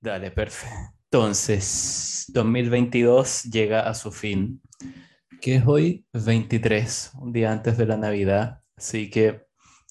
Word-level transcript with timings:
Dale, 0.00 0.30
perfecto. 0.30 0.76
Entonces, 1.04 2.24
2022 2.28 3.44
llega 3.44 3.88
a 3.88 3.94
su 3.94 4.12
fin, 4.12 4.62
que 5.40 5.56
es 5.56 5.64
hoy 5.66 6.06
23, 6.12 7.12
un 7.20 7.32
día 7.32 7.52
antes 7.52 7.76
de 7.76 7.86
la 7.86 7.96
Navidad. 7.96 8.62
Así 8.76 9.10
que, 9.10 9.42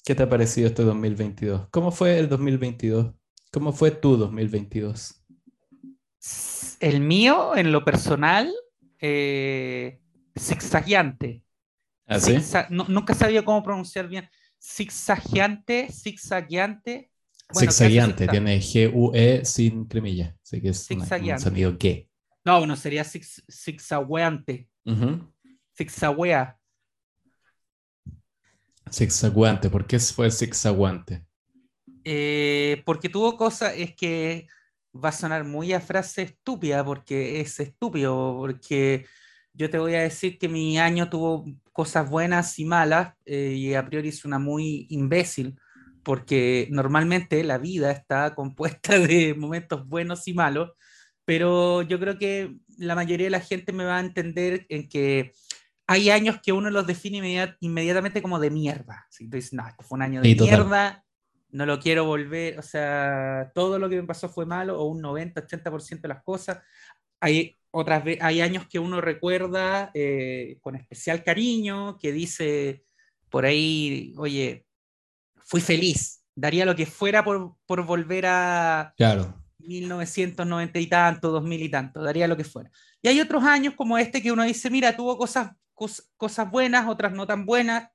¿qué 0.06 0.16
te 0.16 0.24
ha 0.24 0.30
parecido 0.30 0.68
este 0.68 0.84
2022? 0.84 1.68
¿Cómo 1.72 1.92
fue 1.92 2.18
el 2.20 2.30
2022? 2.30 3.14
¿Cómo 3.52 3.74
fue 3.74 3.92
tu 3.92 4.18
2022? 4.18 5.26
El 6.80 7.02
mío, 7.02 7.56
en 7.56 7.72
lo 7.72 7.84
personal, 7.84 8.52
eh, 9.00 10.00
zigzagueante. 10.40 11.44
¿Ah, 12.08 12.20
sí? 12.20 12.34
Zigza- 12.34 12.68
no- 12.70 12.86
nunca 12.88 13.14
sabía 13.14 13.44
cómo 13.44 13.62
pronunciar 13.64 14.08
bien. 14.08 14.30
Zigzagueante, 14.62 15.90
zigzagueante. 15.92 17.12
Bueno, 17.52 17.72
Zigzagueante, 17.72 18.28
tiene 18.28 18.60
G-U-E 18.60 19.44
sin 19.44 19.86
cremilla, 19.86 20.36
así 20.44 20.62
que 20.62 20.70
es 20.70 20.90
una- 20.92 21.04
un 21.04 21.40
sonido 21.40 21.78
que. 21.78 22.08
No, 22.46 22.60
bueno, 22.60 22.76
sería 22.76 23.04
zig- 23.04 23.44
zigzagueante. 23.52 24.70
Ujú. 24.86 25.34
Zigzaguea. 25.76 26.58
Zigzaguante, 28.92 29.70
¿por 29.70 29.86
qué 29.86 30.00
fue 30.00 30.32
zigzaguante? 30.32 31.24
Eh, 32.04 32.82
porque 32.86 33.10
tuvo 33.10 33.38
cosas, 33.38 33.74
es 33.76 33.96
que 33.96 34.48
va 34.94 35.10
a 35.10 35.12
sonar 35.12 35.44
muy 35.44 35.74
a 35.74 35.80
frase 35.82 36.24
estúpida, 36.24 36.84
porque 36.84 37.42
es 37.42 37.60
estúpido, 37.60 38.36
porque 38.38 39.06
yo 39.54 39.70
te 39.70 39.78
voy 39.78 39.96
a 39.96 40.02
decir 40.02 40.38
que 40.40 40.48
mi 40.50 40.80
año 40.80 41.10
tuvo 41.10 41.46
cosas 41.72 42.10
buenas 42.10 42.58
y 42.58 42.66
malas, 42.66 43.14
eh, 43.26 43.54
y 43.56 43.74
a 43.76 43.86
priori 43.86 44.10
es 44.10 44.26
una 44.26 44.40
muy 44.40 44.88
imbécil, 44.90 45.56
porque 46.10 46.68
normalmente 46.72 47.44
la 47.44 47.60
vida 47.60 47.92
está 47.92 48.34
compuesta 48.34 48.98
de 48.98 49.36
momentos 49.36 49.88
buenos 49.88 50.28
y 50.28 50.34
malos, 50.34 50.72
pero 51.24 51.84
yo 51.84 52.00
creo 52.00 52.18
que 52.18 52.56
la 52.80 52.96
mayoría 52.96 53.28
de 53.28 53.30
la 53.30 53.42
gente 53.42 53.74
me 53.74 53.86
va 53.86 53.98
a 53.98 54.00
entender 54.00 54.66
en 54.70 54.90
que 54.90 55.34
hay 55.86 56.10
años 56.10 56.40
que 56.42 56.52
uno 56.52 56.72
los 56.72 56.88
define 56.88 57.20
inmediat- 57.20 57.58
inmediatamente 57.60 58.24
como 58.24 58.40
de 58.40 58.50
mierda. 58.50 59.06
Si 59.12 59.30
tú 59.30 59.36
dices, 59.36 59.54
no, 59.54 59.68
este 59.68 59.84
fue 59.84 59.98
un 59.98 60.02
año 60.02 60.22
de 60.24 60.30
Sí, 60.30 60.36
total. 60.36 60.58
mierda, 60.62 61.06
no 61.52 61.68
lo 61.68 61.80
quiero 61.80 62.06
volver, 62.06 62.58
o 62.58 62.64
sea, 62.64 63.52
todo 63.54 63.78
lo 63.78 63.88
que 63.88 63.98
me 64.02 64.08
pasó 64.08 64.30
fue 64.30 64.48
malo, 64.48 64.80
o 64.82 64.86
un 64.86 65.02
90, 65.02 65.42
80% 65.42 66.08
de 66.08 66.14
las 66.16 66.24
cosas. 66.24 66.58
Hay, 67.20 67.56
otras 67.70 68.04
hay 68.20 68.42
años 68.42 68.66
que 68.68 68.80
uno 68.80 69.00
recuerda 69.00 69.92
eh, 69.94 70.58
con 70.62 70.76
especial 70.76 71.24
cariño, 71.24 72.00
que 72.00 72.12
dice 72.12 72.84
por 73.30 73.46
ahí, 73.46 74.16
oye, 74.18 74.66
fui 75.50 75.62
feliz, 75.62 76.22
daría 76.36 76.64
lo 76.64 76.76
que 76.76 76.86
fuera 76.86 77.24
por, 77.24 77.56
por 77.66 77.84
volver 77.84 78.26
a, 78.28 78.94
Claro. 78.96 79.34
1990 79.58 80.80
y 80.80 80.88
tanto, 80.88 81.32
2000 81.32 81.62
y 81.64 81.70
tanto, 81.70 82.02
daría 82.04 82.28
lo 82.28 82.38
que 82.38 82.44
fuera. 82.44 82.70
Y 83.02 83.08
hay 83.08 83.20
otros 83.20 83.44
años 83.44 83.74
como 83.76 83.98
este 83.98 84.22
que 84.22 84.32
uno 84.32 84.44
dice, 84.44 84.70
mira, 84.70 84.96
tuvo 84.96 85.18
cosas, 85.18 85.52
cos- 85.74 86.08
cosas 86.18 86.50
buenas, 86.52 86.88
otras 86.88 87.14
no 87.14 87.26
tan 87.26 87.46
buenas, 87.46 87.90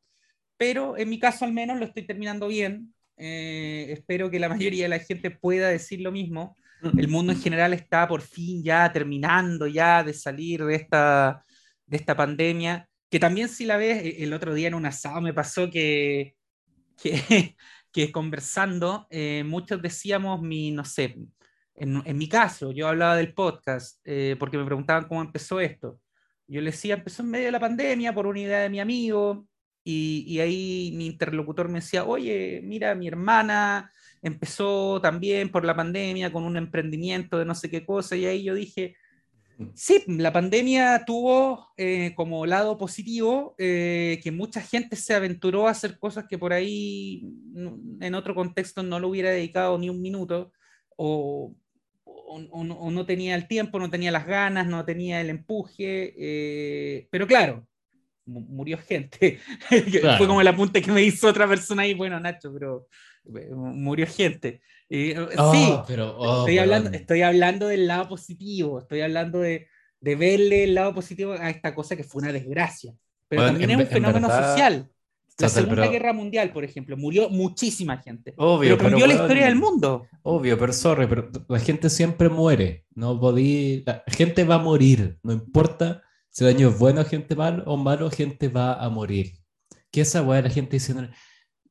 pero 0.56 0.96
en 0.96 1.08
mi 1.08 1.18
caso 1.18 1.44
al 1.44 1.52
menos 1.52 1.78
lo 1.78 1.84
estoy 1.86 2.06
terminando 2.06 2.48
bien. 2.48 2.92
Eh, 3.16 3.86
espero 3.90 4.30
que 4.30 4.40
la 4.40 4.48
mayoría 4.48 4.84
de 4.84 4.88
la 4.88 4.98
gente 4.98 5.30
pueda 5.30 5.68
decir 5.68 6.00
lo 6.00 6.10
mismo. 6.12 6.56
El 6.98 7.08
mundo 7.08 7.32
en 7.32 7.40
general 7.40 7.72
está 7.72 8.06
por 8.06 8.20
fin 8.20 8.62
ya 8.62 8.92
terminando 8.92 9.66
ya 9.66 10.02
de 10.04 10.12
salir 10.12 10.62
de 10.64 10.74
esta, 10.74 11.42
de 11.86 11.96
esta 11.96 12.14
pandemia, 12.14 12.86
que 13.10 13.18
también 13.18 13.48
si 13.48 13.64
la 13.64 13.78
ves, 13.78 14.04
eh, 14.04 14.16
el 14.24 14.32
otro 14.34 14.52
día 14.52 14.68
en 14.68 14.74
un 14.74 14.84
asado 14.84 15.20
me 15.22 15.32
pasó 15.32 15.70
que, 15.70 16.34
que, 16.96 17.54
conversando, 18.12 19.06
eh, 19.10 19.44
muchos 19.44 19.80
decíamos 19.80 20.40
mi, 20.42 20.70
no 20.70 20.84
sé, 20.84 21.16
en, 21.74 22.02
en 22.04 22.18
mi 22.18 22.28
caso, 22.28 22.72
yo 22.72 22.88
hablaba 22.88 23.16
del 23.16 23.34
podcast, 23.34 24.00
eh, 24.04 24.36
porque 24.38 24.58
me 24.58 24.64
preguntaban 24.64 25.08
cómo 25.08 25.22
empezó 25.22 25.60
esto. 25.60 26.00
Yo 26.46 26.60
les 26.60 26.74
decía, 26.74 26.94
empezó 26.94 27.22
en 27.22 27.30
medio 27.30 27.46
de 27.46 27.52
la 27.52 27.60
pandemia 27.60 28.14
por 28.14 28.26
una 28.26 28.40
idea 28.40 28.60
de 28.60 28.70
mi 28.70 28.80
amigo, 28.80 29.46
y, 29.82 30.24
y 30.26 30.40
ahí 30.40 30.92
mi 30.96 31.06
interlocutor 31.06 31.68
me 31.68 31.80
decía, 31.80 32.04
oye, 32.04 32.60
mira, 32.64 32.94
mi 32.94 33.08
hermana 33.08 33.90
empezó 34.22 35.00
también 35.02 35.50
por 35.50 35.64
la 35.64 35.76
pandemia 35.76 36.32
con 36.32 36.44
un 36.44 36.56
emprendimiento 36.56 37.38
de 37.38 37.44
no 37.44 37.54
sé 37.54 37.70
qué 37.70 37.84
cosa, 37.84 38.16
y 38.16 38.24
ahí 38.26 38.44
yo 38.44 38.54
dije, 38.54 38.96
sí, 39.74 40.02
la 40.06 40.32
pandemia 40.32 41.04
tuvo 41.06 41.68
eh, 41.76 42.12
como 42.16 42.46
lado 42.46 42.76
positivo 42.78 43.54
eh, 43.58 44.20
que 44.22 44.30
mucha 44.30 44.60
gente 44.60 44.96
se 44.96 45.14
aventuró 45.14 45.66
a 45.68 45.70
hacer 45.72 45.98
cosas 45.98 46.26
que 46.28 46.38
por 46.38 46.52
ahí 46.52 47.22
en 48.00 48.14
otro 48.14 48.34
contexto 48.34 48.82
no 48.82 48.98
lo 48.98 49.08
hubiera 49.08 49.30
dedicado 49.30 49.78
ni 49.78 49.88
un 49.90 50.00
minuto, 50.02 50.52
o, 50.96 51.54
o- 52.04 52.40
o 52.50 52.90
no, 52.90 53.06
tenía 53.06 53.34
el 53.34 53.46
tiempo, 53.48 53.78
no 53.78 53.90
tenía 53.90 54.10
las 54.10 54.26
ganas, 54.26 54.66
no 54.66 54.84
tenía 54.84 55.20
el 55.20 55.30
empuje, 55.30 56.14
eh, 56.18 57.08
pero 57.10 57.26
claro. 57.26 57.66
mu- 58.26 58.40
Murió 58.40 58.78
gente. 58.78 59.38
Claro. 60.00 60.18
Fue 60.18 60.26
como 60.26 60.40
el 60.40 60.48
apunte 60.48 60.80
que 60.82 60.90
me 60.92 61.02
hizo 61.02 61.28
otra 61.28 61.46
persona 61.48 61.82
ahí. 61.82 61.94
Bueno, 61.94 62.18
Nacho, 62.20 62.52
pero 62.52 62.88
murió 63.24 64.06
gente. 64.06 64.60
Eh, 64.90 65.14
sí, 65.16 65.68
Oh, 65.70 65.84
pero, 65.86 66.16
oh, 66.18 66.40
estoy, 66.40 66.58
hablando, 66.58 66.90
estoy 66.90 67.22
hablando 67.22 67.68
del 67.68 67.86
lado 67.86 68.08
positivo, 68.08 68.78
estoy 68.80 69.00
hablando 69.00 69.40
de, 69.40 69.66
de 70.00 70.16
verle 70.16 70.64
el 70.64 70.74
lado 70.74 70.94
positivo 70.94 71.32
a 71.32 71.50
esta 71.50 71.74
cosa 71.74 71.96
que 71.96 72.04
fue 72.04 72.22
una 72.22 72.32
desgracia. 72.32 72.92
Pero 73.28 73.42
Bueno, 73.42 73.52
también 73.58 73.70
en 73.70 73.80
es 73.80 73.86
un 73.86 73.92
fenómeno 73.92 74.28
verdad- 74.28 74.50
social. 74.50 74.90
La 75.36 75.48
Total, 75.48 75.50
Segunda 75.64 75.82
pero- 75.82 75.90
Guerra 75.92 76.12
Mundial, 76.12 76.52
por 76.52 76.62
ejemplo, 76.62 76.96
murió 76.96 77.28
muchísima 77.28 77.98
gente. 77.98 78.34
Obvio, 78.36 78.76
pero 78.78 78.90
cambió 78.90 79.06
la 79.08 79.14
weón, 79.14 79.24
historia 79.24 79.46
del 79.46 79.56
mundo. 79.56 80.06
Obvio, 80.22 80.56
pero 80.56 80.72
sorry, 80.72 81.08
pero 81.08 81.28
la 81.48 81.58
gente 81.58 81.90
siempre 81.90 82.28
muere. 82.28 82.84
No 82.94 83.18
podí. 83.18 83.82
La 83.84 84.04
gente 84.06 84.44
va 84.44 84.56
a 84.56 84.58
morir. 84.58 85.18
No 85.24 85.32
importa 85.32 86.02
si 86.30 86.44
el 86.44 86.50
año 86.54 86.68
es 86.68 86.78
bueno, 86.78 87.04
gente 87.04 87.34
malo 87.34 87.64
o 87.66 87.76
malo, 87.76 88.08
gente 88.12 88.46
va 88.46 88.74
a 88.74 88.88
morir. 88.90 89.32
Que 89.90 90.02
esa 90.02 90.22
weá, 90.22 90.40
la 90.40 90.50
gente 90.50 90.76
diciendo 90.76 91.08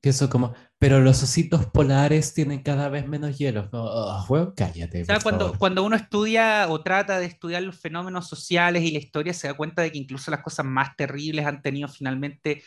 que 0.04 0.10
eso 0.10 0.30
como, 0.30 0.54
pero 0.78 1.00
los 1.00 1.24
ositos 1.24 1.66
polares 1.66 2.34
tienen 2.34 2.62
cada 2.62 2.90
vez 2.90 3.08
menos 3.08 3.38
hielo. 3.38 3.70
No, 3.72 3.86
oh, 3.86 4.26
weón, 4.28 4.54
cállate. 4.54 5.04
O 5.04 5.06
sea, 5.06 5.22
cuando, 5.22 5.46
favor. 5.46 5.58
cuando 5.58 5.84
uno 5.86 5.96
estudia 5.96 6.68
o 6.68 6.84
trata 6.84 7.20
de 7.20 7.26
estudiar 7.26 7.64
los 7.64 7.80
fenómenos 7.80 8.28
sociales 8.28 8.84
y 8.84 8.92
la 8.92 9.00
historia, 9.00 9.34
se 9.34 9.48
da 9.48 9.54
cuenta 9.54 9.82
de 9.82 9.94
que 9.94 9.98
incluso 9.98 10.30
las 10.30 10.42
cosas 10.42 10.66
más 10.66 10.98
terribles 10.98 11.46
han 11.46 11.62
tenido 11.62 11.88
finalmente 11.88 12.64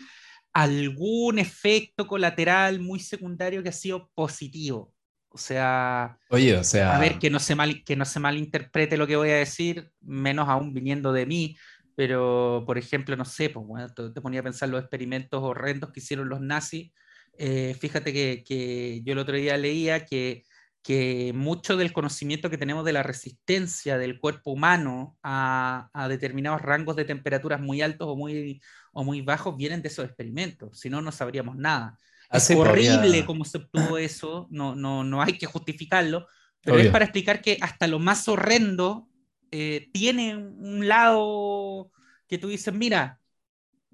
algún 0.55 1.39
efecto 1.39 2.07
colateral 2.07 2.81
muy 2.81 3.01
secundario 3.01 3.63
que 3.63 3.69
ha 3.69 3.73
sido 3.73 4.11
positivo. 4.15 4.95
O 5.29 5.37
sea, 5.37 6.19
Oye, 6.31 6.57
o 6.57 6.65
sea. 6.65 6.97
a 6.97 6.99
ver, 6.99 7.19
que 7.19 7.29
no, 7.29 7.39
se 7.39 7.55
mal, 7.55 7.85
que 7.85 7.97
no 7.97 8.07
se 8.07 8.19
malinterprete 8.19 8.97
lo 8.97 9.07
que 9.07 9.17
voy 9.17 9.29
a 9.29 9.37
decir, 9.37 9.91
menos 10.01 10.49
aún 10.49 10.73
viniendo 10.73 11.13
de 11.13 11.27
mí, 11.27 11.55
pero 11.95 12.65
por 12.67 12.79
ejemplo, 12.79 13.15
no 13.15 13.27
sé, 13.27 13.51
pues, 13.51 13.67
bueno, 13.67 13.89
te 13.93 14.23
ponía 14.23 14.41
a 14.41 14.45
pensar 14.45 14.71
los 14.71 14.81
experimentos 14.81 15.43
horrendos 15.43 15.93
que 15.93 16.01
hicieron 16.01 16.31
los 16.31 16.41
nazis. 16.41 16.93
Eh, 17.39 17.77
fíjate 17.81 18.13
que, 18.13 18.45
que 18.47 19.03
yo 19.05 19.13
el 19.13 19.19
otro 19.19 19.37
día 19.37 19.57
leía 19.57 20.05
que, 20.07 20.45
que 20.83 21.33
mucho 21.35 21.77
del 21.77 21.93
conocimiento 21.93 22.49
que 22.51 22.59
tenemos 22.59 22.85
de 22.85 22.93
la 22.93 23.03
resistencia 23.03 23.99
del 23.99 24.19
cuerpo 24.21 24.53
humano 24.53 25.17
a, 25.23 25.89
a 25.93 26.09
determinados 26.09 26.63
rangos 26.63 26.97
de 26.97 27.05
temperaturas 27.05 27.61
muy 27.61 27.83
altos 27.83 28.09
o 28.09 28.17
muy, 28.17 28.61
o 28.93 29.05
muy 29.05 29.21
bajos 29.23 29.57
vienen 29.57 29.83
de 29.83 29.89
esos 29.89 30.05
experimentos, 30.07 30.79
si 30.81 30.89
no, 30.91 31.03
no 31.03 31.13
sabríamos 31.13 31.57
nada. 31.57 31.99
Es 32.31 32.45
Así 32.45 32.55
podría- 32.57 32.93
horrible 33.03 33.25
cómo 33.27 33.45
se 33.45 33.59
obtuvo 33.59 33.99
eso, 33.99 34.49
no, 34.51 34.75
no, 34.75 35.05
no 35.05 35.23
hay 35.23 35.39
que 35.39 35.47
justificarlo, 35.47 36.27
pero 36.65 36.81
es 36.81 36.89
para 36.89 37.05
explicar 37.05 37.41
que 37.43 37.59
hasta 37.61 37.87
lo 37.87 37.99
más 37.99 38.27
horrendo 38.29 39.09
eh, 39.51 39.89
tiene 39.93 40.37
un 40.37 40.89
lado 40.89 41.91
que 42.29 42.39
tú 42.39 42.49
dices, 42.49 42.75
mira, 42.75 43.21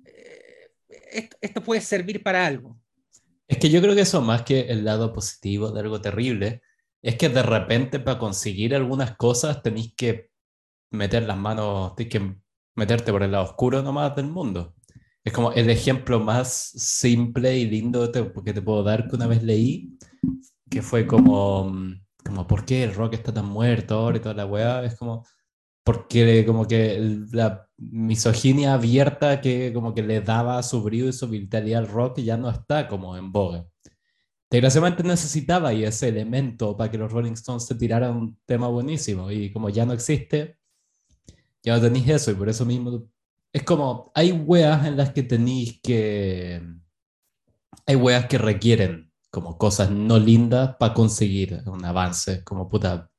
eh, 0.05 0.71
esto, 1.13 1.37
esto 1.41 1.63
puede 1.63 1.81
servir 1.83 2.23
para 2.23 2.47
algo. 2.47 2.79
Es 3.53 3.59
que 3.59 3.69
yo 3.69 3.83
creo 3.83 3.95
que 3.95 4.01
eso 4.01 4.23
más 4.23 4.45
que 4.45 4.61
el 4.61 4.83
lado 4.83 5.13
positivo 5.13 5.71
de 5.73 5.81
algo 5.81 6.01
terrible, 6.01 6.63
es 7.03 7.17
que 7.17 7.29
de 7.29 7.43
repente 7.43 8.01
para 8.01 8.19
conseguir 8.19 8.75
algunas 8.75 9.15
cosas 9.19 9.63
tenéis 9.63 9.93
que 9.95 10.31
meter 10.91 11.25
las 11.25 11.37
manos, 11.37 11.95
tienes 11.95 12.13
que 12.13 12.37
meterte 12.77 13.13
por 13.13 13.23
el 13.23 13.33
lado 13.33 13.45
oscuro 13.45 13.83
nomás 13.83 14.17
del 14.17 14.29
mundo. 14.29 14.75
Es 15.23 15.35
como 15.35 15.53
el 15.53 15.69
ejemplo 15.69 16.19
más 16.19 16.49
simple 16.51 17.59
y 17.59 17.67
lindo 17.67 18.11
que 18.11 18.55
te 18.55 18.63
puedo 18.63 18.83
dar 18.83 19.07
que 19.07 19.17
una 19.17 19.27
vez 19.27 19.43
leí, 19.43 19.99
que 20.71 20.81
fue 20.81 21.07
como, 21.07 21.69
mm, 21.69 22.05
como 22.25 22.47
¿por 22.47 22.65
qué 22.65 22.85
el 22.85 22.95
rock 22.95 23.13
está 23.13 23.35
tan 23.35 23.47
muerto 23.47 23.97
ahora 23.97 24.17
y 24.17 24.21
toda 24.21 24.35
la 24.35 24.47
weá? 24.47 24.83
Es 24.83 24.97
como, 24.97 25.27
porque 25.85 26.45
como 26.47 26.67
que 26.67 26.99
la 27.33 27.69
misoginia 27.79 28.75
abierta 28.75 29.41
que 29.41 29.73
como 29.73 29.95
que 29.95 30.03
le 30.03 30.21
daba 30.21 30.63
su 30.63 30.83
brillo 30.83 31.09
y 31.09 31.13
su 31.13 31.29
vitalidad 31.29 31.81
al 31.81 31.89
rock 31.89 32.21
ya 32.21 32.37
no 32.37 32.51
está 32.51 32.89
como 32.89 33.17
en 33.17 33.33
boga. 33.33 33.67
Desgraciadamente 34.51 35.03
necesitaba 35.03 35.73
ese 35.73 36.09
elemento 36.09 36.77
para 36.77 36.91
que 36.91 36.99
los 36.99 37.11
Rolling 37.11 37.33
Stones 37.33 37.65
se 37.67 37.75
tiraran 37.75 38.17
un 38.17 38.39
tema 38.45 38.69
buenísimo 38.69 39.31
y 39.31 39.51
como 39.53 39.71
ya 39.71 39.87
no 39.87 39.95
existe, 39.95 40.59
ya 41.63 41.75
no 41.75 41.81
tenéis 41.81 42.09
eso 42.09 42.31
y 42.31 42.35
por 42.35 42.49
eso 42.49 42.65
mismo 42.67 43.09
es 43.53 43.63
como, 43.65 44.13
hay 44.15 44.33
weas 44.33 44.87
en 44.87 44.97
las 44.97 45.13
que 45.13 45.23
tenéis 45.23 45.81
que, 45.83 46.63
hay 47.87 47.97
weas 47.97 48.27
que 48.27 48.39
requieren 48.39 49.13
como 49.31 49.59
cosas 49.59 49.91
no 49.91 50.19
lindas 50.19 50.77
para 50.77 50.95
conseguir 50.95 51.63
un 51.67 51.85
avance, 51.85 52.45
como 52.45 52.69
puta, 52.69 53.11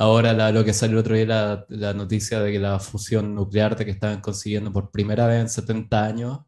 Ahora 0.00 0.52
lo 0.52 0.64
que 0.64 0.72
salió 0.72 0.94
el 0.94 1.00
otro 1.00 1.16
día, 1.16 1.26
la, 1.26 1.66
la 1.70 1.92
noticia 1.92 2.38
de 2.40 2.52
que 2.52 2.60
la 2.60 2.78
fusión 2.78 3.34
nuclear 3.34 3.76
de 3.76 3.84
que 3.84 3.90
estaban 3.90 4.20
consiguiendo 4.20 4.72
por 4.72 4.92
primera 4.92 5.26
vez 5.26 5.40
en 5.40 5.48
70 5.48 6.04
años, 6.04 6.38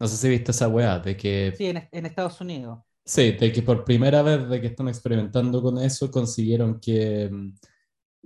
no 0.00 0.08
sé 0.08 0.16
si 0.16 0.28
viste 0.30 0.52
esa 0.52 0.68
weá, 0.68 0.98
de 0.98 1.14
que... 1.14 1.52
Sí, 1.54 1.66
en, 1.66 1.86
en 1.92 2.06
Estados 2.06 2.40
Unidos. 2.40 2.78
Sí, 3.04 3.32
de 3.32 3.52
que 3.52 3.60
por 3.62 3.84
primera 3.84 4.22
vez 4.22 4.48
de 4.48 4.60
que 4.62 4.68
están 4.68 4.88
experimentando 4.88 5.60
con 5.62 5.76
eso, 5.78 6.10
consiguieron 6.10 6.80
que 6.80 7.28
mm, 7.30 7.52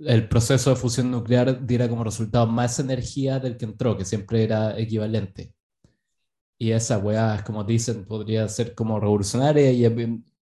el 0.07 0.29
proceso 0.29 0.69
de 0.69 0.77
fusión 0.77 1.11
nuclear 1.11 1.65
diera 1.65 1.89
como 1.89 2.05
resultado 2.05 2.47
más 2.47 2.79
energía 2.79 3.39
del 3.39 3.57
que 3.57 3.65
entró, 3.65 3.97
que 3.97 4.05
siempre 4.05 4.43
era 4.43 4.79
equivalente. 4.79 5.53
Y 6.57 6.71
esa 6.71 6.99
weá, 6.99 7.43
como 7.45 7.65
dicen, 7.65 8.05
podría 8.05 8.47
ser 8.47 8.75
como 8.75 8.97
revolucionaria 8.97 9.71
y, 9.71 9.85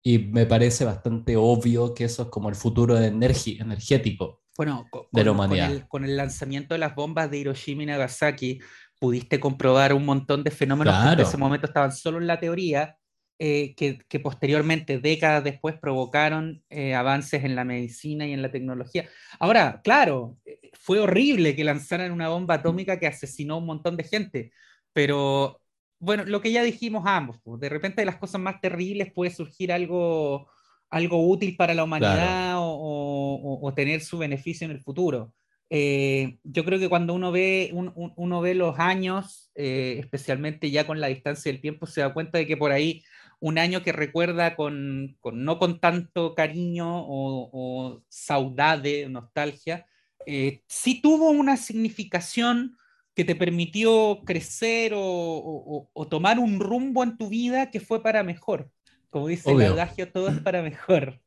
y 0.01 0.19
me 0.19 0.45
parece 0.45 0.85
bastante 0.85 1.35
obvio 1.35 1.93
que 1.93 2.05
eso 2.05 2.23
es 2.23 2.29
como 2.29 2.49
el 2.49 2.55
futuro 2.55 2.97
energético 2.97 4.41
bueno, 4.59 4.87
con, 4.89 5.03
de 5.11 5.23
la 5.23 5.31
humanidad. 5.31 5.67
Con 5.67 5.75
el, 5.75 5.87
con 5.87 6.05
el, 6.05 6.17
lanzamiento 6.17 6.73
de 6.73 6.79
las 6.79 6.93
bombas 6.93 7.31
de 7.31 7.37
Hiroshima 7.37 7.83
y 7.83 7.85
Nagasaki, 7.85 8.59
pudiste 8.99 9.39
comprobar 9.39 9.93
un 9.93 10.05
montón 10.05 10.43
de 10.43 10.51
fenómenos 10.51 11.01
que 11.01 11.13
en 11.13 11.19
ese 11.21 11.37
momento 11.37 11.65
estaban 11.65 11.93
solo 11.93 12.17
en 12.17 12.27
la 12.27 12.41
teoría, 12.41 12.97
eh, 13.39 13.73
que, 13.75 13.99
que, 14.09 14.19
posteriormente, 14.19 14.99
décadas 14.99 15.45
después, 15.45 15.75
provocaron 15.79 16.61
eh, 16.69 16.93
avances 16.93 17.45
en 17.45 17.55
la 17.55 17.63
medicina 17.63 18.27
y 18.27 18.33
en 18.33 18.41
la 18.41 18.51
tecnología. 18.51 19.07
Ahora, 19.39 19.79
claro, 19.81 20.37
eh, 20.45 20.59
fue 20.73 20.99
horrible 20.99 21.55
que 21.55 21.63
lanzaran 21.63 22.11
una 22.11 22.27
bomba 22.27 22.55
atómica 22.55 22.99
que 22.99 23.07
asesinó 23.07 23.53
a 23.53 23.57
un 23.59 23.65
montón 23.65 23.95
de 23.95 24.03
gente, 24.03 24.51
pero 24.91 25.61
bueno, 25.99 26.23
lo 26.25 26.41
que 26.41 26.51
ya 26.51 26.63
dijimos 26.63 27.03
ambos, 27.05 27.37
pues, 27.43 27.59
de 27.59 27.69
repente 27.69 28.01
de 28.01 28.05
las 28.05 28.17
cosas 28.17 28.41
más 28.41 28.61
terribles 28.61 29.11
puede 29.11 29.31
surgir 29.31 29.71
algo, 29.71 30.47
algo 30.89 31.27
útil 31.27 31.55
para 31.57 31.73
la 31.73 31.83
humanidad 31.83 32.55
o, 32.57 33.59
o, 33.61 33.73
tener 33.73 34.01
su 34.01 34.17
beneficio 34.17 34.65
en 34.65 34.71
el 34.71 34.81
futuro. 34.81 35.33
Eh, 35.69 36.39
yo 36.43 36.65
creo 36.65 36.79
que 36.79 36.89
cuando 36.89 37.13
uno 37.13 37.31
ve, 37.31 37.71
uno 37.73 38.41
ve 38.41 38.55
los 38.55 38.79
años, 38.79 39.51
eh, 39.55 39.97
especialmente 39.99 40.71
ya 40.71 40.87
con 40.87 40.99
la 40.99 41.07
distancia 41.07 41.51
del 41.51 41.61
tiempo, 41.61 41.85
se 41.85 42.01
da 42.01 42.13
cuenta 42.13 42.37
de 42.37 42.47
que 42.47 42.57
por 42.57 42.71
ahí 42.71 43.03
un 43.39 43.57
año 43.57 43.83
que 43.83 43.91
recuerda 43.91 44.55
con, 44.55 45.17
con 45.19 45.43
no 45.45 45.59
con 45.59 45.79
tanto 45.79 46.33
cariño 46.33 46.87
o, 47.01 47.49
o 47.53 48.03
saudade, 48.09 49.07
nostalgia, 49.09 49.85
eh, 50.25 50.63
sí 50.67 51.01
tuvo 51.01 51.29
una 51.29 51.57
significación 51.57 52.77
que 53.19 53.25
te 53.25 53.35
permitió 53.35 54.21
crecer 54.23 54.93
o, 54.95 56.07
tomar 56.09 56.39
un 56.39 56.57
rumbo 56.57 57.03
en 57.03 57.17
tu 57.17 57.27
vida 57.27 57.69
que 57.69 57.81
fue 57.81 58.01
para 58.01 58.23
mejor. 58.23 58.71
Como 59.09 59.27
dice 59.27 59.51
el 59.51 59.61
adagio, 59.61 60.09
todo 60.09 60.29
es 60.29 60.39
para 60.39 60.61
mejor. 60.61 61.19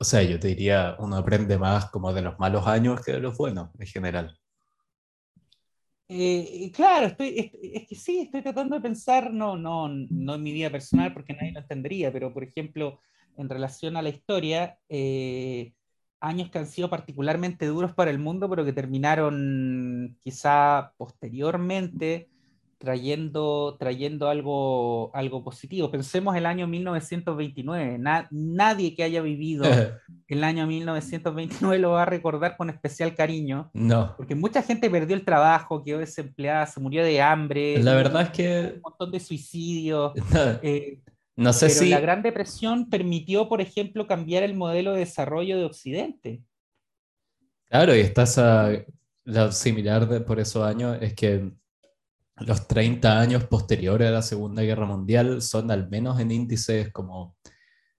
O 0.00 0.04
sea, 0.04 0.20
yo 0.24 0.40
te 0.40 0.48
diría, 0.48 0.96
uno 0.98 1.16
aprende 1.16 1.56
más 1.56 1.92
como 1.92 2.12
de 2.12 2.22
los 2.22 2.40
malos 2.40 2.66
años 2.66 3.00
que 3.04 3.12
de 3.12 3.20
los 3.20 3.36
buenos, 3.36 3.70
en 3.78 3.86
general. 3.86 4.36
Eh, 6.08 6.72
claro, 6.74 7.06
estoy, 7.06 7.52
es, 7.62 7.86
que 7.86 7.94
sí, 7.94 8.22
estoy 8.22 8.42
tratando 8.42 8.74
de 8.74 8.82
pensar, 8.82 9.32
no, 9.32 9.56
no, 9.56 9.86
no 9.88 10.34
en 10.34 10.42
mi 10.42 10.50
vida 10.52 10.70
personal 10.70 11.14
porque 11.14 11.34
nadie 11.34 11.52
lo 11.52 11.60
entendería, 11.60 12.12
pero 12.12 12.34
por 12.34 12.42
ejemplo, 12.42 12.98
en 13.36 13.48
relación 13.48 13.96
a 13.96 14.02
la 14.02 14.08
historia, 14.08 14.76
eh, 14.88 15.72
años 16.20 16.50
que 16.50 16.58
han 16.58 16.66
sido 16.66 16.90
particularmente 16.90 17.66
duros 17.66 17.92
para 17.94 18.10
el 18.10 18.18
mundo, 18.18 18.48
pero 18.48 18.64
que 18.64 18.72
terminaron 18.72 20.16
quizá 20.22 20.92
posteriormente 20.96 22.28
trayendo, 22.78 23.76
trayendo 23.78 24.28
algo, 24.28 25.10
algo 25.14 25.42
positivo. 25.42 25.90
Pensemos 25.90 26.36
el 26.36 26.46
año 26.46 26.66
1929. 26.66 27.98
nadie 28.30 28.94
que 28.94 29.02
haya 29.02 29.20
vivido 29.20 29.64
el 30.28 30.44
año 30.44 30.66
1929 30.66 31.78
lo 31.78 31.90
va 31.90 32.02
a 32.02 32.06
recordar 32.06 32.56
con 32.56 32.70
especial 32.70 33.14
cariño. 33.14 33.70
No. 33.74 34.14
Porque 34.16 34.34
mucha 34.34 34.62
gente 34.62 34.88
perdió 34.88 35.16
el 35.16 35.24
trabajo, 35.24 35.82
quedó 35.82 35.98
desempleada, 35.98 36.66
se 36.66 36.80
murió 36.80 37.02
de 37.02 37.20
hambre. 37.20 37.82
La 37.82 37.94
verdad 37.94 38.22
es 38.22 38.30
que... 38.30 38.72
Un 38.76 38.80
montón 38.82 39.10
de 39.10 39.20
suicidios. 39.20 40.12
Eh, 40.62 41.00
no 41.38 41.52
sé 41.52 41.68
Pero 41.68 41.78
si... 41.78 41.88
la 41.88 42.00
Gran 42.00 42.20
Depresión 42.20 42.90
permitió, 42.90 43.48
por 43.48 43.60
ejemplo, 43.60 44.08
cambiar 44.08 44.42
el 44.42 44.56
modelo 44.56 44.92
de 44.92 44.98
desarrollo 44.98 45.56
de 45.56 45.66
Occidente. 45.66 46.42
Claro, 47.66 47.94
y 47.94 48.00
está 48.00 48.24
esa, 48.24 48.72
lo 49.22 49.52
similar 49.52 50.08
de, 50.08 50.20
por 50.20 50.40
esos 50.40 50.64
años 50.64 50.98
es 51.00 51.14
que 51.14 51.52
los 52.38 52.66
30 52.66 53.20
años 53.20 53.44
posteriores 53.44 54.08
a 54.08 54.10
la 54.10 54.22
Segunda 54.22 54.62
Guerra 54.62 54.86
Mundial 54.86 55.40
son 55.40 55.70
al 55.70 55.88
menos 55.88 56.18
en 56.18 56.32
índices 56.32 56.90
como 56.92 57.36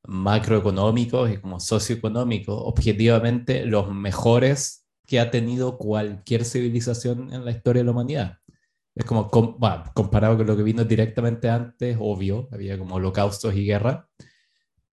macroeconómicos 0.04 1.32
y 1.32 1.38
como 1.38 1.62
socioeconómicos, 1.62 2.60
objetivamente 2.62 3.66
los 3.66 3.90
mejores 3.90 4.86
que 5.08 5.22
ha 5.22 5.32
tenido 5.32 5.78
cualquier 5.78 6.44
civilización 6.44 7.32
en 7.32 7.46
la 7.46 7.52
historia 7.52 7.84
de 7.84 7.86
la 7.86 7.92
humanidad. 7.92 8.38
Es 9.00 9.06
como, 9.06 9.30
comparado 9.94 10.36
con 10.36 10.46
lo 10.46 10.58
que 10.58 10.64
vino 10.64 10.84
directamente 10.84 11.50
antes, 11.50 11.96
obvio, 11.98 12.50
había 12.52 12.78
como 12.78 12.96
holocaustos 12.96 13.56
y 13.56 13.66
guerra, 13.66 14.10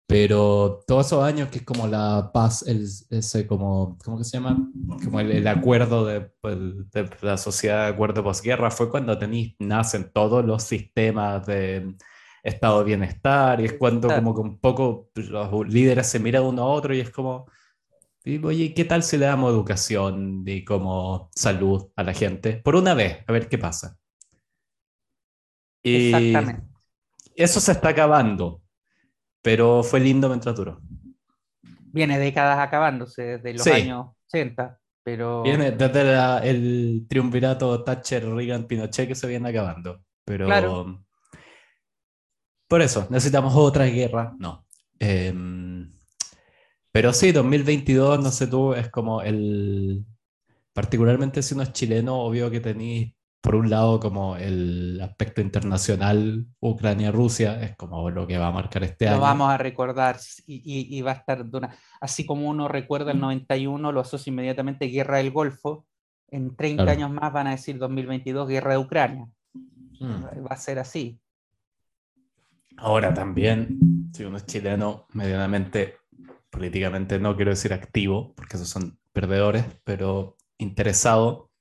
pero 0.05 0.83
todos 0.85 1.07
esos 1.07 1.23
años 1.23 1.49
que 1.49 1.57
es 1.57 1.63
como 1.63 1.87
la 1.87 2.29
paz, 2.31 2.61
el, 2.67 2.87
ese 3.09 3.47
como, 3.47 3.97
¿cómo 4.05 4.19
que 4.19 4.23
se 4.23 4.37
llama? 4.37 4.69
Como 5.03 5.19
el, 5.19 5.47
acuerdo 5.47 6.05
de, 6.05 6.21
pues, 6.39 6.55
de, 6.91 7.09
la 7.23 7.35
sociedad 7.37 7.85
de 7.85 7.93
acuerdo 7.95 8.23
posguerra, 8.23 8.69
fue 8.69 8.91
cuando 8.91 9.17
tenéis, 9.17 9.55
nacen 9.57 10.11
todos 10.13 10.45
los 10.45 10.61
sistemas 10.61 11.43
de 11.47 11.95
estado 12.43 12.81
de 12.81 12.85
bienestar 12.85 13.59
y 13.59 13.65
es 13.65 13.73
cuando 13.73 14.07
como 14.07 14.35
que 14.35 14.41
un 14.41 14.59
poco 14.59 15.09
los 15.15 15.67
líderes 15.67 16.05
se 16.05 16.19
miran 16.19 16.43
uno 16.43 16.61
a 16.61 16.67
otro 16.67 16.93
y 16.93 16.99
es 16.99 17.09
como, 17.09 17.47
oye, 18.43 18.73
¿qué 18.73 18.85
tal 18.85 19.03
si 19.03 19.17
le 19.17 19.25
damos 19.25 19.51
educación 19.51 20.43
y 20.45 20.63
como 20.63 21.29
salud 21.35 21.91
a 21.95 22.03
la 22.03 22.13
gente? 22.13 22.61
Por 22.63 22.75
una 22.75 22.93
vez, 22.93 23.23
a 23.27 23.31
ver 23.31 23.47
qué 23.47 23.57
pasa. 23.57 23.97
Y 25.83 26.07
Exactamente. 26.07 26.67
Eso 27.35 27.59
se 27.59 27.73
está 27.73 27.89
acabando, 27.89 28.61
pero 29.41 29.83
fue 29.83 29.99
lindo 29.99 30.27
mientras 30.29 30.55
duró. 30.55 30.81
Viene 31.61 32.17
décadas 32.17 32.59
acabándose, 32.59 33.37
desde 33.37 33.53
los 33.53 33.67
años 33.67 34.07
80, 34.27 34.79
pero... 35.03 35.43
Viene 35.43 35.71
desde 35.71 36.49
el 36.49 37.05
triunvirato 37.07 37.83
Thatcher, 37.83 38.27
Reagan, 38.27 38.65
Pinochet 38.65 39.07
que 39.07 39.15
se 39.15 39.27
viene 39.27 39.49
acabando, 39.49 40.01
pero... 40.25 40.45
Claro. 40.45 41.05
Por 42.67 42.81
eso, 42.81 43.05
necesitamos 43.09 43.53
otra 43.55 43.85
guerra, 43.85 44.33
no. 44.39 44.65
Eh, 44.99 45.31
pero 46.95 47.11
sí, 47.11 47.33
2022, 47.33 48.23
no 48.23 48.31
sé 48.31 48.47
tú, 48.47 48.73
es 48.73 48.89
como 48.89 49.21
el... 49.21 50.05
Particularmente 50.71 51.43
si 51.43 51.53
uno 51.53 51.63
es 51.63 51.73
chileno, 51.73 52.21
obvio 52.21 52.49
que 52.49 52.61
tenéis, 52.61 53.13
por 53.41 53.55
un 53.55 53.69
lado, 53.69 53.99
como 53.99 54.37
el 54.37 55.01
aspecto 55.03 55.41
internacional, 55.41 56.45
Ucrania-Rusia, 56.61 57.61
es 57.61 57.75
como 57.75 58.09
lo 58.09 58.25
que 58.25 58.37
va 58.37 58.47
a 58.47 58.53
marcar 58.53 58.85
este 58.85 59.09
año. 59.09 59.17
Lo 59.17 59.23
vamos 59.23 59.49
a 59.49 59.57
recordar 59.57 60.15
y, 60.47 61.01
va 61.01 61.11
a 61.11 61.15
estar... 61.15 61.45
Así 61.99 62.25
como 62.25 62.49
uno 62.49 62.69
recuerda 62.69 63.11
el 63.11 63.19
91, 63.19 63.91
lo 63.91 63.99
asocia 63.99 64.31
inmediatamente 64.31 64.85
Guerra 64.85 65.17
del 65.17 65.31
Golfo, 65.31 65.85
en 66.29 66.55
30 66.55 66.89
años 66.89 67.11
más 67.11 67.33
van 67.33 67.47
a 67.47 67.51
decir 67.51 67.77
2022 67.77 68.47
Guerra 68.47 68.71
de 68.71 68.77
Ucrania. 68.77 69.27
Mm. 69.99 70.45
Va 70.45 70.51
a 70.51 70.55
ser 70.55 70.79
así. 70.79 71.19
Ahora 72.77 73.13
también, 73.13 74.11
si 74.13 74.23
uno 74.23 74.37
es 74.37 74.45
chileno, 74.45 75.07
medianamente 75.11 75.97
políticamente 76.55 77.19
no 77.19 77.35
quiero 77.35 77.51
decir 77.51 77.73
activo, 77.73 78.33
porque 78.33 78.55
esos 78.55 78.69
son 78.69 78.97
perdedores, 79.11 79.65
pero 79.83 80.37
interesado, 80.57 81.51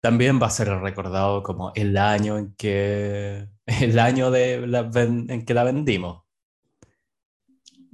también 0.00 0.40
va 0.40 0.46
a 0.46 0.50
ser 0.50 0.68
recordado 0.68 1.42
como 1.42 1.72
el 1.74 1.96
año 1.96 2.38
en 2.38 2.54
que, 2.54 3.48
el 3.66 3.98
año 3.98 4.30
de 4.30 4.54
en 4.54 5.44
que 5.44 5.54
la 5.54 5.64
vendimos. 5.64 6.22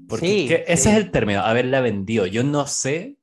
Porque 0.06 0.64
ese 0.68 0.90
es 0.90 0.96
el 0.96 1.10
término, 1.10 1.40
haberla 1.40 1.80
vendido. 1.80 2.26
Yo 2.26 2.44
no 2.44 2.66
sé, 2.66 3.16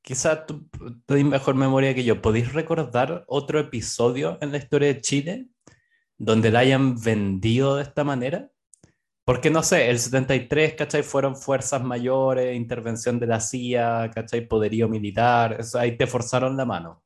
quizás 0.00 0.46
tú 0.46 0.68
tienes 1.06 1.26
mejor 1.26 1.56
memoria 1.56 1.92
que 1.92 2.04
yo. 2.04 2.22
¿Podéis 2.22 2.52
recordar 2.52 3.24
otro 3.26 3.58
episodio 3.58 4.38
en 4.40 4.52
la 4.52 4.58
historia 4.58 4.88
de 4.88 5.00
Chile 5.00 5.48
donde 6.16 6.52
la 6.52 6.60
hayan 6.60 6.98
vendido 6.98 7.76
de 7.76 7.82
esta 7.82 8.04
manera? 8.04 8.53
Porque 9.24 9.50
no 9.50 9.62
sé, 9.62 9.88
el 9.88 9.98
73, 9.98 10.74
¿cachai? 10.74 11.02
Fueron 11.02 11.34
fuerzas 11.36 11.82
mayores, 11.82 12.54
intervención 12.54 13.18
de 13.18 13.26
la 13.26 13.40
CIA, 13.40 14.10
¿cachai? 14.14 14.46
Poderío 14.46 14.88
militar, 14.88 15.56
eso, 15.60 15.78
ahí 15.78 15.96
te 15.96 16.06
forzaron 16.06 16.56
la 16.56 16.66
mano. 16.66 17.02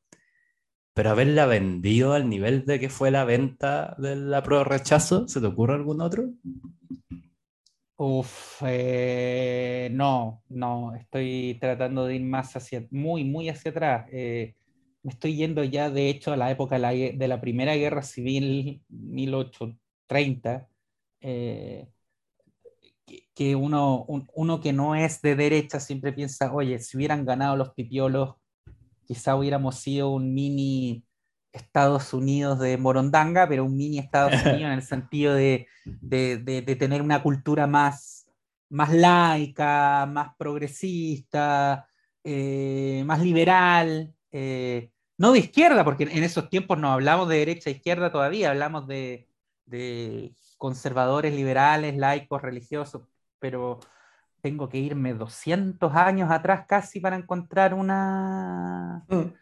Pero 0.94 1.10
haberla 1.10 1.46
vendido 1.46 2.14
al 2.14 2.28
nivel 2.28 2.64
de 2.66 2.80
que 2.80 2.88
fue 2.88 3.12
la 3.12 3.24
venta 3.24 3.94
de 3.98 4.16
la 4.16 4.42
prueba 4.42 4.64
rechazo, 4.64 5.28
¿se 5.28 5.40
te 5.40 5.46
ocurre 5.46 5.74
algún 5.74 6.00
otro? 6.00 6.30
Uf, 8.00 8.62
eh, 8.66 9.88
no, 9.92 10.42
no, 10.48 10.94
estoy 10.94 11.56
tratando 11.60 12.06
de 12.06 12.16
ir 12.16 12.22
más 12.22 12.54
hacia, 12.56 12.86
muy, 12.90 13.24
muy 13.24 13.48
hacia 13.48 13.70
atrás. 13.70 14.08
Eh, 14.12 14.54
me 15.02 15.12
estoy 15.12 15.36
yendo 15.36 15.62
ya, 15.64 15.90
de 15.90 16.08
hecho, 16.08 16.32
a 16.32 16.36
la 16.36 16.50
época 16.50 16.78
de 16.78 17.28
la, 17.28 17.40
Primera 17.40 17.74
Guerra 17.76 18.02
Civil, 18.02 18.82
1830. 18.88 20.68
Eh, 21.20 21.88
que, 23.34 23.56
uno, 23.56 24.04
uno 24.34 24.60
que 24.60 24.72
no 24.72 24.94
es 24.94 25.22
de 25.22 25.36
derecha 25.36 25.80
siempre 25.80 26.12
piensa, 26.12 26.52
oye, 26.52 26.78
si 26.78 26.96
hubieran 26.96 27.24
ganado 27.24 27.56
los 27.56 27.70
pipiolos, 27.70 28.36
quizá 29.04 29.36
hubiéramos 29.36 29.76
sido 29.76 30.10
un 30.10 30.34
mini 30.34 31.04
Estados 31.52 32.12
Unidos 32.12 32.58
de 32.58 32.76
Morondanga, 32.76 33.48
pero 33.48 33.64
un 33.64 33.76
mini 33.76 33.98
Estados 33.98 34.32
Unidos 34.44 34.62
en 34.62 34.72
el 34.72 34.82
sentido 34.82 35.34
de, 35.34 35.66
tener 36.78 37.02
una 37.02 37.22
cultura 37.22 37.66
más, 37.66 38.28
más 38.68 38.92
laica, 38.92 40.06
más 40.06 40.34
progresista, 40.36 41.88
eh, 42.24 43.02
más 43.06 43.22
liberal, 43.22 44.14
eh, 44.30 44.90
no 45.16 45.32
de 45.32 45.40
izquierda, 45.40 45.84
porque 45.84 46.04
en 46.04 46.22
esos 46.22 46.48
tiempos 46.48 46.78
no 46.78 46.92
hablamos 46.92 47.28
de 47.28 47.38
derecha 47.38 47.70
e 47.70 47.74
izquierda 47.74 48.12
todavía, 48.12 48.50
hablamos 48.50 48.86
de, 48.86 49.26
conservadores, 50.58 51.34
liberales, 51.34 51.96
laicos, 51.96 52.42
religiosos, 52.42 53.02
pero 53.38 53.80
tengo 54.42 54.68
que 54.68 54.78
irme 54.78 55.14
200 55.14 55.94
años 55.94 56.30
atrás 56.30 56.66
casi 56.68 57.00
para 57.00 57.16
encontrar 57.16 57.72
una... 57.74 59.04
Mm 59.08 59.32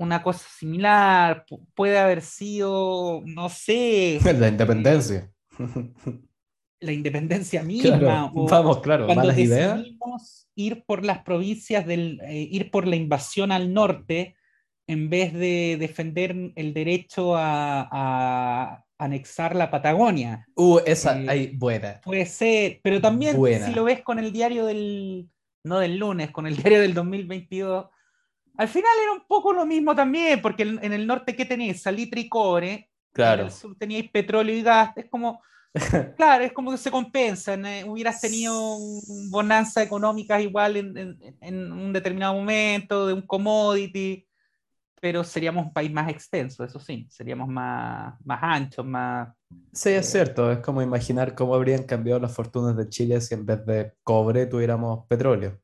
una 0.00 0.22
cosa 0.22 0.46
similar, 0.56 1.44
puede 1.74 1.98
haber 1.98 2.22
sido, 2.22 3.20
no 3.26 3.50
sé. 3.50 4.18
La 4.38 4.48
independencia. 4.48 5.30
La 6.80 6.92
independencia 6.92 7.62
misma. 7.62 8.32
vamos, 8.32 8.80
claro, 8.80 9.04
cuando 9.04 9.28
decidimos 9.28 10.48
ir 10.54 10.84
por 10.86 11.04
las 11.04 11.18
provincias, 11.18 11.86
del, 11.86 12.18
eh, 12.22 12.48
ir 12.50 12.70
por 12.70 12.86
la 12.86 12.96
invasión 12.96 13.52
al 13.52 13.74
norte, 13.74 14.36
en 14.86 15.10
vez 15.10 15.34
de 15.34 15.76
defender 15.78 16.34
el 16.56 16.72
derecho 16.72 17.34
a, 17.36 18.82
anexar 19.04 19.56
la 19.56 19.70
Patagonia. 19.70 20.46
Uh, 20.54 20.78
esa, 20.86 21.18
eh, 21.34 21.52
buena. 21.54 22.00
Puede 22.02 22.26
ser, 22.26 22.80
pero 22.82 23.00
también 23.00 23.36
si 23.64 23.72
lo 23.72 23.84
ves 23.84 24.02
con 24.02 24.18
el 24.18 24.32
diario 24.32 24.66
del, 24.66 25.28
no 25.64 25.78
del 25.78 25.96
lunes, 25.96 26.30
con 26.30 26.46
el 26.46 26.56
diario 26.62 26.80
del 26.80 26.94
2022 26.94 27.86
al 28.60 28.68
final 28.68 28.90
era 29.02 29.12
un 29.12 29.22
poco 29.26 29.54
lo 29.54 29.64
mismo 29.64 29.94
también, 29.94 30.42
porque 30.42 30.64
en 30.64 30.92
el 30.92 31.06
norte, 31.06 31.34
¿qué 31.34 31.46
tenéis? 31.46 31.80
Salitre 31.80 32.20
y 32.20 32.28
cobre. 32.28 32.90
Claro. 33.10 33.42
En 33.42 33.46
el 33.46 33.52
sur 33.52 33.74
teníais 33.78 34.10
petróleo 34.10 34.54
y 34.54 34.60
gas. 34.60 34.92
Es 34.96 35.06
como, 35.08 35.40
claro, 36.18 36.44
es 36.44 36.52
como 36.52 36.70
que 36.70 36.76
se 36.76 36.90
compensan. 36.90 37.64
Eh, 37.64 37.84
hubieras 37.84 38.20
tenido 38.20 38.76
bonanza 39.30 39.82
económicas 39.82 40.42
igual 40.42 40.76
en, 40.76 41.72
un 41.72 41.92
determinado 41.94 42.34
momento, 42.34 43.06
de 43.06 43.14
un 43.14 43.22
commodity, 43.22 44.26
pero 45.00 45.24
seríamos 45.24 45.66
un 45.66 45.72
país 45.72 45.90
más 45.90 46.10
extenso, 46.10 46.62
eso 46.62 46.78
sí. 46.78 47.06
Seríamos 47.10 47.48
más, 47.48 48.14
más 48.24 48.40
anchos, 48.42 48.84
más. 48.84 49.34
Sí, 49.72 49.90
es 49.90 50.06
eh, 50.08 50.10
cierto. 50.10 50.52
Es 50.52 50.58
como 50.58 50.82
imaginar 50.82 51.34
cómo 51.34 51.54
habrían 51.54 51.84
cambiado 51.84 52.20
las 52.20 52.32
fortunas 52.32 52.76
de 52.76 52.88
Chile 52.88 53.20
si 53.20 53.34
en 53.34 53.46
vez 53.46 53.64
de 53.66 53.92
cobre 54.04 54.46
tuviéramos 54.46 55.06
petróleo 55.06 55.58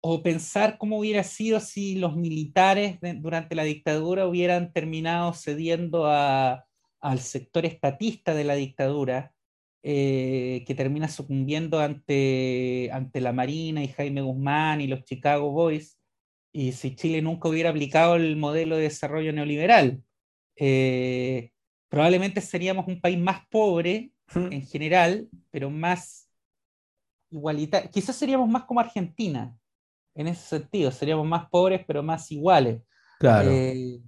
o 0.00 0.22
pensar 0.22 0.78
cómo 0.78 0.98
hubiera 0.98 1.22
sido 1.24 1.60
si 1.60 1.96
los 1.96 2.16
militares 2.16 2.98
durante 3.16 3.54
la 3.54 3.64
dictadura 3.64 4.26
hubieran 4.26 4.72
terminado 4.72 5.34
cediendo 5.34 6.06
al 6.06 7.20
sector 7.20 7.66
estatista 7.66 8.34
de 8.34 8.44
la 8.44 8.54
dictadura, 8.54 9.34
eh, 9.82 10.64
que 10.66 10.74
termina 10.74 11.08
sucumbiendo 11.08 11.80
ante, 11.80 12.90
ante 12.92 13.20
la 13.20 13.32
Marina 13.32 13.82
y 13.82 13.88
Jaime 13.88 14.22
Guzmán 14.22 14.80
y 14.80 14.86
los 14.86 15.04
Chicago 15.04 15.50
Boys, 15.52 15.98
y 16.52 16.72
si 16.72 16.94
Chile 16.96 17.22
nunca 17.22 17.48
hubiera 17.48 17.70
aplicado 17.70 18.16
el 18.16 18.36
modelo 18.36 18.76
de 18.76 18.82
desarrollo 18.82 19.32
neoliberal. 19.32 20.02
Eh, 20.56 21.52
probablemente 21.88 22.40
seríamos 22.40 22.86
un 22.86 23.00
país 23.00 23.18
más 23.18 23.46
pobre 23.48 24.12
en 24.34 24.66
general, 24.66 25.28
pero 25.50 25.70
más 25.70 26.28
igualitario. 27.30 27.90
Quizás 27.90 28.16
seríamos 28.16 28.48
más 28.48 28.64
como 28.64 28.80
Argentina, 28.80 29.56
en 30.14 30.28
ese 30.28 30.42
sentido, 30.58 30.90
seríamos 30.90 31.26
más 31.26 31.48
pobres 31.48 31.82
pero 31.86 32.02
más 32.02 32.30
iguales. 32.30 32.82
Claro. 33.18 33.50
Eh, 33.50 34.00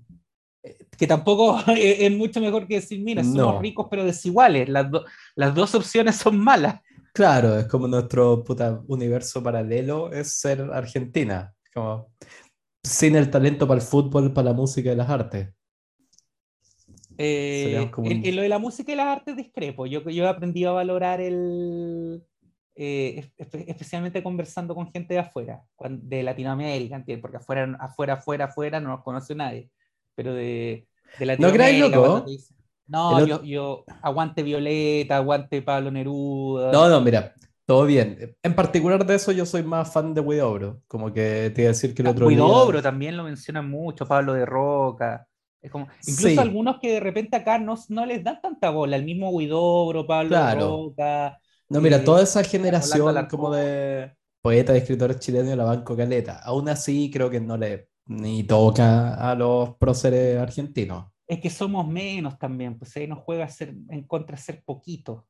que 0.97 1.07
tampoco 1.07 1.61
es 1.77 2.11
mucho 2.13 2.41
mejor 2.41 2.67
que 2.67 2.77
decir, 2.77 3.01
mira, 3.01 3.25
somos 3.25 3.61
ricos 3.61 3.87
pero 3.91 4.05
desiguales, 4.05 4.69
las, 4.69 4.87
las 5.35 5.55
dos 5.55 5.75
opciones 5.75 6.17
son 6.17 6.39
malas. 6.39 6.81
Claro, 7.13 7.59
es 7.59 7.67
como 7.67 7.89
nuestro 7.89 8.43
universo 8.87 9.43
paralelo 9.43 10.11
es 10.13 10.33
ser 10.33 10.63
Argentina, 10.73 11.55
como 11.75 12.13
sin 12.83 13.17
el 13.17 13.31
talento 13.31 13.67
para 13.67 13.81
el 13.81 13.87
fútbol, 13.87 14.33
para 14.33 14.51
la 14.51 14.55
música 14.55 14.93
y 14.93 14.97
las 14.97 15.09
artes. 15.09 15.49
Eh, 17.19 17.91
en, 18.05 18.37
lo 18.37 18.43
de 18.43 18.49
la 18.49 18.59
música 18.59 18.93
y 18.93 18.97
las 18.97 19.07
artes 19.07 19.37
discrepo. 19.37 19.87
Yo, 19.87 20.03
yo 20.09 20.25
he 20.25 20.29
aprendido 20.29 20.71
a 20.71 20.75
valorar 20.75 21.21
el, 21.21 22.23
eh, 22.75 23.31
especialmente 23.37 24.23
conversando 24.23 24.75
con 24.75 24.91
gente 24.91 25.15
de 25.15 25.21
afuera, 25.21 25.63
de 25.89 26.23
Latinoamérica, 26.23 27.05
porque 27.21 27.37
afuera, 27.37 27.77
afuera, 27.79 28.15
afuera, 28.15 28.45
afuera 28.47 28.81
no 28.81 28.89
nos 28.89 29.03
conoce 29.03 29.35
nadie, 29.35 29.71
pero 30.15 30.35
de, 30.35 30.89
de 31.19 31.27
Latinoamérica. 31.27 31.89
¿No 31.89 32.07
loco? 32.07 32.27
No, 32.89 33.27
yo, 33.27 33.43
yo, 33.43 33.85
aguante 34.03 34.43
Violeta, 34.43 35.17
aguante 35.17 35.63
Pablo 35.63 35.91
Neruda. 35.91 36.73
No, 36.73 36.89
no, 36.89 37.01
mira, 37.01 37.35
todo 37.73 37.87
bien. 37.87 38.37
En 38.43 38.55
particular 38.55 39.07
de 39.07 39.15
eso 39.15 39.33
yo 39.33 39.47
soy 39.47 39.63
más 39.63 39.91
fan 39.91 40.13
de 40.13 40.21
Huidobro, 40.21 40.83
como 40.87 41.11
que 41.11 41.51
te 41.55 41.63
iba 41.63 41.71
a 41.71 41.73
decir 41.73 41.95
que 41.95 42.03
el 42.03 42.09
otro 42.09 42.27
Huidobro 42.27 42.83
también 42.83 43.17
lo 43.17 43.25
mencionan 43.25 43.71
mucho, 43.71 44.07
Pablo 44.07 44.35
de 44.35 44.45
Roca. 44.45 45.27
Es 45.63 45.71
como, 45.71 45.89
incluso 46.07 46.43
algunos 46.43 46.79
que 46.81 46.93
de 46.93 47.01
repente 47.01 47.35
acá 47.35 47.59
no, 47.59 47.77
no 47.89 48.05
les 48.05 48.23
dan 48.23 48.43
tanta 48.43 48.69
bola, 48.69 48.97
el 48.97 49.05
mismo 49.07 49.31
Huidobro, 49.31 50.07
Pablo 50.07 50.37
de 50.37 50.55
Roca, 50.55 51.41
no, 51.71 51.81
mira, 51.81 52.05
toda 52.05 52.23
esa 52.23 52.45
generación 52.45 53.27
como 53.31 53.51
de 53.55 54.13
poetas 54.43 54.77
y 54.77 54.79
escritores 54.81 55.19
chilenos 55.21 55.57
la 55.57 55.65
banco 55.65 55.97
caleta. 55.97 56.41
Aún 56.41 56.69
así, 56.69 57.11
creo 57.11 57.31
que 57.31 57.41
no 57.41 57.57
le 57.57 57.89
ni 58.05 58.45
toca 58.45 59.15
a 59.15 59.35
los 59.35 59.77
próceres 59.77 60.39
argentinos. 60.39 61.07
Es 61.27 61.41
que 61.41 61.49
somos 61.49 61.89
menos 61.89 62.39
también, 62.39 62.79
pues 62.79 62.95
ahí 62.99 63.07
nos 63.07 63.21
juega 63.21 63.49
ser, 63.49 63.75
en 63.89 64.03
contra 64.03 64.37
ser 64.37 64.63
poquito. 64.63 65.27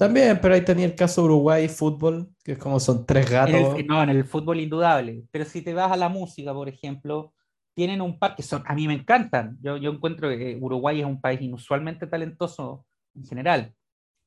También, 0.00 0.38
pero 0.40 0.54
ahí 0.54 0.62
tenía 0.62 0.86
el 0.86 0.94
caso 0.94 1.24
Uruguay 1.24 1.68
fútbol, 1.68 2.30
que 2.42 2.52
es 2.52 2.58
como 2.58 2.80
son 2.80 3.04
tres 3.04 3.28
gatos. 3.28 3.76
no, 3.86 4.02
en 4.02 4.08
el 4.08 4.24
fútbol 4.24 4.58
indudable. 4.58 5.24
Pero 5.30 5.44
si 5.44 5.60
te 5.60 5.74
vas 5.74 5.92
a 5.92 5.96
la 5.98 6.08
música, 6.08 6.54
por 6.54 6.70
ejemplo, 6.70 7.34
tienen 7.74 8.00
un 8.00 8.18
par 8.18 8.34
que 8.34 8.42
son, 8.42 8.62
a 8.64 8.74
mí 8.74 8.86
me 8.88 8.94
encantan. 8.94 9.58
Yo, 9.60 9.76
yo 9.76 9.90
encuentro 9.90 10.30
que 10.30 10.56
Uruguay 10.58 11.00
es 11.00 11.04
un 11.04 11.20
país 11.20 11.42
inusualmente 11.42 12.06
talentoso 12.06 12.86
en 13.14 13.26
general, 13.26 13.74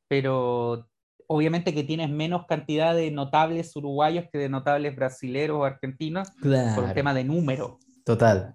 pero 0.07 0.87
obviamente 1.25 1.73
que 1.73 1.83
tienes 1.83 2.11
menos 2.11 2.45
cantidad 2.45 2.93
de 2.93 3.09
notables 3.09 3.75
uruguayos 3.75 4.25
que 4.31 4.37
de 4.37 4.49
notables 4.49 4.95
brasileros 4.95 5.57
o 5.57 5.63
argentinos 5.63 6.29
por 6.39 6.83
el 6.83 6.93
tema 6.93 7.15
de 7.15 7.23
número. 7.23 7.79
Total. 8.05 8.53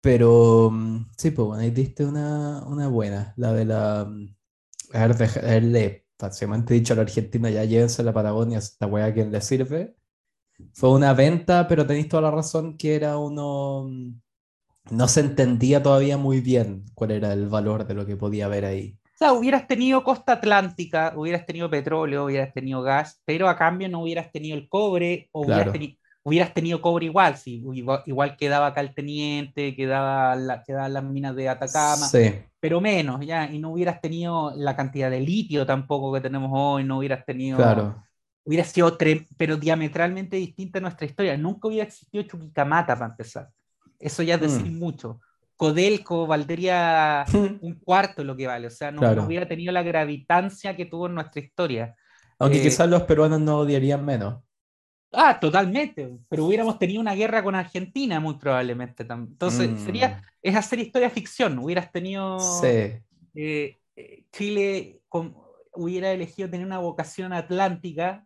Pero 0.00 0.70
mm, 0.72 1.12
sí, 1.16 1.30
pues 1.30 1.46
bueno, 1.46 1.62
ahí 1.62 1.70
diste 1.70 2.04
una, 2.04 2.88
buena, 2.88 3.32
la 3.36 3.52
de 3.52 3.64
la... 3.64 4.06
Mm, 4.06 4.34
haberle 4.92 5.99
básicamente 6.20 6.74
dicho 6.74 6.92
a 6.92 6.96
la 6.96 7.02
Argentina, 7.02 7.50
ya 7.50 7.64
llévense 7.64 8.02
a 8.02 8.04
la 8.04 8.12
Patagonia, 8.12 8.58
esta 8.58 8.86
weá 8.86 9.06
a 9.06 9.14
quien 9.14 9.30
le 9.32 9.40
sirve. 9.40 9.96
Fue 10.74 10.90
una 10.90 11.14
venta, 11.14 11.66
pero 11.68 11.86
tenéis 11.86 12.08
toda 12.08 12.22
la 12.22 12.30
razón 12.30 12.76
que 12.76 12.94
era 12.96 13.18
uno... 13.18 13.86
Mm, 13.88 14.20
no 14.90 15.08
se 15.08 15.20
entendía 15.20 15.82
todavía 15.82 16.16
muy 16.16 16.40
bien 16.40 16.84
cuál 16.94 17.12
era 17.12 17.32
el 17.32 17.48
valor 17.48 17.86
de 17.86 17.94
lo 17.94 18.06
que 18.06 18.16
podía 18.16 18.46
haber 18.46 18.64
ahí 18.64 19.00
sea, 19.20 19.34
hubieras 19.34 19.66
tenido 19.66 20.02
costa 20.02 20.32
atlántica, 20.32 21.12
hubieras 21.14 21.44
tenido 21.44 21.68
petróleo, 21.68 22.24
hubieras 22.24 22.54
tenido 22.54 22.80
gas, 22.80 23.20
pero 23.26 23.48
a 23.48 23.56
cambio 23.56 23.88
no 23.88 24.00
hubieras 24.02 24.32
tenido 24.32 24.56
el 24.56 24.66
cobre, 24.68 25.28
o 25.32 25.42
hubieras, 25.42 25.72
tenido 25.72 25.98
cobre 26.80 27.06
igual, 27.06 27.36
sí, 27.36 27.64
igual, 28.06 28.36
quedaba 28.36 28.68
acá 28.68 28.80
el 28.80 28.94
teniente, 28.94 29.74
quedaba 29.74 30.36
la, 30.36 30.62
quedaban 30.62 30.92
las 30.92 31.04
minas 31.04 31.34
de 31.34 31.48
Atacama, 31.48 32.06
pero 32.60 32.80
menos, 32.80 33.24
ya, 33.24 33.50
y 33.50 33.58
no 33.58 33.72
hubieras 33.72 34.00
tenido 34.00 34.52
la 34.54 34.76
cantidad 34.76 35.10
de 35.10 35.20
litio 35.20 35.64
tampoco 35.64 36.12
que 36.12 36.20
tenemos 36.20 36.50
hoy, 36.52 36.84
no 36.84 36.98
hubieras 36.98 37.24
tenido... 37.24 37.56
Claro. 37.56 38.04
Hubiera 38.42 38.64
sido, 38.64 38.96
pero 39.36 39.58
diametralmente 39.58 40.36
distinta 40.36 40.80
nuestra 40.80 41.06
historia. 41.06 41.36
Nunca 41.36 41.68
hubiera 41.68 41.86
existido 41.86 42.24
Chuquicamata 42.24 42.94
para 42.94 43.10
empezar. 43.10 43.50
Eso 43.98 44.22
ya 44.22 44.36
es 44.36 44.40
decir 44.40 44.72
mm. 44.72 44.78
mucho. 44.78 45.20
Codelco 45.56 46.26
valdría 46.26 47.26
un 47.34 47.78
cuarto 47.84 48.24
lo 48.24 48.34
que 48.34 48.46
vale, 48.46 48.66
o 48.66 48.70
sea, 48.70 48.90
no, 48.90 49.02
hubiera 49.22 49.46
tenido 49.46 49.72
la 49.72 49.82
gravitancia 49.82 50.74
que 50.74 50.86
tuvo 50.86 51.06
en 51.06 51.14
nuestra 51.16 51.42
historia. 51.42 51.94
Aunque 52.38 52.58
eh, 52.58 52.62
quizás 52.62 52.88
los 52.88 53.02
peruanos 53.02 53.40
no 53.40 53.58
odiarían 53.58 54.02
menos. 54.04 54.42
Ah, 55.12 55.38
totalmente, 55.40 56.08
pero 56.28 56.46
hubiéramos 56.46 56.78
tenido 56.78 57.00
una 57.00 57.14
guerra 57.14 57.42
con 57.42 57.54
Argentina 57.54 58.20
muy 58.20 58.34
probablemente. 58.34 59.04
Entonces, 59.08 59.70
mm. 59.70 59.84
sería, 59.84 60.22
es 60.40 60.54
hacer 60.54 60.78
historia 60.78 61.10
ficción, 61.10 61.58
hubieras 61.58 61.90
tenido... 61.90 62.38
Sí. 62.38 62.92
Eh, 63.34 63.76
Chile 64.32 65.00
hubiera 65.74 66.12
elegido 66.12 66.48
tener 66.48 66.66
una 66.66 66.78
vocación 66.78 67.32
atlántica 67.32 68.24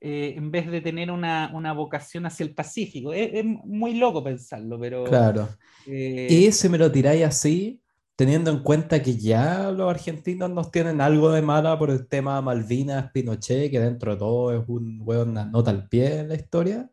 eh, 0.00 0.34
en 0.36 0.50
vez 0.50 0.68
de 0.68 0.80
tener 0.80 1.10
una, 1.12 1.52
una, 1.54 1.72
vocación 1.72 2.26
hacia 2.26 2.44
el 2.44 2.54
Pacífico. 2.54 3.12
Es, 3.12 3.44
muy 3.44 3.94
loco 3.94 4.24
pensarlo, 4.24 4.78
pero... 4.80 5.04
Claro. 5.04 5.48
Eh, 5.86 6.26
y 6.28 6.50
si 6.50 6.68
me 6.68 6.78
lo 6.78 6.90
tiráis 6.90 7.24
así, 7.24 7.80
teniendo 8.22 8.52
en 8.52 8.62
cuenta 8.62 9.02
que 9.02 9.16
ya 9.16 9.72
los 9.72 9.90
argentinos 9.90 10.48
nos 10.48 10.70
tienen 10.70 11.00
algo 11.00 11.32
de 11.32 11.42
mala 11.42 11.76
por 11.76 11.90
el 11.90 12.06
tema 12.06 12.40
Malvinas, 12.40 13.10
Pinochet, 13.10 13.68
que 13.68 13.80
dentro 13.80 14.12
de 14.12 14.18
todo 14.20 14.56
es 14.56 14.62
un 14.68 15.00
hueón 15.02 15.30
una 15.30 15.44
nota 15.44 15.72
al 15.72 15.88
pie 15.88 16.20
en 16.20 16.28
la 16.28 16.36
historia. 16.36 16.88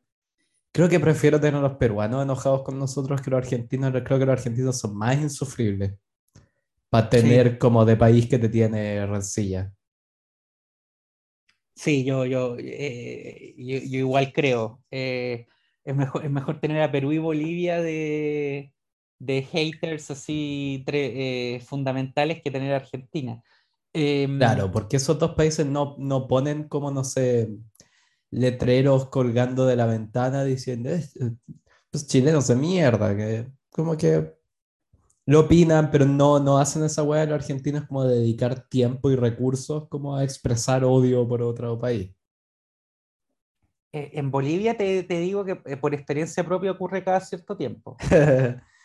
Creo 0.71 0.89
que 0.89 0.99
prefiero 0.99 1.39
tener 1.39 1.59
a 1.59 1.61
los 1.61 1.77
peruanos 1.77 2.23
enojados 2.23 2.63
con 2.63 2.79
nosotros 2.79 3.21
que 3.21 3.29
los 3.29 3.37
argentinos. 3.37 3.91
Creo 4.03 4.17
que 4.17 4.25
los 4.25 4.33
argentinos 4.33 4.79
son 4.79 4.97
más 4.97 5.19
insufribles 5.19 5.93
para 6.89 7.07
tener 7.07 7.59
como 7.59 7.85
de 7.85 7.95
país 7.95 8.27
que 8.27 8.39
te 8.39 8.49
tiene 8.49 9.05
rencilla. 9.05 9.71
Sí, 11.75 12.03
yo, 12.05 12.25
yo, 12.25 12.55
eh, 12.57 13.53
yo, 13.55 13.99
igual 13.99 14.33
creo. 14.33 14.81
Eh, 14.89 15.45
es, 15.83 15.95
mejor, 15.95 16.25
es 16.25 16.31
mejor 16.31 16.59
tener 16.59 16.81
a 16.81 16.91
Perú 16.91 17.11
y 17.11 17.19
Bolivia 17.19 17.79
de, 17.83 18.73
de 19.19 19.41
haters 19.43 20.11
así 20.11 20.83
eh, 20.87 21.61
fundamentales 21.65 22.41
que 22.41 22.51
tener 22.51 22.73
Argentina. 22.73 23.43
Em, 23.93 24.37
claro, 24.37 24.71
porque 24.71 24.97
esos 24.97 25.19
dos 25.19 25.35
países 25.35 25.65
no, 25.65 25.95
no 25.99 26.27
ponen 26.27 26.67
como, 26.67 26.89
no 26.91 27.03
sé, 27.03 27.49
letreros 28.31 29.07
colgando 29.09 29.65
de 29.65 29.75
la 29.75 29.85
ventana 29.85 30.43
diciendo, 30.43 30.89
pues 31.91 32.07
chilenos 32.07 32.47
de 32.47 32.55
mierda, 32.55 33.15
que 33.15 33.47
como 33.71 33.97
que 33.97 34.33
lo 35.25 35.41
opinan, 35.41 35.91
pero 35.91 36.05
no, 36.05 36.39
no 36.39 36.57
hacen 36.57 36.83
esa 36.83 37.03
hueá 37.03 37.21
de 37.21 37.27
los 37.27 37.35
argentinos 37.35 37.85
como 37.87 38.03
dedicar 38.03 38.67
tiempo 38.67 39.11
y 39.11 39.15
recursos 39.15 39.87
como 39.87 40.15
a 40.15 40.23
expresar 40.23 40.83
odio 40.83 41.27
por 41.27 41.41
otro 41.41 41.77
país. 41.77 42.15
Eh, 43.91 44.11
en 44.13 44.31
Bolivia 44.31 44.77
te, 44.77 45.03
te 45.03 45.19
digo 45.19 45.43
que 45.43 45.61
eh, 45.65 45.77
por 45.77 45.93
experiencia 45.93 46.43
propia 46.43 46.71
ocurre 46.71 47.03
cada 47.03 47.19
cierto 47.21 47.57
tiempo. 47.57 47.97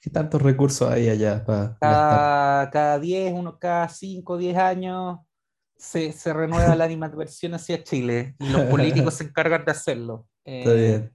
¿Qué 0.00 0.10
tantos 0.10 0.42
recursos 0.42 0.90
hay 0.90 1.08
allá? 1.08 1.44
Para 1.44 1.76
cada, 1.80 2.70
cada 2.70 2.98
10, 2.98 3.32
uno, 3.34 3.58
cada 3.58 3.88
5, 3.88 4.36
10 4.36 4.56
años 4.56 5.18
se, 5.76 6.12
se 6.12 6.32
renueva 6.32 6.74
la 6.74 6.84
animadversión 6.86 7.54
hacia 7.54 7.82
Chile 7.82 8.34
y 8.38 8.48
los 8.48 8.62
políticos 8.62 9.14
se 9.14 9.24
encargan 9.24 9.64
de 9.64 9.72
hacerlo. 9.72 10.26
Está 10.44 10.72
bien. 10.72 11.12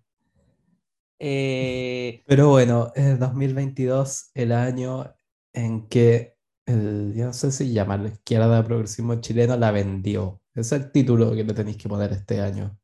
Eh, 1.19 2.13
eh, 2.19 2.23
Pero 2.25 2.50
bueno, 2.50 2.91
es 2.95 3.19
2022 3.19 4.31
el 4.33 4.51
año 4.51 5.13
en 5.53 5.88
que, 5.88 6.35
el, 6.65 7.13
yo 7.15 7.25
no 7.25 7.33
sé 7.33 7.51
si 7.51 7.73
llama 7.73 7.97
la 7.97 8.09
izquierda 8.09 8.57
de 8.57 8.63
progresismo 8.63 9.15
chileno 9.21 9.57
la 9.57 9.71
vendió. 9.71 10.41
Ese 10.53 10.75
es 10.75 10.81
el 10.83 10.91
título 10.91 11.33
que 11.35 11.43
le 11.43 11.53
tenéis 11.53 11.77
que 11.77 11.89
poner 11.89 12.11
este 12.11 12.41
año. 12.41 12.77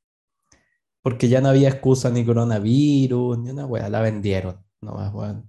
Porque 1.01 1.30
ya 1.30 1.42
no 1.42 1.50
había 1.50 1.70
excusa 1.70 2.10
ni 2.10 2.25
coronavirus, 2.25 3.39
ni 3.39 3.50
una 3.50 3.66
wea, 3.66 3.89
la 3.89 4.01
vendieron. 4.01 4.67
No 4.81 4.93
más, 4.93 5.12
bueno. 5.12 5.43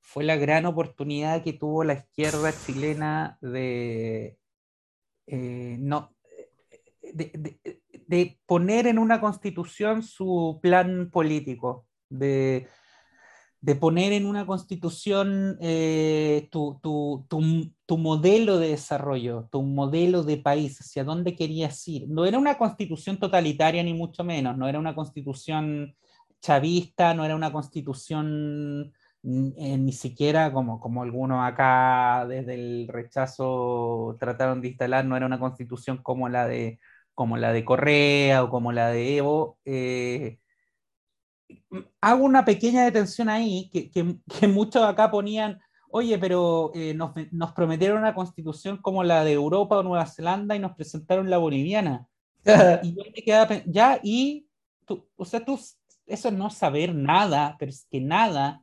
Fue 0.00 0.24
la 0.24 0.36
gran 0.36 0.66
oportunidad 0.66 1.42
que 1.42 1.52
tuvo 1.52 1.84
la 1.84 1.94
izquierda 1.94 2.52
chilena 2.52 3.38
de, 3.40 4.38
eh, 5.26 5.76
no, 5.78 6.14
de, 7.12 8.38
poner 8.46 8.86
en 8.86 8.98
una 8.98 9.20
constitución 9.20 10.02
su 10.02 10.58
plan 10.60 11.10
político, 11.10 11.86
de, 12.08 12.68
poner 13.80 14.12
en 14.12 14.26
una 14.26 14.44
constitución 14.44 15.56
eh, 15.60 16.48
tu, 16.50 16.80
modelo 17.96 18.58
de 18.58 18.68
desarrollo, 18.68 19.48
tu 19.50 19.62
modelo 19.62 20.22
de 20.24 20.36
país, 20.38 20.80
hacia 20.80 21.04
dónde 21.04 21.36
querías 21.36 21.86
ir. 21.88 22.08
No 22.08 22.26
era 22.26 22.38
una 22.38 22.58
constitución 22.58 23.18
totalitaria 23.18 23.82
ni 23.82 23.94
mucho 23.94 24.24
menos, 24.24 24.56
no 24.58 24.68
era 24.68 24.78
una 24.78 24.94
constitución 24.94 25.94
chavista, 26.42 27.14
no 27.14 27.24
era 27.24 27.36
una 27.36 27.52
constitución 27.52 28.92
eh, 29.24 29.78
ni 29.78 29.92
siquiera 29.92 30.52
como, 30.52 30.80
como 30.80 31.02
algunos 31.02 31.46
acá 31.46 32.26
desde 32.28 32.54
el 32.54 32.88
rechazo 32.88 34.16
trataron 34.20 34.60
de 34.60 34.68
instalar, 34.68 35.04
no 35.04 35.16
era 35.16 35.26
una 35.26 35.38
constitución 35.38 35.98
como 36.02 36.28
la 36.28 36.46
de 36.46 36.80
como 37.14 37.36
la 37.36 37.52
de 37.52 37.64
Correa 37.64 38.42
o 38.44 38.50
como 38.50 38.72
la 38.72 38.88
de 38.88 39.16
Evo, 39.18 39.58
eh, 39.64 40.38
hago 42.00 42.24
una 42.24 42.44
pequeña 42.44 42.84
detención 42.84 43.28
ahí, 43.28 43.70
que, 43.72 43.90
que, 43.90 44.48
muchos 44.48 44.82
acá 44.82 45.10
ponían, 45.10 45.60
oye, 45.90 46.18
pero 46.18 46.72
eh, 46.74 46.94
nos, 46.94 47.12
nos, 47.30 47.52
prometieron 47.52 47.98
una 47.98 48.14
constitución 48.14 48.78
como 48.78 49.04
la 49.04 49.24
de 49.24 49.32
Europa 49.32 49.78
o 49.78 49.82
Nueva 49.82 50.06
Zelanda 50.06 50.56
y 50.56 50.58
nos 50.58 50.74
presentaron 50.74 51.30
la 51.30 51.38
boliviana. 51.38 52.08
y 52.82 52.94
yo 52.94 53.02
me 53.14 53.22
quedaba, 53.22 53.62
ya, 53.66 54.00
y, 54.02 54.48
tú, 54.84 55.06
o 55.16 55.24
sea, 55.24 55.44
tú, 55.44 55.58
eso 56.12 56.28
es 56.28 56.34
no 56.34 56.50
saber 56.50 56.94
nada, 56.94 57.56
pero 57.58 57.70
es 57.70 57.86
que 57.90 58.00
nada, 58.00 58.62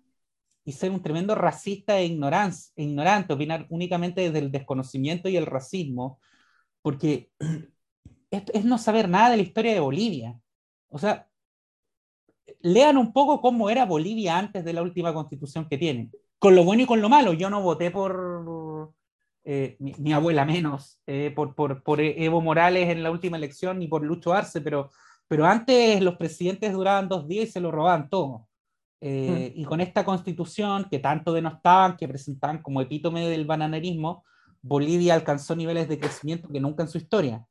y 0.63 0.71
ser 0.73 0.91
un 0.91 1.01
tremendo 1.01 1.33
racista 1.33 1.99
e, 1.99 2.03
e 2.03 2.05
ignorante, 2.05 3.33
opinar 3.33 3.65
únicamente 3.69 4.21
desde 4.21 4.39
el 4.39 4.51
desconocimiento 4.51 5.29
y 5.29 5.37
el 5.37 5.47
racismo, 5.47 6.19
porque 6.81 7.31
es, 8.31 8.65
no 8.65 8.77
saber 8.77 9.09
nada 9.09 9.31
de 9.31 9.37
la 9.37 9.43
historia 9.43 9.73
de 9.73 9.79
Bolivia. 9.79 10.39
O 10.89 10.99
sea, 10.99 11.27
lean 12.61 12.97
un 12.97 13.13
poco 13.13 13.41
cómo 13.41 13.69
era 13.69 13.85
Bolivia 13.85 14.37
antes 14.37 14.63
de 14.63 14.73
la 14.73 14.83
última 14.83 15.13
constitución 15.13 15.67
que 15.67 15.77
tienen, 15.77 16.11
con 16.37 16.55
lo 16.55 16.63
bueno 16.63 16.83
y 16.83 16.85
con 16.85 17.01
lo 17.01 17.09
malo. 17.09 17.33
Yo 17.33 17.49
no 17.49 17.61
voté 17.61 17.89
por 17.89 18.93
eh, 19.43 19.75
mi, 19.79 20.13
abuela 20.13 20.45
menos, 20.45 21.01
eh, 21.07 21.31
por, 21.35 21.55
por, 21.55 21.81
por, 21.81 21.99
Evo 21.99 22.41
Morales 22.41 22.89
en 22.89 23.01
la 23.01 23.09
última 23.09 23.37
elección, 23.37 23.79
ni 23.79 23.87
por 23.87 24.03
Lucho 24.03 24.33
Arce, 24.33 24.61
pero, 24.61 24.91
pero 25.29 25.45
antes 25.45 26.01
los 26.01 26.17
presidentes 26.17 26.73
duraban 26.73 27.07
dos 27.07 27.27
días 27.27 27.49
y 27.49 27.51
se 27.51 27.59
lo 27.61 27.71
robaban 27.71 28.09
todo. 28.09 28.47
Eh, 28.99 29.53
hmm. 29.55 29.59
Y 29.59 29.63
con 29.63 29.79
esta 29.79 30.03
constitución 30.03 30.87
que 30.89 30.97
tanto 30.97 31.31
denostaban, 31.31 31.95
que 31.95 32.07
presentaban 32.07 32.63
como 32.63 32.81
epítome 32.81 33.29
del 33.29 33.45
bananerismo, 33.45 34.25
Bolivia 34.61 35.13
alcanzó 35.13 35.55
niveles 35.55 35.87
de 35.87 35.99
crecimiento 35.99 36.49
que 36.49 36.59
nunca 36.59 36.81
en 36.81 36.89
su 36.89 36.97
historia. 36.97 37.45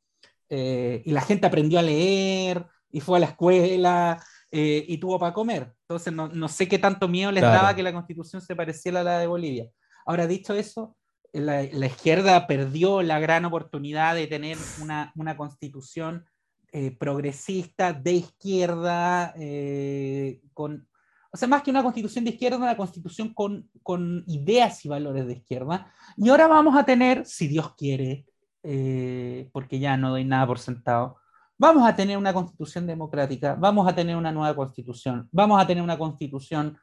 Eh, 0.50 1.02
y 1.06 1.12
la 1.12 1.20
gente 1.20 1.46
aprendió 1.46 1.78
a 1.78 1.82
leer 1.82 2.66
y 2.90 2.98
fue 2.98 3.18
a 3.18 3.20
la 3.20 3.26
escuela 3.26 4.24
eh, 4.50 4.84
y 4.88 4.98
tuvo 4.98 5.16
para 5.20 5.32
comer. 5.32 5.72
Entonces 5.82 6.12
no, 6.12 6.26
no, 6.26 6.48
sé 6.48 6.66
qué 6.66 6.80
tanto 6.80 7.06
miedo 7.06 7.30
les 7.30 7.42
daba 7.42 7.76
que 7.76 7.84
la 7.84 7.92
constitución 7.92 8.42
se 8.42 8.56
pareciera 8.56 9.02
a 9.02 9.04
la 9.04 9.18
de 9.20 9.28
Bolivia. 9.28 9.70
Ahora, 10.04 10.26
dicho 10.26 10.52
eso, 10.52 10.96
la, 11.32 11.62
la 11.62 11.86
izquierda 11.86 12.48
perdió 12.48 13.02
la 13.02 13.20
gran 13.20 13.44
oportunidad 13.44 14.16
de 14.16 14.26
tener 14.26 14.58
una, 14.82 15.12
una 15.14 15.36
constitución 15.36 16.24
eh, 16.72 16.96
progresista 16.96 17.92
de 17.92 18.12
izquierda, 18.12 19.34
con, 20.54 20.88
o 21.30 21.36
sea, 21.36 21.48
más 21.48 21.62
que 21.62 21.70
una 21.70 21.82
constitución 21.82 22.24
de 22.24 22.30
izquierda, 22.30 22.56
una 22.56 22.76
constitución 22.76 23.34
con, 23.34 23.68
con 23.82 24.24
ideas 24.26 24.84
y 24.84 24.88
valores 24.88 25.26
de 25.26 25.34
izquierda. 25.34 25.92
Y 26.16 26.28
ahora 26.30 26.46
vamos 26.46 26.76
a 26.76 26.84
tener, 26.84 27.26
si 27.26 27.48
Dios 27.48 27.74
quiere, 27.74 28.26
eh, 28.62 29.48
porque 29.52 29.78
ya 29.78 29.96
no 29.96 30.10
doy 30.10 30.24
nada 30.24 30.46
por 30.46 30.58
sentado, 30.58 31.16
vamos 31.58 31.86
a 31.86 31.94
tener 31.94 32.16
una 32.16 32.32
constitución 32.32 32.86
democrática, 32.86 33.54
vamos 33.54 33.86
a 33.88 33.94
tener 33.94 34.16
una 34.16 34.32
nueva 34.32 34.54
constitución, 34.56 35.28
vamos 35.30 35.62
a 35.62 35.66
tener 35.66 35.82
una 35.82 35.98
constitución 35.98 36.78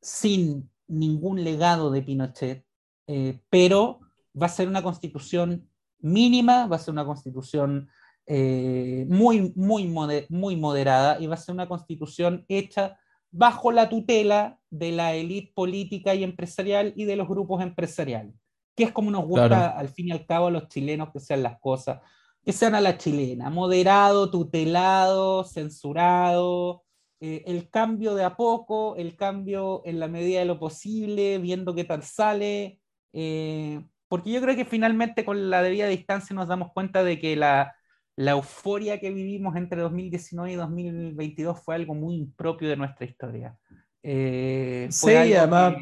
sin 0.00 0.70
ningún 0.86 1.42
legado 1.42 1.90
de 1.90 2.02
Pinochet, 2.02 2.64
eh, 3.08 3.40
pero 3.50 4.00
va 4.40 4.46
a 4.46 4.50
ser 4.50 4.68
una 4.68 4.82
constitución 4.82 5.68
mínima, 5.98 6.66
va 6.66 6.76
a 6.76 6.78
ser 6.78 6.92
una 6.92 7.04
constitución 7.04 7.88
eh, 8.28 9.06
muy, 9.08 9.52
muy, 9.56 9.88
muy 10.28 10.56
moderada 10.56 11.18
y 11.20 11.26
va 11.26 11.34
a 11.34 11.38
ser 11.38 11.54
una 11.54 11.68
constitución 11.68 12.44
hecha 12.48 12.98
bajo 13.30 13.72
la 13.72 13.88
tutela 13.88 14.60
de 14.70 14.92
la 14.92 15.14
élite 15.14 15.52
política 15.54 16.14
y 16.14 16.24
empresarial 16.24 16.92
y 16.96 17.04
de 17.04 17.16
los 17.16 17.26
grupos 17.26 17.62
empresariales 17.62 18.34
que 18.78 18.84
es 18.84 18.92
como 18.92 19.10
nos 19.10 19.26
gusta 19.26 19.70
al 19.70 19.88
fin 19.88 20.06
y 20.06 20.12
al 20.12 20.24
cabo 20.24 20.46
a 20.46 20.50
los 20.52 20.68
chilenos 20.68 21.10
que 21.12 21.18
sean 21.18 21.42
las 21.42 21.58
cosas, 21.58 22.00
que 22.44 22.52
sean 22.52 22.76
a 22.76 22.80
la 22.80 22.96
chilena, 22.96 23.50
moderado, 23.50 24.30
tutelado, 24.30 25.42
censurado, 25.42 26.84
eh, 27.18 27.42
el 27.46 27.70
cambio 27.70 28.14
de 28.14 28.22
a 28.22 28.36
poco, 28.36 28.94
el 28.94 29.16
cambio 29.16 29.82
en 29.84 29.98
la 29.98 30.06
medida 30.06 30.38
de 30.38 30.44
lo 30.44 30.60
posible, 30.60 31.38
viendo 31.38 31.74
qué 31.74 31.82
tal 31.82 32.04
sale, 32.04 32.78
eh, 33.12 33.84
porque 34.06 34.30
yo 34.30 34.40
creo 34.40 34.54
que 34.54 34.64
finalmente 34.64 35.24
con 35.24 35.50
la 35.50 35.60
debida 35.60 35.88
distancia 35.88 36.36
nos 36.36 36.46
damos 36.46 36.70
cuenta 36.72 37.02
de 37.02 37.18
que 37.18 37.34
la, 37.34 37.74
la 38.18 38.32
euforia 38.32 38.98
que 38.98 39.12
vivimos 39.12 39.54
entre 39.54 39.80
2019 39.80 40.52
y 40.52 40.56
2022 40.56 41.60
fue 41.60 41.76
algo 41.76 41.94
muy 41.94 42.16
impropio 42.16 42.68
de 42.68 42.76
nuestra 42.76 43.06
historia. 43.06 43.56
Eh, 44.02 44.88
fue 44.90 45.24
sí, 45.24 45.34
además, 45.34 45.76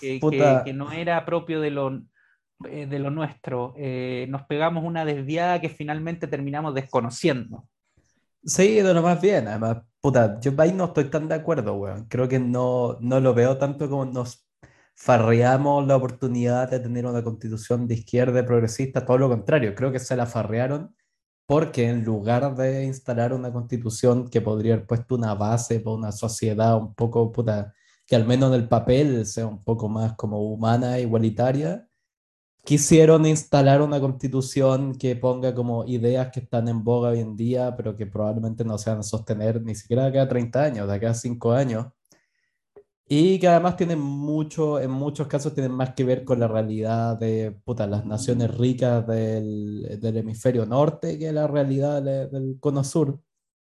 que, 0.00 0.72
no 0.72 0.92
era 0.92 1.24
propio 1.24 1.60
de 1.60 1.72
lo, 1.72 2.00
eh, 2.68 2.86
de 2.86 2.98
lo 3.00 3.10
nuestro. 3.10 3.74
Eh, 3.76 4.26
nos 4.28 4.42
pegamos 4.42 4.84
una 4.84 5.04
desviada 5.04 5.60
que 5.60 5.68
finalmente 5.68 6.28
terminamos 6.28 6.74
desconociendo. 6.74 7.66
Sí, 8.44 8.80
de 8.80 8.94
lo 8.94 9.02
más 9.02 9.20
bien. 9.20 9.48
Además, 9.48 9.78
puta, 10.00 10.38
yo 10.38 10.52
ahí 10.58 10.72
no 10.72 10.84
estoy 10.84 11.06
tan 11.06 11.26
de 11.26 11.34
acuerdo, 11.34 11.74
weón. 11.74 12.04
Creo 12.04 12.28
que 12.28 12.38
no, 12.38 12.98
no 13.00 13.18
lo 13.18 13.34
veo 13.34 13.58
tanto 13.58 13.90
como 13.90 14.04
nos 14.04 14.46
farreamos 14.94 15.88
la 15.88 15.96
oportunidad 15.96 16.70
de 16.70 16.78
tener 16.78 17.04
una 17.04 17.24
constitución 17.24 17.88
de 17.88 17.94
izquierda 17.94 18.46
progresista, 18.46 19.04
todo 19.04 19.18
lo 19.18 19.28
contrario, 19.28 19.74
creo 19.74 19.90
que 19.90 19.98
se 19.98 20.14
la 20.14 20.26
farrearon 20.26 20.94
porque 21.50 21.88
en 21.88 22.04
lugar 22.04 22.54
de 22.54 22.84
instalar 22.84 23.32
una 23.32 23.52
constitución 23.52 24.28
que 24.28 24.40
podría 24.40 24.74
haber 24.74 24.86
puesto 24.86 25.16
una 25.16 25.34
base 25.34 25.80
para 25.80 25.96
una 25.96 26.12
sociedad 26.12 26.78
un 26.78 26.94
poco 26.94 27.32
puta, 27.32 27.74
que 28.06 28.14
al 28.14 28.24
menos 28.24 28.50
en 28.50 28.60
el 28.60 28.68
papel 28.68 29.26
sea 29.26 29.48
un 29.48 29.60
poco 29.64 29.88
más 29.88 30.12
como 30.14 30.40
humana, 30.44 30.96
e 30.96 31.02
igualitaria, 31.02 31.88
quisieron 32.64 33.26
instalar 33.26 33.82
una 33.82 33.98
constitución 33.98 34.94
que 34.94 35.16
ponga 35.16 35.52
como 35.52 35.84
ideas 35.86 36.30
que 36.30 36.38
están 36.38 36.68
en 36.68 36.84
boga 36.84 37.08
hoy 37.10 37.18
en 37.18 37.34
día, 37.34 37.74
pero 37.76 37.96
que 37.96 38.06
probablemente 38.06 38.64
no 38.64 38.78
se 38.78 38.90
van 38.90 39.00
a 39.00 39.02
sostener 39.02 39.60
ni 39.60 39.74
siquiera 39.74 40.04
de 40.04 40.10
acá 40.10 40.22
a 40.22 40.28
30 40.28 40.62
años, 40.62 40.86
de 40.86 40.94
acá 40.94 41.10
a 41.10 41.14
5 41.14 41.50
años. 41.50 41.86
Y 43.12 43.40
que 43.40 43.48
además 43.48 43.76
tienen 43.76 43.98
mucho, 43.98 44.78
en 44.78 44.92
muchos 44.92 45.26
casos 45.26 45.52
tienen 45.52 45.72
más 45.72 45.94
que 45.94 46.04
ver 46.04 46.24
con 46.24 46.38
la 46.38 46.46
realidad 46.46 47.18
de 47.18 47.50
puta, 47.64 47.86
las 47.86 48.06
naciones 48.06 48.56
ricas 48.56 49.04
del, 49.06 49.98
del 50.00 50.16
hemisferio 50.16 50.64
norte 50.64 51.18
que 51.18 51.32
la 51.32 51.48
realidad 51.48 52.00
del 52.02 52.58
cono 52.60 52.84
sur. 52.84 53.20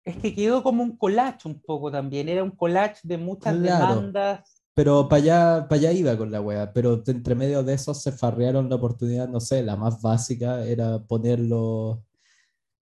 Es 0.04 0.18
que 0.18 0.34
quedó 0.34 0.64
como 0.64 0.82
un 0.82 0.98
collage 0.98 1.48
un 1.48 1.62
poco 1.62 1.92
también, 1.92 2.30
era 2.30 2.44
un 2.44 2.52
collage 2.52 3.02
de 3.04 3.18
muchas 3.18 3.62
demandas 3.62 4.58
pero 4.78 5.10
para 5.10 5.24
allá, 5.24 5.68
para 5.68 5.80
allá 5.80 5.92
iba 5.92 6.16
con 6.16 6.30
la 6.30 6.40
wea. 6.40 6.72
Pero 6.72 7.02
entre 7.08 7.34
medio 7.34 7.64
de 7.64 7.74
eso 7.74 7.96
se 7.96 8.12
farrearon 8.12 8.70
la 8.70 8.76
oportunidad, 8.76 9.28
no 9.28 9.40
sé, 9.40 9.64
la 9.64 9.76
más 9.76 10.04
básica 10.04 10.64
era 10.64 11.00
ponerlo, 11.00 12.04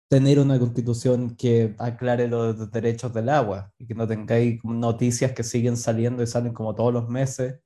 tener 0.08 0.40
una 0.40 0.60
constitución 0.60 1.36
que 1.36 1.76
aclare 1.78 2.28
los 2.28 2.72
derechos 2.72 3.14
del 3.14 3.30
agua 3.30 3.72
y 3.78 3.88
que 3.88 3.96
no 3.96 4.08
tengáis 4.08 4.64
noticias 4.64 5.32
que 5.32 5.44
siguen 5.44 5.78
saliendo 5.78 6.22
y 6.22 6.28
salen 6.28 6.54
como 6.54 6.76
todos 6.76 6.94
los 6.94 7.10
meses 7.10 7.60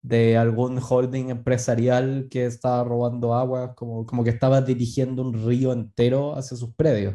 de 0.00 0.36
algún 0.36 0.80
holding 0.82 1.30
empresarial 1.30 2.26
que 2.30 2.46
estaba 2.46 2.82
robando 2.82 3.34
agua, 3.34 3.74
como, 3.74 4.04
como 4.04 4.24
que 4.24 4.30
estaba 4.30 4.60
dirigiendo 4.60 5.22
un 5.22 5.46
río 5.46 5.72
entero 5.72 6.34
hacia 6.36 6.56
sus 6.56 6.74
predios. 6.74 7.14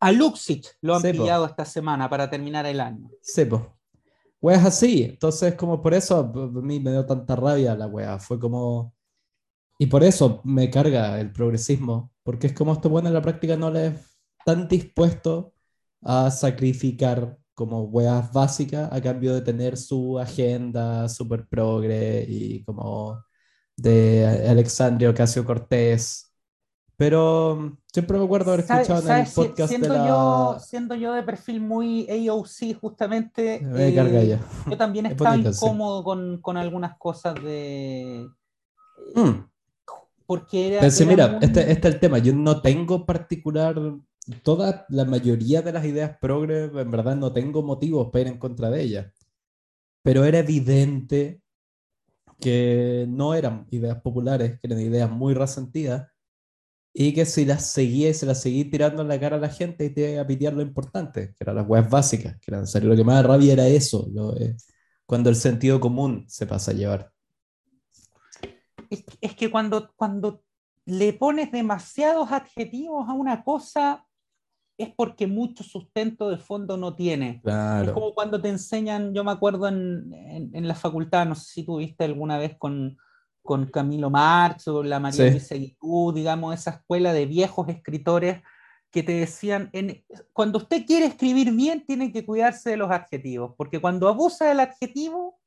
A 0.00 0.12
Luxich 0.12 0.68
lo 0.80 0.94
han 0.94 1.02
pillado 1.02 1.46
esta 1.46 1.64
semana 1.64 2.08
para 2.08 2.30
terminar 2.30 2.64
el 2.66 2.80
año. 2.80 3.10
Sí, 3.20 3.48
weas 4.40 4.64
así. 4.64 5.02
Entonces, 5.02 5.54
como 5.54 5.82
por 5.82 5.94
eso 5.94 6.18
a 6.18 6.60
mí 6.62 6.78
me 6.78 6.92
dio 6.92 7.04
tanta 7.04 7.34
rabia 7.34 7.74
la 7.74 7.86
wea. 7.86 8.18
Fue 8.20 8.38
como. 8.38 8.94
Y 9.78 9.86
por 9.86 10.02
eso 10.02 10.40
me 10.44 10.70
carga 10.70 11.20
el 11.20 11.32
progresismo, 11.32 12.12
porque 12.22 12.48
es 12.48 12.52
como 12.52 12.72
esto 12.72 12.88
bueno 12.88 13.08
en 13.08 13.14
la 13.14 13.22
práctica 13.22 13.56
no 13.56 13.70
le 13.70 13.94
están 14.38 14.68
dispuestos 14.68 15.46
a 16.02 16.30
sacrificar 16.30 17.38
como 17.54 17.82
weas 17.84 18.32
básicas 18.32 18.92
a 18.92 19.00
cambio 19.00 19.34
de 19.34 19.42
tener 19.42 19.76
su 19.76 20.18
agenda 20.18 21.08
super 21.08 21.46
progre 21.46 22.24
y 22.28 22.62
como 22.64 23.22
de 23.76 24.46
Alexandria 24.48 25.10
Ocasio 25.10 25.44
Cortés 25.44 26.28
pero 26.98 27.54
mm, 27.54 27.78
siempre 27.92 28.18
me 28.18 28.24
acuerdo 28.24 28.52
haber 28.52 28.64
escuchado 28.64 29.08
en 29.08 29.18
el 29.18 29.32
podcast 29.32 29.68
siendo 29.68 29.92
de 29.92 29.98
la... 30.00 30.08
Yo, 30.08 30.56
siendo 30.58 30.94
yo 30.96 31.12
de 31.12 31.22
perfil 31.22 31.60
muy 31.60 32.08
AOC, 32.10 32.80
justamente, 32.80 33.60
me 33.60 33.94
carga 33.94 34.24
ya. 34.24 34.40
yo 34.68 34.76
también 34.76 35.06
estaba 35.06 35.36
incómodo 35.36 36.02
con, 36.02 36.40
con, 36.42 36.56
algunas 36.56 36.98
cosas 36.98 37.36
de... 37.36 38.26
Mm. 39.14 39.46
Porque 40.26 40.72
era... 40.72 40.80
Pensé, 40.80 41.06
mira, 41.06 41.38
este, 41.40 41.70
este, 41.70 41.88
es 41.88 41.94
el 41.94 42.00
tema. 42.00 42.18
Yo 42.18 42.34
no 42.34 42.60
tengo 42.60 43.06
particular... 43.06 43.80
Toda 44.42 44.86
la 44.88 45.04
mayoría 45.04 45.62
de 45.62 45.72
las 45.72 45.84
ideas 45.84 46.18
progre, 46.20 46.64
en 46.64 46.90
verdad 46.90 47.16
no 47.16 47.32
tengo 47.32 47.62
motivos 47.62 48.10
para 48.10 48.22
ir 48.22 48.26
en 48.28 48.38
contra 48.38 48.70
de 48.70 48.82
ellas. 48.82 49.12
Pero 50.02 50.24
era 50.24 50.38
evidente 50.38 51.42
que 52.40 53.06
no 53.08 53.34
eran 53.34 53.66
ideas 53.70 54.00
populares, 54.00 54.60
que 54.60 54.66
eran 54.66 54.80
ideas 54.80 55.10
muy 55.10 55.34
resentidas 55.34 56.08
y 56.92 57.12
que 57.12 57.26
si 57.26 57.44
las 57.44 57.66
seguía 57.70 58.10
y 58.10 58.14
se 58.14 58.26
las 58.26 58.42
seguía 58.42 58.68
tirando 58.70 59.02
en 59.02 59.08
la 59.08 59.20
cara 59.20 59.36
a 59.36 59.40
la 59.40 59.50
gente, 59.50 59.90
te 59.90 60.12
iba 60.12 60.22
a 60.22 60.26
pitear 60.26 60.52
lo 60.52 60.62
importante, 60.62 61.28
que 61.28 61.44
eran 61.44 61.56
las 61.56 61.68
webs 61.68 61.88
básicas, 61.88 62.36
que 62.40 62.50
eran 62.50 62.64
Lo 62.82 62.96
que 62.96 63.04
más 63.04 63.24
rabia 63.24 63.52
era 63.52 63.68
eso, 63.68 64.08
eh, 64.40 64.56
cuando 65.06 65.30
el 65.30 65.36
sentido 65.36 65.78
común 65.78 66.24
se 66.28 66.46
pasa 66.46 66.72
a 66.72 66.74
llevar. 66.74 67.12
Es, 68.90 69.36
que 69.36 69.50
cuando, 69.50 69.92
cuando 69.94 70.42
le 70.86 71.12
pones 71.12 71.52
demasiados 71.52 72.32
adjetivos 72.32 73.08
a 73.08 73.12
una 73.12 73.44
cosa, 73.44 74.07
es 74.78 74.90
porque 74.94 75.26
mucho 75.26 75.64
sustento 75.64 76.30
de 76.30 76.38
fondo 76.38 76.76
no 76.76 76.94
tiene. 76.94 77.42
Es 77.44 77.90
como 77.90 78.14
cuando 78.14 78.40
te 78.40 78.48
enseñan, 78.48 79.12
yo 79.12 79.24
me 79.24 79.32
acuerdo 79.32 79.68
en, 79.68 80.14
en, 80.14 80.50
en 80.54 80.68
la 80.68 80.74
facultad, 80.74 81.26
no 81.26 81.34
sé 81.34 81.52
si 81.52 81.62
tuviste 81.64 82.04
alguna 82.04 82.38
vez 82.38 82.56
con 82.56 82.96
con 83.48 83.64
Camilo 83.64 84.10
Marx 84.10 84.68
o 84.68 84.82
la 84.82 85.00
María 85.00 85.30
Luisa 85.30 85.54
Guitú, 85.54 86.12
digamos, 86.14 86.54
esa 86.54 86.72
escuela 86.72 87.14
de 87.14 87.24
viejos 87.24 87.66
escritores 87.70 88.42
que 88.90 89.02
te 89.02 89.12
decían, 89.12 89.70
en, 89.72 90.04
cuando 90.34 90.58
usted 90.58 90.84
quiere 90.84 91.06
escribir 91.06 91.52
bien, 91.52 91.82
tiene 91.86 92.12
que 92.12 92.26
cuidarse 92.26 92.68
de 92.68 92.76
los 92.76 92.90
adjetivos, 92.90 93.54
porque 93.56 93.80
cuando 93.80 94.06
abusa 94.06 94.44
del 94.50 94.60
adjetivo, 94.60 95.40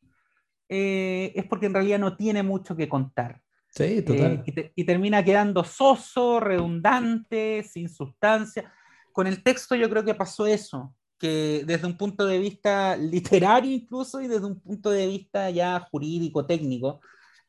eh, 0.68 1.32
es 1.36 1.46
porque 1.46 1.68
en 1.68 1.76
realidad 1.76 2.00
no 2.00 2.18
tiene 2.18 2.42
mucho 2.42 2.76
que 2.76 2.90
contar. 2.90 3.40
Sí, 3.70 4.02
total. 4.02 4.44
Eh, 4.48 4.72
y, 4.76 4.84
termina 4.84 5.24
quedando 5.24 5.64
soso, 5.64 6.40
redundante, 6.40 7.62
sin 7.62 7.88
sustancia. 7.88 8.74
Con 9.12 9.28
el 9.28 9.44
texto 9.44 9.76
yo 9.76 9.90
creo 9.90 10.04
que 10.04 10.16
pasó 10.16 10.46
eso, 10.46 10.96
que 11.22 11.64
desde 11.68 11.86
un 11.86 11.98
punto 11.98 12.26
de 12.26 12.40
vista 12.40 12.96
literario 12.98 13.72
incluso 13.72 14.22
y 14.22 14.28
desde 14.28 14.48
un 14.48 14.60
punto 14.60 14.90
de 14.90 15.06
vista 15.06 15.50
ya 15.52 15.80
jurídico, 15.92 16.48
técnico, 16.48 17.00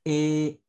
eh, 0.05 0.61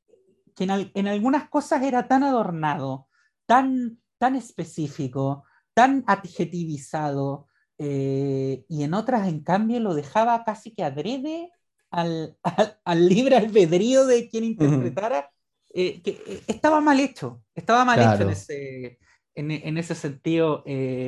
que 0.56 0.64
en, 0.64 1.08
algunas 1.08 1.50
cosas 1.50 1.84
era 1.84 2.08
tan 2.08 2.24
adornado, 2.24 3.08
tan, 3.46 4.00
tan 4.18 4.36
específico, 4.36 5.44
tan 5.74 6.04
adjetivizado, 6.08 7.48
eh, 7.78 8.64
y 8.70 8.84
en 8.84 8.94
otras, 8.94 9.28
en 9.28 9.42
cambio, 9.42 9.80
lo 9.80 9.96
dejaba 9.96 10.44
casi 10.46 10.74
que 10.74 10.84
adrede 10.84 11.52
al, 11.90 12.38
al, 12.86 13.10
libre 13.10 13.36
albedrío 13.36 14.06
de 14.06 14.30
quien 14.30 14.46
interpretara, 14.46 15.30
eh, 15.74 16.02
que 16.02 16.44
estaba 16.48 16.80
mal 16.80 17.00
hecho, 17.00 17.42
estaba 17.54 17.84
mal 17.84 18.00
hecho 18.00 18.24
en 18.24 18.30
ese, 18.30 19.00
en, 19.36 19.78
ese 19.78 19.96
sentido. 19.96 20.64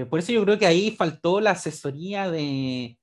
por 0.10 0.20
eso 0.20 0.32
yo 0.32 0.44
creo 0.44 0.58
que 0.60 0.66
ahí 0.66 0.92
faltó 0.92 1.40
la 1.40 1.52
asesoría 1.52 2.30
de, 2.30 2.98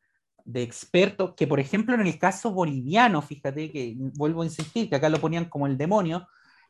de 0.45 0.63
expertos, 0.63 1.35
que 1.37 1.47
por 1.47 1.61
ejemplo 1.61 1.95
en 1.95 2.07
el 2.07 2.19
caso 2.19 2.53
boliviano, 2.53 3.23
fíjate 3.23 3.71
que 3.71 3.95
vuelvo 3.97 4.43
a 4.43 4.47
insistir, 4.47 4.89
que 4.89 4.97
acá 4.97 5.09
lo 5.09 5.21
ponían 5.21 5.47
como 5.47 5.67
el 5.67 5.79
demonio, 5.79 6.27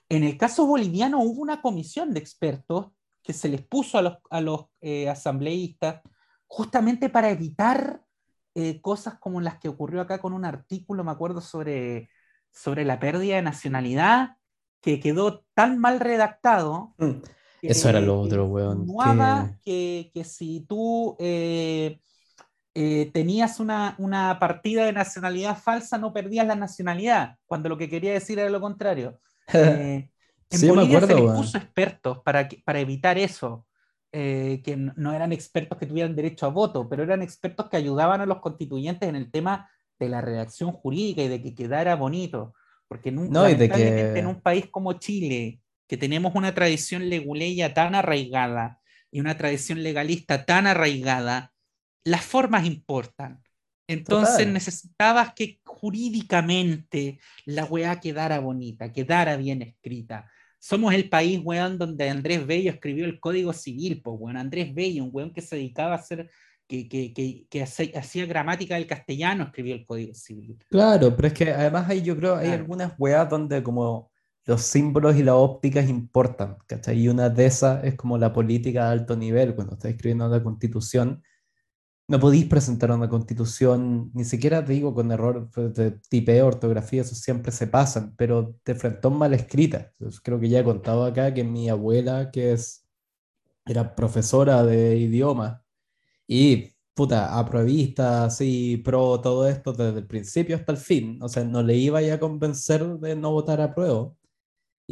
en 0.08 0.24
el 0.24 0.36
caso 0.36 0.66
boliviano 0.66 1.20
hubo 1.20 1.40
una 1.40 1.62
comisión 1.62 2.12
de 2.12 2.20
expertos 2.20 2.88
que 3.22 3.32
se 3.32 3.48
les 3.48 3.62
puso 3.62 3.98
a 3.98 4.02
los, 4.02 4.18
a 4.30 4.40
los 4.40 4.66
eh, 4.80 5.08
asambleístas 5.08 6.02
justamente 6.46 7.08
para 7.08 7.30
evitar 7.30 8.02
eh, 8.54 8.80
cosas 8.82 9.18
como 9.18 9.40
las 9.40 9.58
que 9.58 9.68
ocurrió 9.68 10.02
acá 10.02 10.20
con 10.20 10.34
un 10.34 10.44
artículo, 10.44 11.04
me 11.04 11.12
acuerdo, 11.12 11.40
sobre, 11.40 12.10
sobre 12.50 12.84
la 12.84 12.98
pérdida 12.98 13.36
de 13.36 13.42
nacionalidad, 13.42 14.36
que 14.82 15.00
quedó 15.00 15.44
tan 15.54 15.78
mal 15.78 16.00
redactado. 16.00 16.94
Mm, 16.98 17.22
eso 17.62 17.88
era 17.88 18.00
lo 18.00 18.20
otro, 18.20 18.46
weón. 18.46 18.86
Que... 19.64 20.10
que, 20.12 20.24
si 20.24 20.64
tú... 20.68 21.16
Eh, 21.18 21.98
eh, 22.74 23.10
tenías 23.12 23.60
una, 23.60 23.94
una, 23.98 24.38
partida 24.38 24.86
de 24.86 24.94
nacionalidad 24.94 25.58
falsa, 25.58 25.98
no 25.98 26.14
perdías 26.14 26.46
la 26.46 26.54
nacionalidad, 26.54 27.36
cuando 27.44 27.68
lo 27.68 27.76
que 27.76 27.90
quería 27.90 28.14
decir 28.14 28.38
era 28.38 28.50
lo 28.50 28.60
contrario. 28.60 29.18
Eh, 29.54 30.08
en 30.50 30.58
sí, 30.58 30.68
Bolivia 30.68 31.00
se 31.00 31.14
les 31.14 31.32
puso 31.32 31.58
expertos 31.58 32.18
para, 32.24 32.48
para 32.64 32.80
evitar 32.80 33.18
eso, 33.18 33.66
eh, 34.12 34.60
que 34.62 34.76
no 34.76 35.12
eran 35.12 35.32
expertos 35.32 35.78
que 35.78 35.86
tuvieran 35.86 36.14
derecho 36.14 36.46
a 36.46 36.50
voto, 36.50 36.88
pero 36.88 37.02
eran 37.02 37.22
expertos 37.22 37.68
que 37.68 37.76
ayudaban 37.76 38.20
a 38.20 38.26
los 38.26 38.40
constituyentes 38.40 39.08
en 39.08 39.16
el 39.16 39.30
tema 39.30 39.68
de 39.98 40.08
la 40.10 40.20
redacción 40.20 40.72
jurídica 40.72 41.22
y 41.22 41.28
de 41.28 41.42
que 41.42 41.54
quedara 41.54 41.96
bonito. 41.96 42.54
Porque 42.86 43.10
nunca, 43.10 43.32
no, 43.32 43.46
en 43.46 44.26
un 44.26 44.40
país 44.42 44.68
como 44.70 44.92
Chile, 44.94 45.61
que 45.86 45.96
tenemos 45.96 46.34
una 46.34 46.54
tradición 46.54 47.08
leguleya 47.08 47.74
tan 47.74 47.94
arraigada 47.94 48.80
y 49.10 49.20
una 49.20 49.36
tradición 49.36 49.82
legalista 49.82 50.44
tan 50.44 50.66
arraigada, 50.66 51.52
las 52.04 52.22
formas 52.22 52.64
importan. 52.66 53.42
Entonces 53.88 54.46
necesitabas 54.46 55.34
que 55.34 55.60
jurídicamente 55.64 57.18
la 57.44 57.64
weá 57.64 58.00
quedara 58.00 58.38
bonita, 58.38 58.92
quedara 58.92 59.36
bien 59.36 59.62
escrita. 59.62 60.30
Somos 60.58 60.94
el 60.94 61.08
país, 61.08 61.40
weón, 61.42 61.76
donde 61.76 62.08
Andrés 62.08 62.46
Bello 62.46 62.70
escribió 62.70 63.04
el 63.04 63.18
Código 63.18 63.52
Civil, 63.52 64.00
pues, 64.00 64.16
weón. 64.18 64.36
Andrés 64.36 64.72
Bello, 64.72 65.04
un 65.04 65.10
weón 65.12 65.32
que 65.32 65.42
se 65.42 65.56
dedicaba 65.56 65.94
a 65.94 65.98
hacer, 65.98 66.30
que, 66.68 66.88
que, 66.88 67.12
que, 67.12 67.46
que 67.50 67.62
hacía 67.62 68.26
gramática 68.26 68.76
del 68.76 68.86
castellano, 68.86 69.44
escribió 69.44 69.74
el 69.74 69.84
Código 69.84 70.14
Civil. 70.14 70.56
Claro, 70.70 71.14
pero 71.16 71.28
es 71.28 71.34
que 71.34 71.50
además 71.50 71.90
hay, 71.90 72.02
yo 72.02 72.16
creo, 72.16 72.36
hay 72.36 72.50
algunas 72.50 72.94
weas 72.96 73.28
donde 73.28 73.60
como 73.62 74.11
los 74.44 74.62
símbolos 74.62 75.16
y 75.16 75.22
las 75.22 75.34
ópticas 75.36 75.88
importan, 75.88 76.56
¿cachai? 76.66 77.00
Y 77.00 77.08
una 77.08 77.28
de 77.30 77.46
esas 77.46 77.84
es 77.84 77.94
como 77.96 78.18
la 78.18 78.32
política 78.32 78.86
de 78.86 78.92
alto 78.92 79.16
nivel, 79.16 79.54
cuando 79.54 79.74
estás 79.74 79.92
escribiendo 79.92 80.26
una 80.26 80.42
constitución, 80.42 81.22
no 82.08 82.20
podéis 82.20 82.46
presentar 82.46 82.90
una 82.90 83.08
constitución, 83.08 84.10
ni 84.14 84.24
siquiera 84.24 84.64
te 84.64 84.72
digo 84.72 84.94
con 84.94 85.10
error 85.12 85.50
de 85.50 85.92
tipeo, 86.08 86.46
ortografía, 86.46 87.02
eso 87.02 87.14
siempre 87.14 87.52
se 87.52 87.68
pasan, 87.68 88.14
pero 88.16 88.56
de 88.64 88.74
frentón 88.74 89.16
mal 89.16 89.32
escrita. 89.34 89.92
creo 90.22 90.40
que 90.40 90.48
ya 90.48 90.60
he 90.60 90.64
contado 90.64 91.04
acá 91.04 91.32
que 91.32 91.44
mi 91.44 91.68
abuela, 91.70 92.30
que 92.30 92.52
es, 92.52 92.86
era 93.66 93.94
profesora 93.94 94.64
de 94.64 94.96
idioma, 94.98 95.64
y 96.26 96.72
puta, 96.94 97.38
apruebista, 97.38 98.24
así, 98.26 98.78
pro 98.78 99.20
todo 99.20 99.48
esto 99.48 99.72
desde 99.72 100.00
el 100.00 100.06
principio 100.06 100.56
hasta 100.56 100.72
el 100.72 100.78
fin. 100.78 101.18
O 101.22 101.28
sea, 101.28 101.44
no 101.44 101.62
le 101.62 101.76
iba 101.76 102.00
a 102.00 102.20
convencer 102.20 102.98
de 102.98 103.16
no 103.16 103.32
votar 103.32 103.60
a 103.60 103.74
prueba. 103.74 104.12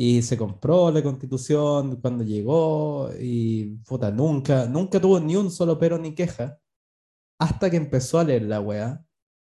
Y 0.03 0.23
se 0.23 0.39
compró 0.39 0.91
la 0.91 1.03
constitución 1.03 2.01
cuando 2.01 2.25
llegó 2.25 3.11
y 3.21 3.77
puta, 3.87 4.11
nunca, 4.11 4.65
nunca 4.65 4.99
tuvo 4.99 5.21
ni 5.21 5.37
un 5.37 5.51
solo 5.51 5.79
pero 5.79 5.99
ni 5.99 6.15
queja. 6.15 6.59
Hasta 7.39 7.71
que 7.71 7.77
empezó 7.77 8.19
a 8.19 8.25
leer 8.25 8.45
la 8.45 8.63
weá. 8.63 9.05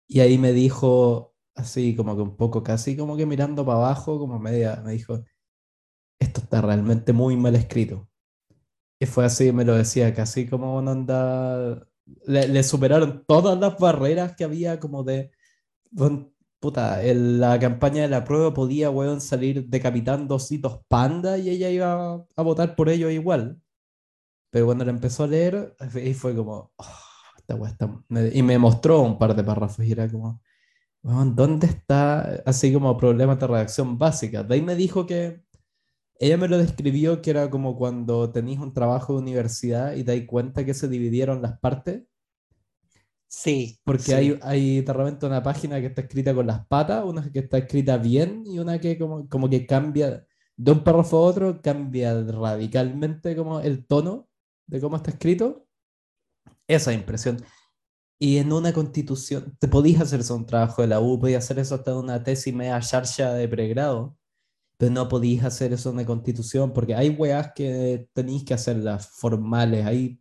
Y 0.08 0.18
ahí 0.18 0.38
me 0.38 0.52
dijo, 0.52 1.36
así 1.54 1.94
como 1.94 2.16
que 2.16 2.22
un 2.22 2.36
poco, 2.36 2.64
casi 2.64 2.96
como 2.96 3.16
que 3.16 3.26
mirando 3.26 3.64
para 3.64 3.78
abajo, 3.78 4.18
como 4.18 4.40
media, 4.40 4.82
me 4.84 4.90
dijo, 4.92 5.22
esto 6.18 6.40
está 6.40 6.60
realmente 6.60 7.12
muy 7.12 7.36
mal 7.36 7.54
escrito. 7.54 8.08
Y 8.98 9.06
fue 9.06 9.24
así, 9.26 9.52
me 9.52 9.64
lo 9.64 9.76
decía, 9.76 10.12
casi 10.14 10.48
como 10.48 10.76
una 10.78 10.92
onda 10.92 11.88
le, 12.26 12.62
superaron 12.64 13.24
todas 13.24 13.56
las 13.56 13.78
barreras 13.78 14.34
que 14.34 14.42
había 14.42 14.80
como 14.80 15.04
de... 15.04 15.30
Puta, 16.60 17.02
en 17.02 17.40
la 17.40 17.58
campaña 17.58 18.02
de 18.02 18.08
la 18.08 18.24
prueba 18.24 18.52
podía, 18.52 18.90
weón, 18.90 19.20
salir 19.22 19.66
decapitando 19.68 20.34
ositos 20.34 20.80
panda 20.88 21.38
y 21.38 21.48
ella 21.48 21.70
iba 21.70 22.26
a, 22.36 22.42
votar 22.42 22.76
por 22.76 22.90
ellos 22.90 23.10
igual. 23.12 23.60
Pero 24.50 24.66
cuando 24.66 24.84
la 24.84 24.90
empezó 24.90 25.24
a 25.24 25.28
leer, 25.28 25.74
y 26.04 26.14
fue 26.14 26.34
como, 26.36 26.72
oh, 26.76 26.84
esta 27.38 27.54
está... 27.66 28.04
y 28.34 28.42
me 28.42 28.58
mostró 28.58 29.00
un 29.00 29.18
par 29.18 29.34
de 29.34 29.44
párrafos 29.44 29.84
y 29.84 29.92
era 29.92 30.08
como, 30.10 30.42
¿dónde 31.02 31.66
está? 31.66 32.42
Así 32.46 32.72
como 32.72 32.96
problemas 32.96 33.38
de 33.40 33.46
redacción 33.46 33.98
básica. 33.98 34.42
De 34.42 34.54
ahí 34.54 34.62
me 34.62 34.74
dijo 34.76 35.06
que 35.06 35.42
ella 36.20 36.36
me 36.36 36.48
lo 36.48 36.58
describió 36.58 37.22
que 37.22 37.30
era 37.30 37.48
como 37.48 37.76
cuando 37.76 38.30
tenéis 38.30 38.58
un 38.58 38.74
trabajo 38.74 39.14
de 39.14 39.20
universidad 39.20 39.94
y 39.94 40.04
te 40.04 40.18
das 40.18 40.26
cuenta 40.26 40.64
que 40.66 40.74
se 40.74 40.88
dividieron 40.88 41.40
las 41.40 41.58
partes. 41.58 42.02
Sí. 43.30 43.78
Porque 43.84 44.14
Hay, 44.14 44.38
hay 44.42 44.80
de 44.80 44.92
repente 44.92 45.24
una 45.26 45.42
página 45.42 45.80
que 45.80 45.86
está 45.86 46.02
escrita 46.02 46.34
con 46.34 46.46
las 46.46 46.66
patas, 46.66 47.04
una 47.04 47.30
que 47.30 47.38
está 47.38 47.58
escrita 47.58 47.96
bien 47.96 48.42
y 48.44 48.58
una 48.58 48.80
que 48.80 48.98
como, 48.98 49.28
como 49.28 49.48
que 49.48 49.66
cambia 49.66 50.26
de 50.56 50.72
un 50.72 50.82
párrafo 50.82 51.18
a 51.18 51.20
otro, 51.20 51.62
cambia 51.62 52.12
radicalmente 52.22 53.36
como 53.36 53.60
el 53.60 53.86
tono 53.86 54.28
de 54.66 54.80
cómo 54.80 54.96
está 54.96 55.12
escrito. 55.12 55.66
Esa 56.66 56.92
impresión. 56.92 57.42
Y 58.18 58.38
en 58.38 58.52
una 58.52 58.72
constitución, 58.72 59.56
te 59.58 59.68
podías 59.68 60.02
hacer 60.02 60.20
eso 60.20 60.36
un 60.36 60.44
trabajo 60.44 60.82
de 60.82 60.88
la 60.88 61.00
U, 61.00 61.18
podías 61.18 61.44
hacer 61.44 61.60
eso 61.60 61.76
hasta 61.76 61.96
una 61.96 62.22
tesis 62.22 62.52
media 62.52 62.80
charcha 62.80 63.32
de 63.32 63.48
pregrado 63.48 64.16
pero 64.80 64.92
no 64.92 65.08
podéis 65.08 65.44
hacer 65.44 65.74
eso 65.74 65.90
en 65.90 65.96
la 65.96 66.06
constitución 66.06 66.72
porque 66.72 66.94
hay 66.94 67.10
weas 67.10 67.52
que 67.54 68.08
tenéis 68.14 68.44
que 68.44 68.54
hacerlas 68.54 69.08
formales, 69.08 69.84
hay, 69.84 70.18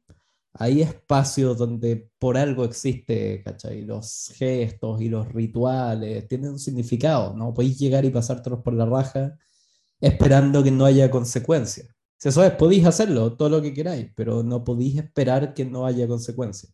hay 0.53 0.81
espacios 0.81 1.57
donde 1.57 2.09
por 2.17 2.38
algo 2.38 2.65
existe, 2.65 3.43
¿cachai? 3.43 3.81
Los 3.83 4.33
gestos 4.35 5.01
y 5.01 5.09
los 5.09 5.31
rituales 5.31 6.27
tienen 6.27 6.51
un 6.51 6.59
significado, 6.59 7.35
no 7.35 7.53
podéis 7.53 7.77
llegar 7.79 8.05
y 8.05 8.09
pasártelos 8.09 8.62
por 8.62 8.73
la 8.73 8.85
raja 8.85 9.38
esperando 10.01 10.63
que 10.63 10.71
no 10.71 10.85
haya 10.85 11.12
consecuencias. 11.12 11.93
Si 12.17 12.29
eso 12.29 12.43
es, 12.43 12.51
podéis 12.51 12.85
hacerlo, 12.85 13.38
todo 13.38 13.49
lo 13.49 13.62
que 13.62 13.73
queráis, 13.73 14.12
pero 14.15 14.43
no 14.43 14.63
podéis 14.63 14.97
esperar 14.97 15.53
que 15.53 15.65
no 15.65 15.85
haya 15.85 16.07
consecuencias. 16.07 16.73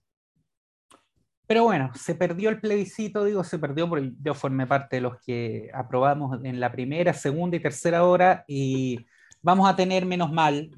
Pero 1.47 1.63
bueno, 1.65 1.91
se 1.93 2.15
perdió 2.15 2.49
el 2.49 2.59
plebiscito, 2.59 3.23
digo, 3.23 3.43
se 3.43 3.59
perdió 3.59 3.88
porque 3.88 4.13
yo 4.19 4.33
formé 4.33 4.65
parte 4.65 4.95
de 4.95 5.01
los 5.03 5.19
que 5.23 5.69
aprobamos 5.73 6.39
en 6.43 6.59
la 6.59 6.71
primera, 6.71 7.13
segunda 7.13 7.57
y 7.57 7.59
tercera 7.59 8.03
hora 8.03 8.43
y 8.47 9.05
vamos 9.43 9.69
a 9.69 9.75
tener 9.75 10.05
menos 10.07 10.31
mal, 10.31 10.71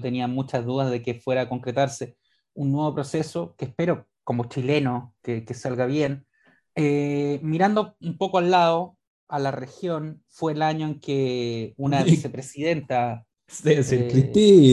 tenía 0.00 0.26
muchas 0.26 0.64
dudas 0.64 0.90
de 0.90 1.02
que 1.02 1.14
fuera 1.14 1.42
a 1.42 1.48
concretarse 1.48 2.16
un 2.54 2.72
nuevo 2.72 2.94
proceso 2.94 3.54
que 3.56 3.66
espero 3.66 4.06
como 4.24 4.44
chileno 4.44 5.14
que, 5.22 5.44
salga 5.54 5.86
bien. 5.86 6.26
Eh, 6.74 7.40
mirando 7.42 7.96
un 8.00 8.16
poco 8.16 8.38
al 8.38 8.50
lado, 8.50 8.96
a 9.28 9.38
la 9.38 9.50
región, 9.50 10.22
fue 10.28 10.52
el 10.52 10.62
año 10.62 10.86
en 10.86 11.00
que 11.00 11.74
una 11.76 12.02
vicepresidenta 12.04 13.26
eh, 13.64 13.82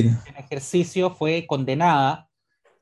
en 0.03 0.35
ejercicio 0.37 1.11
fue 1.11 1.45
condenada 1.47 2.27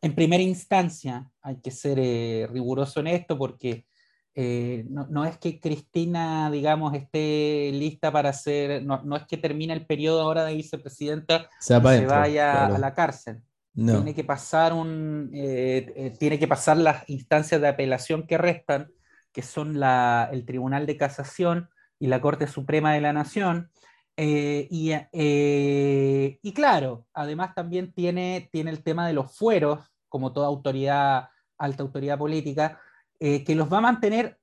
en 0.05 0.13
primera 0.13 0.43
instancia, 0.43 1.31
hay 1.41 1.59
que 1.61 1.71
ser 1.71 1.97
eh, 1.99 2.47
riguroso 2.51 2.99
en 2.99 3.07
esto 3.07 3.39
porque 3.39 3.87
eh, 4.37 4.85
no, 4.89 5.23
es 5.23 5.37
que 5.37 5.61
Cristina, 5.61 6.51
digamos, 6.51 6.93
esté 6.93 7.71
lista 7.71 8.11
para 8.11 8.33
ser, 8.33 8.83
no, 8.83 9.15
es 9.15 9.25
que 9.25 9.37
termine 9.37 9.73
el 9.73 9.85
periodo 9.85 10.21
ahora 10.21 10.43
de 10.43 10.55
vicepresidenta 10.55 11.49
y 11.59 11.63
se 11.63 11.79
vaya 11.79 12.65
a 12.65 12.77
la 12.77 12.93
cárcel. 12.93 13.41
Tiene 13.73 14.13
que 14.13 14.23
pasar 14.25 14.73
un, 14.73 15.31
eh, 15.33 16.13
tiene 16.19 16.37
que 16.37 16.47
pasar 16.47 16.77
las 16.77 17.09
instancias 17.09 17.61
de 17.61 17.67
apelación 17.67 18.27
que 18.27 18.37
restan, 18.37 18.91
que 19.31 19.41
son 19.41 19.79
la, 19.79 20.29
el 20.31 20.45
Tribunal 20.45 20.85
de 20.85 20.97
Casación 20.97 21.69
y 21.97 22.07
la 22.07 22.19
Corte 22.19 22.47
Suprema 22.47 22.93
de 22.93 23.01
la 23.01 23.13
Nación. 23.13 23.71
y, 24.17 24.93
y, 25.13 26.53
claro, 26.53 27.05
además 27.13 27.55
también 27.55 27.93
tiene, 27.93 28.49
tiene 28.51 28.71
el 28.71 28.83
tema 28.83 29.07
de 29.07 29.13
los 29.13 29.37
fueros, 29.37 29.93
como 30.09 30.33
toda 30.33 30.47
autoridad, 30.47 31.29
alta 31.57 31.83
autoridad 31.83 32.17
política, 32.17 32.79
eh, 33.19 33.43
que 33.43 33.55
los 33.55 33.71
va 33.71 33.79
a 33.79 33.81
mantener 33.81 34.39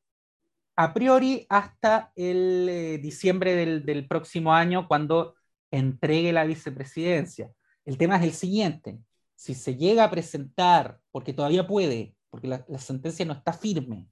a 0.77 0.95
priori 0.95 1.47
hasta 1.49 2.13
el 2.17 2.69
eh, 2.69 2.99
diciembre 2.99 3.55
del, 3.55 4.09
próximo 4.09 4.55
año, 4.55 4.89
cuando 4.89 5.35
entregue 5.71 6.33
la 6.33 6.45
vicepresidencia. 6.45 7.51
El 7.85 7.99
tema 7.99 8.17
es 8.17 8.23
el 8.23 8.33
siguiente, 8.33 8.99
si 9.35 9.55
se 9.55 9.77
llega 9.77 10.05
a 10.05 10.11
presentar, 10.11 11.01
porque 11.11 11.33
todavía 11.33 11.67
puede, 11.67 12.15
porque 12.31 12.49
la, 12.49 12.65
sentencia 12.79 13.25
no 13.25 13.35
está 13.35 13.53
firme, 13.53 14.09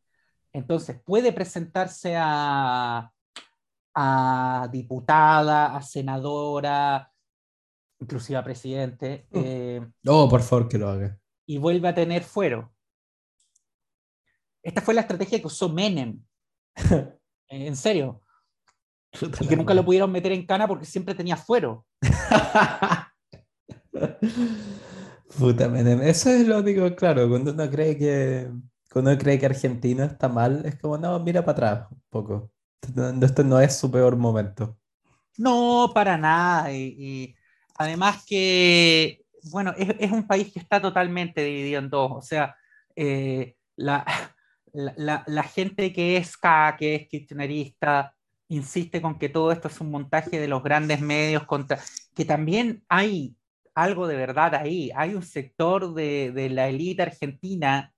entonces 0.52 1.00
puede 1.04 1.32
presentarse 1.32 2.16
a, 2.16 3.12
a 3.94 4.68
diputada, 4.72 5.76
a 5.76 5.82
senadora, 5.82 7.12
inclusive 8.00 8.38
a 8.38 8.44
presidente. 8.44 9.26
Eh, 9.32 9.80
oh, 10.06 10.28
por 10.28 10.42
favor 10.42 10.68
que 10.68 10.78
lo 10.78 10.88
haga 10.88 11.20
y 11.50 11.58
vuelve 11.58 11.88
a 11.88 11.94
tener 11.96 12.22
fuero. 12.22 12.72
Esta 14.62 14.80
fue 14.80 14.94
la 14.94 15.02
estrategia 15.02 15.40
que 15.40 15.46
usó 15.46 15.68
Menem. 15.68 16.22
en 17.48 17.76
serio. 17.76 18.22
Y 19.12 19.48
que 19.48 19.56
nunca 19.56 19.74
lo 19.74 19.84
pudieron 19.84 20.12
meter 20.12 20.32
en 20.32 20.46
cana 20.46 20.68
porque 20.68 20.84
siempre 20.84 21.14
tenía 21.14 21.36
fuero. 21.36 21.86
Puta 25.38 25.68
Menem. 25.68 26.02
Eso 26.02 26.30
es 26.30 26.46
lo 26.46 26.58
único, 26.58 26.94
claro, 26.94 27.28
cuando 27.28 27.52
uno 27.52 27.70
cree 27.70 27.98
que 27.98 28.50
cuando 28.90 29.12
uno 29.12 29.20
cree 29.20 29.38
que 29.38 29.46
Argentina 29.46 30.04
está 30.04 30.28
mal, 30.28 30.62
es 30.64 30.76
como, 30.76 30.98
no, 30.98 31.18
mira 31.20 31.44
para 31.44 31.52
atrás 31.52 31.86
un 31.92 32.02
poco. 32.08 32.50
Esto 33.22 33.44
no 33.44 33.60
es 33.60 33.76
su 33.76 33.90
peor 33.90 34.16
momento. 34.16 34.78
No, 35.38 35.92
para 35.94 36.16
nada. 36.16 36.72
y 36.72 37.34
además 37.76 38.24
que 38.26 39.24
bueno, 39.44 39.72
es, 39.76 40.10
un 40.10 40.26
país 40.26 40.52
que 40.52 40.58
está 40.58 40.80
totalmente 40.80 41.42
dividido 41.42 41.80
en 41.80 41.90
dos. 41.90 42.12
O 42.12 42.22
sea, 42.22 42.56
eh, 42.96 43.56
la, 43.76 44.04
la, 44.72 45.42
gente 45.42 45.92
que 45.92 46.16
es 46.16 46.36
K, 46.36 46.76
que 46.78 46.94
es 46.94 47.08
kirchnerista, 47.08 48.14
insiste 48.48 49.00
con 49.00 49.18
que 49.18 49.28
todo 49.28 49.52
esto 49.52 49.68
es 49.68 49.80
un 49.80 49.90
montaje 49.90 50.40
de 50.40 50.48
los 50.48 50.62
grandes 50.62 51.00
medios 51.00 51.44
contra. 51.44 51.78
que 52.14 52.24
también 52.24 52.82
hay 52.88 53.36
algo 53.74 54.06
de 54.06 54.16
verdad 54.16 54.54
ahí. 54.54 54.90
Hay 54.94 55.14
un 55.14 55.22
sector 55.22 55.94
de, 55.94 56.48
la 56.50 56.68
élite 56.68 57.02
argentina 57.02 57.92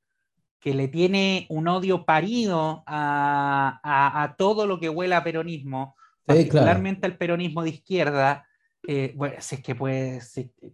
que 0.60 0.74
le 0.74 0.88
tiene 0.88 1.46
un 1.48 1.66
odio 1.68 2.04
parido 2.04 2.84
a, 2.86 4.34
todo 4.38 4.66
lo 4.66 4.78
que 4.78 4.88
huela 4.88 5.18
a 5.18 5.24
peronismo, 5.24 5.96
particularmente 6.24 7.06
al 7.06 7.16
peronismo 7.16 7.62
de 7.62 7.70
izquierda, 7.70 8.46
eh, 8.86 9.12
bueno, 9.14 9.36
si 9.38 9.56
es 9.56 9.62
que 9.62 9.74
puede, 9.74 10.20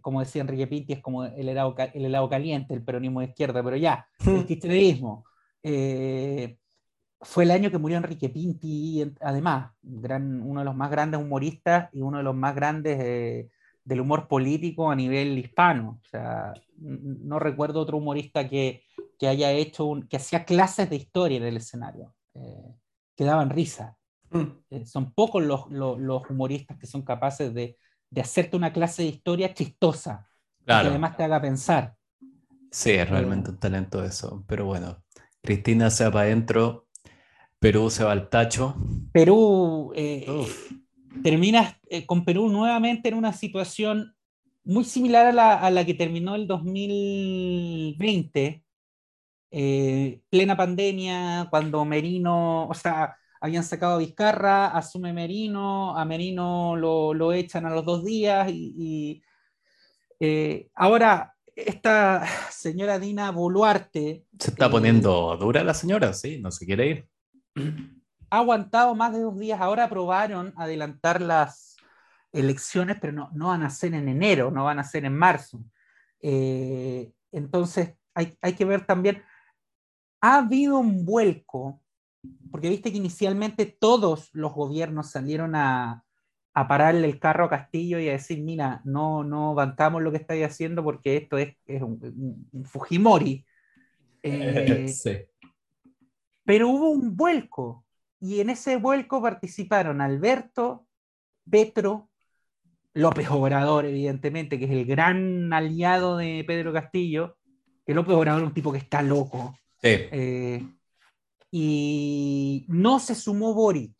como 0.01 0.19
decía 0.19 0.41
Enrique 0.41 0.67
Pinti, 0.67 0.93
es 0.93 1.01
como 1.01 1.25
el 1.25 1.47
helado, 1.47 1.75
el 1.93 2.05
helado 2.05 2.27
caliente, 2.29 2.73
el 2.73 2.83
peronismo 2.83 3.19
de 3.19 3.27
izquierda, 3.27 3.63
pero 3.63 3.75
ya, 3.75 4.07
el 4.25 4.45
kirchnerismo. 4.45 5.25
Eh, 5.63 6.57
fue 7.21 7.43
el 7.43 7.51
año 7.51 7.69
que 7.69 7.77
murió 7.77 7.97
Enrique 7.97 8.29
Pinti, 8.29 9.13
además, 9.21 9.71
gran, 9.81 10.41
uno 10.41 10.61
de 10.61 10.65
los 10.65 10.75
más 10.75 10.89
grandes 10.89 11.19
humoristas 11.19 11.89
y 11.93 12.01
uno 12.01 12.17
de 12.17 12.23
los 12.23 12.35
más 12.35 12.55
grandes 12.55 12.97
eh, 13.01 13.49
del 13.83 14.01
humor 14.01 14.27
político 14.27 14.89
a 14.89 14.95
nivel 14.95 15.37
hispano. 15.37 15.99
O 16.01 16.07
sea, 16.09 16.53
no 16.77 17.39
recuerdo 17.39 17.81
otro 17.81 17.97
humorista 17.97 18.47
que, 18.47 18.83
que 19.17 19.27
haya 19.27 19.51
hecho, 19.51 19.85
un, 19.85 20.07
que 20.07 20.17
hacía 20.17 20.45
clases 20.45 20.89
de 20.89 20.95
historia 20.95 21.37
en 21.37 21.43
el 21.43 21.57
escenario, 21.57 22.15
que 23.15 23.23
daban 23.23 23.49
risa. 23.49 23.97
Mm. 24.31 24.85
son 24.85 25.11
pocos 25.13 25.43
los, 25.43 25.69
los 25.71 26.29
humoristas 26.29 26.77
que 26.77 26.85
son 26.85 27.01
capaces 27.01 27.51
de, 27.51 27.77
de 28.09 28.21
hacerte 28.21 28.57
una 28.57 28.73
clase 28.73 29.03
de 29.03 29.09
historia 29.09 29.53
chistosa, 29.53 30.27
que 30.65 30.71
además 30.73 31.17
te 31.17 31.23
haga 31.23 31.41
pensar. 31.41 31.95
Sí, 32.71 32.91
es 32.91 33.09
realmente 33.09 33.51
un 33.51 33.57
talento 33.57 34.03
eso, 34.03 34.43
pero 34.47 34.65
bueno, 34.65 35.03
Cristina 35.41 35.89
se 35.89 36.03
va 36.05 36.11
para 36.11 36.25
adentro, 36.25 36.87
Perú 37.59 37.89
se 37.89 38.03
va 38.03 38.11
al 38.11 38.29
tacho. 38.29 38.75
Perú, 39.11 39.91
eh, 39.95 40.27
terminas 41.23 41.75
eh, 41.89 42.05
con 42.05 42.25
Perú 42.25 42.49
nuevamente 42.49 43.09
en 43.09 43.15
una 43.15 43.33
situación 43.33 44.15
muy 44.63 44.83
similar 44.83 45.25
a 45.25 45.31
la, 45.31 45.55
a 45.55 45.71
la, 45.71 45.85
que 45.85 45.93
terminó 45.93 46.35
el 46.35 46.47
2020, 46.47 48.63
eh, 49.51 50.21
plena 50.29 50.55
pandemia, 50.55 51.47
cuando 51.49 51.83
Merino, 51.85 52.67
o 52.67 52.73
sea, 52.73 53.15
habían 53.41 53.63
sacado 53.63 53.95
a 53.95 53.99
Vizcarra, 53.99 54.67
asume 54.67 55.13
Merino, 55.13 55.97
a 55.97 56.05
Merino 56.05 56.75
lo, 56.75 57.13
lo 57.13 57.33
echan 57.33 57.65
a 57.65 57.71
los 57.71 57.85
dos 57.85 58.03
días 58.03 58.49
y, 58.51 59.21
eh, 60.19 60.69
ahora 60.75 61.35
esta 61.65 62.25
señora 62.51 62.99
Dina 62.99 63.31
Boluarte... 63.31 64.25
Se 64.39 64.51
está 64.51 64.69
poniendo 64.69 65.35
dura 65.37 65.63
la 65.63 65.73
señora, 65.73 66.13
sí, 66.13 66.39
no 66.39 66.51
se 66.51 66.65
quiere 66.65 66.87
ir. 66.87 67.09
Ha 68.29 68.37
aguantado 68.37 68.95
más 68.95 69.13
de 69.13 69.21
dos 69.21 69.37
días, 69.37 69.59
ahora 69.59 69.85
aprobaron 69.85 70.53
adelantar 70.57 71.21
las 71.21 71.77
elecciones, 72.31 72.97
pero 73.01 73.13
no, 73.13 73.29
no 73.33 73.47
van 73.47 73.63
a 73.63 73.69
ser 73.69 73.93
en 73.93 74.07
enero, 74.07 74.51
no 74.51 74.65
van 74.65 74.79
a 74.79 74.83
ser 74.83 75.05
en 75.05 75.17
marzo. 75.17 75.63
Eh, 76.21 77.11
entonces, 77.31 77.95
hay, 78.13 78.37
hay, 78.41 78.53
que 78.53 78.65
ver 78.65 78.85
también, 78.85 79.23
ha 80.21 80.37
habido 80.37 80.77
un 80.77 81.05
vuelco, 81.05 81.81
porque 82.51 82.69
viste 82.69 82.91
que 82.91 82.97
inicialmente 82.97 83.65
todos 83.65 84.29
los 84.33 84.53
gobiernos 84.53 85.11
salieron 85.11 85.55
a, 85.55 86.03
a 86.53 86.67
pararle 86.67 87.07
el 87.07 87.19
carro 87.19 87.45
a 87.45 87.49
Castillo 87.49 87.99
y 87.99 88.09
a 88.09 88.13
decir, 88.13 88.41
mira, 88.41 88.81
no, 88.83 89.23
no 89.23 89.53
bancamos 89.53 90.01
lo 90.01 90.11
que 90.11 90.17
estáis 90.17 90.45
haciendo 90.45 90.83
porque 90.83 91.17
esto 91.17 91.37
es, 91.37 91.55
es 91.65 91.81
un, 91.81 92.49
Fujimori. 92.65 93.45
Eh, 94.23 94.87
sí. 94.89 95.17
Pero 96.43 96.69
hubo 96.69 96.89
un 96.89 97.15
vuelco 97.15 97.85
y 98.19 98.41
en 98.41 98.49
ese 98.49 98.77
vuelco 98.77 99.21
participaron 99.21 100.01
Alberto, 100.01 100.87
Petro, 101.49 102.09
López 102.93 103.29
Obrador, 103.29 103.85
evidentemente, 103.85 104.59
que 104.59 104.65
es 104.65 104.71
el 104.71 104.85
gran 104.85 105.53
aliado 105.53 106.17
de 106.17 106.43
Pedro 106.45 106.73
Castillo, 106.73 107.37
que 107.85 107.93
López 107.93 108.15
Obrador 108.15 108.41
es 108.41 108.47
un 108.47 108.53
tipo 108.53 108.71
que 108.71 108.79
está 108.79 109.01
loco. 109.01 109.57
Eh, 109.81 110.61
y 111.51 112.65
no 112.67 112.99
se 112.99 113.15
sumó 113.15 113.53
Boric, 113.53 113.95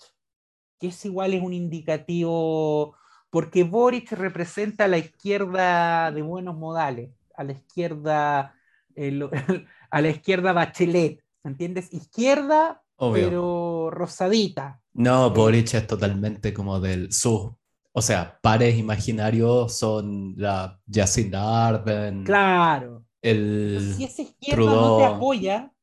que 0.79 0.87
es 0.87 1.05
igual 1.05 1.33
es 1.33 1.41
un 1.41 1.53
indicativo, 1.53 2.95
porque 3.29 3.63
Boric 3.63 4.11
representa 4.13 4.85
a 4.85 4.87
la 4.87 4.97
izquierda 4.97 6.11
de 6.11 6.21
buenos 6.21 6.55
modales, 6.55 7.11
a 7.35 7.43
la 7.43 7.51
izquierda, 7.51 8.55
a 9.91 10.01
la 10.01 10.09
izquierda 10.09 10.53
Bachelet, 10.53 11.23
¿entiendes? 11.43 11.93
Izquierda, 11.93 12.83
pero 12.97 13.89
rosadita. 13.91 14.81
No, 14.93 15.27
eh, 15.27 15.29
Boric 15.29 15.73
es 15.73 15.87
totalmente 15.87 16.53
como 16.53 16.79
del 16.79 17.11
sur 17.13 17.59
o 17.91 18.01
sea, 18.01 18.39
pares 18.41 18.77
imaginarios 18.77 19.77
son 19.77 20.33
la 20.37 20.79
Jacinda 20.89 21.67
Arden. 21.67 22.23
Claro. 22.23 23.03
El 23.21 23.93
si 23.97 24.05
esa 24.05 24.21
izquierda 24.21 24.63
no 24.63 24.97
te 24.97 25.05
apoya, 25.05 25.73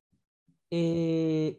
eh, 0.71 1.59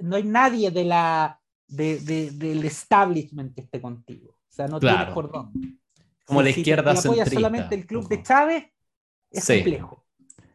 no 0.00 0.16
hay 0.16 0.24
nadie 0.24 0.70
de 0.70 0.84
la, 0.84 1.40
del 1.66 2.64
establishment 2.64 3.54
que 3.54 3.62
esté 3.62 3.80
contigo. 3.80 4.30
O 4.30 4.52
sea, 4.52 4.68
no 4.68 4.80
tienes 4.80 5.10
por 5.10 5.30
dónde. 5.30 5.74
Como 6.24 6.42
la 6.42 6.50
izquierda 6.50 6.96
si 6.96 7.02
te, 7.02 7.08
apoya 7.08 7.26
solamente 7.26 7.74
el 7.74 7.86
club 7.86 8.08
de 8.08 8.22
Chávez, 8.22 8.64
es 9.30 9.46
complejo. 9.46 10.04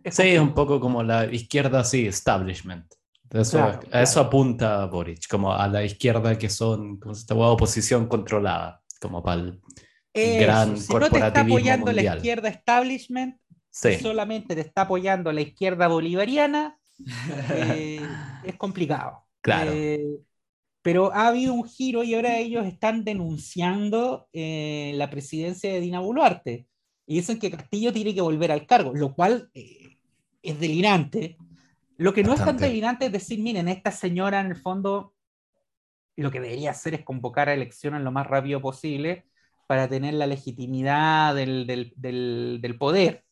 sí, 0.06 0.24
es 0.24 0.40
un 0.40 0.54
poco 0.54 0.80
como 0.80 1.02
la 1.04 1.26
izquierda, 1.32 1.84
sí, 1.84 2.08
establishment. 2.08 2.94
Eso, 3.30 3.60
a 3.92 4.02
eso 4.02 4.20
apunta 4.20 4.86
Boric, 4.88 5.28
como 5.30 5.54
a 5.54 5.66
la 5.70 5.86
izquierda 5.86 6.38
que 6.38 6.50
son 6.50 7.00
como 7.00 7.14
esta 7.14 7.34
oposición 7.34 8.08
controlada 8.08 8.82
como 9.00 9.24
para 9.24 9.42
el 9.42 9.62
gran 10.14 10.78
si 10.78 10.94
no 10.94 11.10
te 11.10 11.20
está 11.20 11.42
apoyando 11.42 11.92
la 11.94 12.16
izquierda 12.16 12.50
establishment, 12.50 13.38
solamente 13.72 14.56
te 14.56 14.62
está 14.62 14.82
apoyando 14.82 15.32
la 15.32 15.42
izquierda 15.42 15.88
bolivariana, 15.88 16.78
eh, 17.54 18.06
es 18.44 18.56
complicado. 18.56 19.26
Claro. 19.40 19.72
Eh, 19.74 20.20
pero 20.82 21.14
ha 21.14 21.28
habido 21.28 21.54
un 21.54 21.68
giro 21.68 22.04
y 22.04 22.16
ahora 22.16 22.38
ellos 22.38 22.66
están 22.66 23.04
denunciando 23.04 24.28
eh, 24.34 24.94
la 24.96 25.10
presidencia 25.10 25.72
de 25.72 25.80
Dina 25.80 26.00
Boluarte 26.00 26.68
y 27.06 27.16
dicen 27.16 27.40
que 27.40 27.52
Castillo 27.52 27.94
tiene 27.94 28.16
que 28.16 28.22
volver 28.22 28.52
al 28.52 28.66
cargo, 28.66 28.94
lo 28.94 29.14
cual 29.14 29.50
es 29.54 30.60
delirante. 30.60 31.38
Lo 31.98 32.14
que 32.14 32.24
no 32.24 32.34
es 32.34 32.44
tan 32.44 32.58
delirante 32.58 33.06
es 33.06 33.12
decir, 33.12 33.40
miren, 33.40 33.68
esta 33.68 33.92
señora 33.92 34.40
en 34.40 34.48
el 34.48 34.56
fondo 34.56 35.14
lo 36.16 36.32
que 36.32 36.40
debería 36.40 36.72
hacer 36.72 36.94
es 36.94 37.04
convocar 37.04 37.50
a 37.50 37.54
elecciones 37.54 38.02
lo 38.02 38.12
más 38.12 38.28
rápido 38.28 38.62
posible 38.62 39.26
para 39.68 39.88
tener 39.88 40.14
la 40.14 40.28
legitimidad 40.28 41.36
del, 41.36 42.76
poder. 42.80 43.24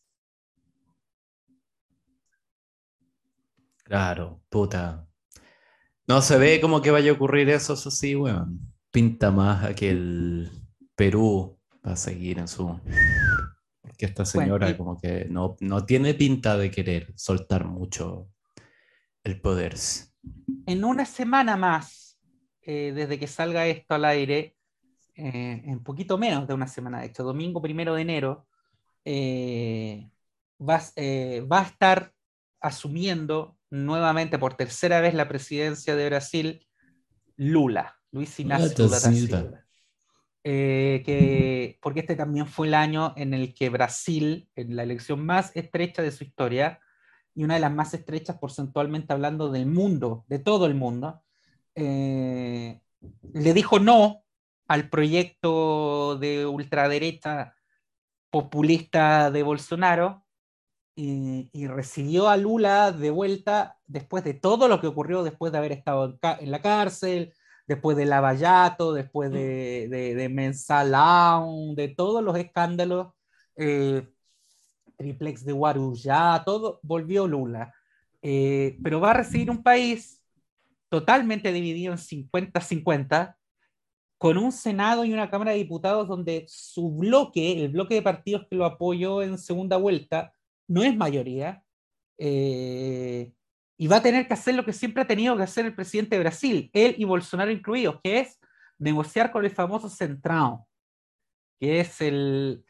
Claro, 3.83 4.41
puta. 4.49 5.09
No 6.10 6.22
se 6.24 6.39
ve 6.39 6.60
como 6.60 6.82
que 6.82 6.89
vaya 6.89 7.12
a 7.12 7.13
ocurrir 7.13 7.50
eso, 7.50 7.74
eso 7.74 7.91
sí, 7.91 8.15
weón. 8.15 8.60
Pinta 8.91 9.30
más 9.30 9.63
a 9.63 9.76
que 9.76 9.91
el 9.91 10.50
Perú 10.95 11.60
va 11.86 11.91
a 11.91 11.95
seguir 11.95 12.39
en 12.39 12.48
su. 12.48 12.80
Porque 13.80 14.08
esta 14.08 14.26
señora, 14.26 14.76
como 14.76 15.00
que 15.00 15.28
no, 15.30 15.56
no 15.60 15.86
tiene 15.86 16.15
pinta 16.15 16.58
de 16.58 16.72
querer 16.72 17.13
soltar 17.15 17.65
mucho 17.65 18.28
el 19.24 19.39
poder. 19.39 19.76
En 20.65 20.84
una 20.84 21.06
semana 21.06 21.56
más 21.56 22.10
eh, 22.72 22.91
desde 22.93 23.19
que 23.19 23.28
salga 23.28 23.67
esto 23.67 23.93
al 23.93 24.06
aire, 24.06 24.56
eh, 25.15 25.62
en 25.63 25.84
poquito 25.84 26.17
menos 26.17 26.48
de 26.48 26.56
una 26.56 26.67
semana, 26.67 27.02
de 27.02 27.08
hecho, 27.08 27.24
domingo 27.24 27.62
primero 27.62 27.93
de 27.93 28.02
enero, 28.02 28.48
eh, 29.06 30.10
va, 30.60 30.76
a 30.76 31.62
estar 31.62 32.13
asumiendo 32.60 33.59
nuevamente 33.69 34.39
por 34.39 34.55
tercera 34.55 35.01
vez 35.01 35.13
la 35.13 35.27
presidencia 35.27 35.95
de 35.95 36.05
Brasil 36.05 36.67
Lula, 37.36 37.99
Luis 38.12 38.39
Ignacio 38.39 38.86
Lula 38.86 38.99
da 38.99 39.12
Silva. 39.12 39.65
que, 40.43 41.77
porque 41.82 42.01
este 42.01 42.15
también 42.15 42.47
fue 42.47 42.67
el 42.67 42.73
año 42.73 43.13
en 43.15 43.34
el 43.34 43.53
que 43.53 43.69
Brasil, 43.69 44.49
en 44.55 44.75
la 44.75 44.84
elección 44.84 45.25
más 45.25 45.51
estrecha 45.55 46.01
de 46.01 46.12
su 46.12 46.23
historia, 46.23 46.79
y 47.36 47.43
una 47.43 47.53
de 47.53 47.62
las 47.62 47.71
más 47.71 47.93
estrechas 47.93 48.38
porcentualmente 48.38 49.13
hablando 49.13 49.49
del 49.49 49.65
mundo, 49.65 50.25
de 50.27 50.39
todo 50.39 50.65
el 50.65 50.75
mundo, 50.75 51.21
eh, 51.75 52.82
le 53.34 53.53
dijo 53.53 53.79
no 53.79 54.23
al 54.67 54.89
proyecto 54.89 56.17
de 56.17 56.45
ultraderecha 56.45 57.55
populista 58.29 59.32
de 59.32 59.43
Bolsonaro 59.43 60.25
y, 60.99 61.67
recibió 61.67 62.27
a 62.27 62.38
Lula 62.38 62.91
de 62.91 63.09
vuelta 63.09 63.77
después 63.88 64.23
de 64.23 64.33
todo 64.33 64.67
lo 64.67 64.81
que 64.81 64.88
ocurrió, 64.88 65.23
después 65.23 65.51
de 65.51 65.57
haber 65.57 65.71
estado 65.71 66.17
en, 66.21 66.51
la 66.51 66.62
cárcel, 66.62 67.33
después 67.67 67.95
de 67.95 68.05
Lavallato, 68.05 68.93
después 68.93 69.31
de, 69.31 69.88
de, 69.89 70.15
de 70.15 70.29
Mensalão, 70.29 71.73
de 71.75 71.88
todos 71.89 72.23
los 72.23 72.38
escándalos, 72.38 73.13
eh, 73.55 74.07
triplex 74.97 75.45
de 75.45 75.53
Guarujá, 75.53 76.43
todo, 76.45 76.79
volvió 76.83 77.27
Lula. 77.27 77.73
Eh, 78.21 78.77
pero 78.83 78.99
va 78.99 79.12
a 79.12 79.13
recibir 79.13 79.49
un 79.49 79.63
país 79.63 80.21
totalmente 80.89 81.53
dividido 81.53 81.93
en 81.93 81.99
50-50, 81.99 83.35
con 84.17 84.38
un 84.38 84.51
Senado 84.51 85.05
y 85.05 85.13
una 85.13 85.29
Cámara 85.29 85.51
de 85.51 85.59
Diputados 85.59 86.09
donde 86.09 86.43
su 86.49 86.91
bloque, 86.91 87.63
el 87.63 87.69
bloque 87.69 87.95
de 87.95 88.01
partidos 88.01 88.47
que 88.49 88.57
lo 88.57 88.65
apoyó 88.65 89.21
en 89.21 89.38
segunda 89.38 89.77
vuelta, 89.77 90.33
no 90.69 90.84
es 90.84 90.95
mayoría, 90.95 91.63
eh, 92.17 93.34
y 93.75 93.88
va 93.88 93.97
a 93.97 94.03
tener 94.03 94.27
que 94.27 94.34
hacer 94.34 94.55
lo 94.55 94.63
que 94.63 94.73
siempre 94.73 95.03
ha 95.03 95.08
tenido 95.08 95.36
que 95.36 95.43
hacer 95.43 95.65
el 95.65 95.75
presidente 95.75 96.15
de 96.15 96.21
Brasil, 96.21 96.69
él 96.73 96.95
y 96.97 97.05
Bolsonaro 97.05 97.51
incluidos, 97.51 97.99
que 98.03 98.19
es 98.19 98.39
negociar 98.77 99.32
con 99.32 99.43
el 99.43 99.51
famoso 99.51 99.89
Centrão, 99.89 100.65
que 101.60 101.79
es 101.79 101.99
el 102.01 102.63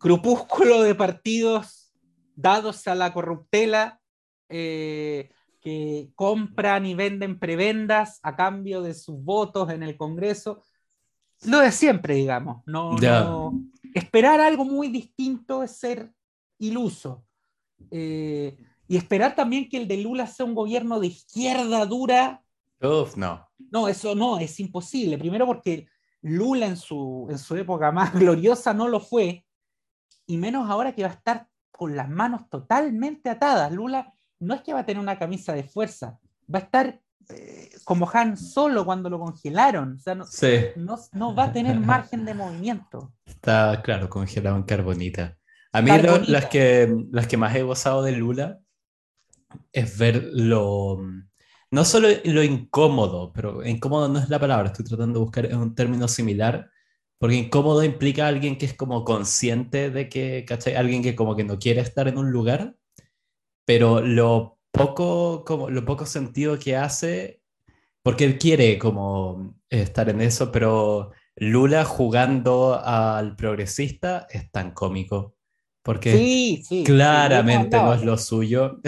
grupúsculo 0.00 0.82
de 0.82 0.94
partidos 0.94 1.92
dados 2.34 2.86
a 2.88 2.94
la 2.94 3.12
corruptela, 3.12 4.00
eh, 4.48 5.30
que 5.60 6.08
compran 6.14 6.86
y 6.86 6.94
venden 6.94 7.38
prebendas 7.38 8.20
a 8.22 8.36
cambio 8.36 8.80
de 8.80 8.94
sus 8.94 9.22
votos 9.22 9.70
en 9.70 9.82
el 9.82 9.96
Congreso. 9.96 10.62
Lo 11.44 11.58
de 11.58 11.72
siempre, 11.72 12.14
digamos. 12.14 12.62
No, 12.64 12.96
esperar 13.92 14.40
algo 14.40 14.64
muy 14.64 14.88
distinto 14.88 15.62
es 15.62 15.76
ser 15.76 16.12
iluso. 16.58 17.24
Eh, 17.90 18.56
y 18.86 18.96
esperar 18.96 19.34
también 19.34 19.68
que 19.68 19.76
el 19.76 19.88
de 19.88 19.98
Lula 19.98 20.26
sea 20.26 20.46
un 20.46 20.54
gobierno 20.54 20.98
de 21.00 21.08
izquierda 21.08 21.84
dura. 21.86 22.42
Uf, 22.80 23.16
no. 23.16 23.46
No, 23.70 23.88
eso 23.88 24.14
no, 24.14 24.38
es 24.38 24.58
imposible. 24.60 25.18
Primero 25.18 25.46
porque 25.46 25.86
Lula 26.22 26.66
en 26.66 26.76
su, 26.76 27.26
en 27.30 27.38
su 27.38 27.56
época 27.56 27.92
más 27.92 28.12
gloriosa 28.14 28.72
no 28.74 28.88
lo 28.88 29.00
fue, 29.00 29.44
y 30.26 30.36
menos 30.36 30.68
ahora 30.70 30.94
que 30.94 31.02
va 31.02 31.08
a 31.08 31.12
estar 31.12 31.48
con 31.70 31.96
las 31.96 32.08
manos 32.08 32.48
totalmente 32.48 33.30
atadas. 33.30 33.72
Lula 33.72 34.12
no 34.40 34.54
es 34.54 34.62
que 34.62 34.74
va 34.74 34.80
a 34.80 34.86
tener 34.86 35.00
una 35.00 35.18
camisa 35.18 35.52
de 35.52 35.64
fuerza, 35.64 36.18
va 36.52 36.58
a 36.58 36.62
estar 36.62 37.00
eh, 37.30 37.70
como 37.84 38.08
Han 38.12 38.36
solo 38.36 38.84
cuando 38.84 39.10
lo 39.10 39.18
congelaron, 39.18 39.94
o 39.94 39.98
sea, 39.98 40.14
no, 40.76 41.34
va 41.34 41.44
a 41.44 41.52
tener 41.52 41.78
margen 41.78 42.24
de 42.24 42.34
movimiento. 42.34 43.12
Está, 43.24 43.80
claro, 43.82 44.08
congelado 44.08 44.56
en 44.56 44.62
carbonita. 44.62 45.37
A 45.72 45.82
mí 45.82 45.90
las, 46.26 46.46
que, 46.46 46.88
las 47.10 47.26
que 47.26 47.36
más 47.36 47.54
he 47.54 47.62
gozado 47.62 48.02
de 48.02 48.12
Lula 48.12 48.60
es 49.72 49.98
ver 49.98 50.30
lo, 50.32 50.98
no 51.70 51.84
solo 51.84 52.08
lo 52.24 52.42
incómodo, 52.42 53.32
pero 53.32 53.64
incómodo 53.64 54.08
no 54.08 54.18
es 54.18 54.28
la 54.30 54.38
palabra, 54.38 54.68
estoy 54.68 54.84
tratando 54.84 55.18
de 55.18 55.24
buscar 55.24 55.54
un 55.54 55.74
término 55.74 56.08
similar, 56.08 56.70
porque 57.18 57.36
incómodo 57.36 57.84
implica 57.84 58.24
a 58.24 58.28
alguien 58.28 58.56
que 58.56 58.66
es 58.66 58.74
como 58.74 59.04
consciente 59.04 59.90
de 59.90 60.08
que, 60.08 60.44
¿cachai? 60.46 60.74
Alguien 60.74 61.02
que 61.02 61.16
como 61.16 61.36
que 61.36 61.44
no 61.44 61.58
quiere 61.58 61.80
estar 61.80 62.08
en 62.08 62.16
un 62.16 62.30
lugar, 62.30 62.76
pero 63.66 64.00
lo 64.00 64.58
poco, 64.70 65.44
como, 65.44 65.68
lo 65.68 65.84
poco 65.84 66.06
sentido 66.06 66.58
que 66.58 66.76
hace, 66.76 67.42
porque 68.02 68.24
él 68.24 68.38
quiere 68.38 68.78
como 68.78 69.56
estar 69.68 70.08
en 70.08 70.22
eso, 70.22 70.50
pero 70.52 71.12
Lula 71.36 71.84
jugando 71.84 72.80
al 72.82 73.36
progresista 73.36 74.26
es 74.30 74.50
tan 74.50 74.72
cómico. 74.72 75.37
Porque 75.88 76.60
claramente 76.84 77.78
no 77.78 77.94
es 77.94 78.04
lo 78.04 78.18
suyo. 78.18 78.78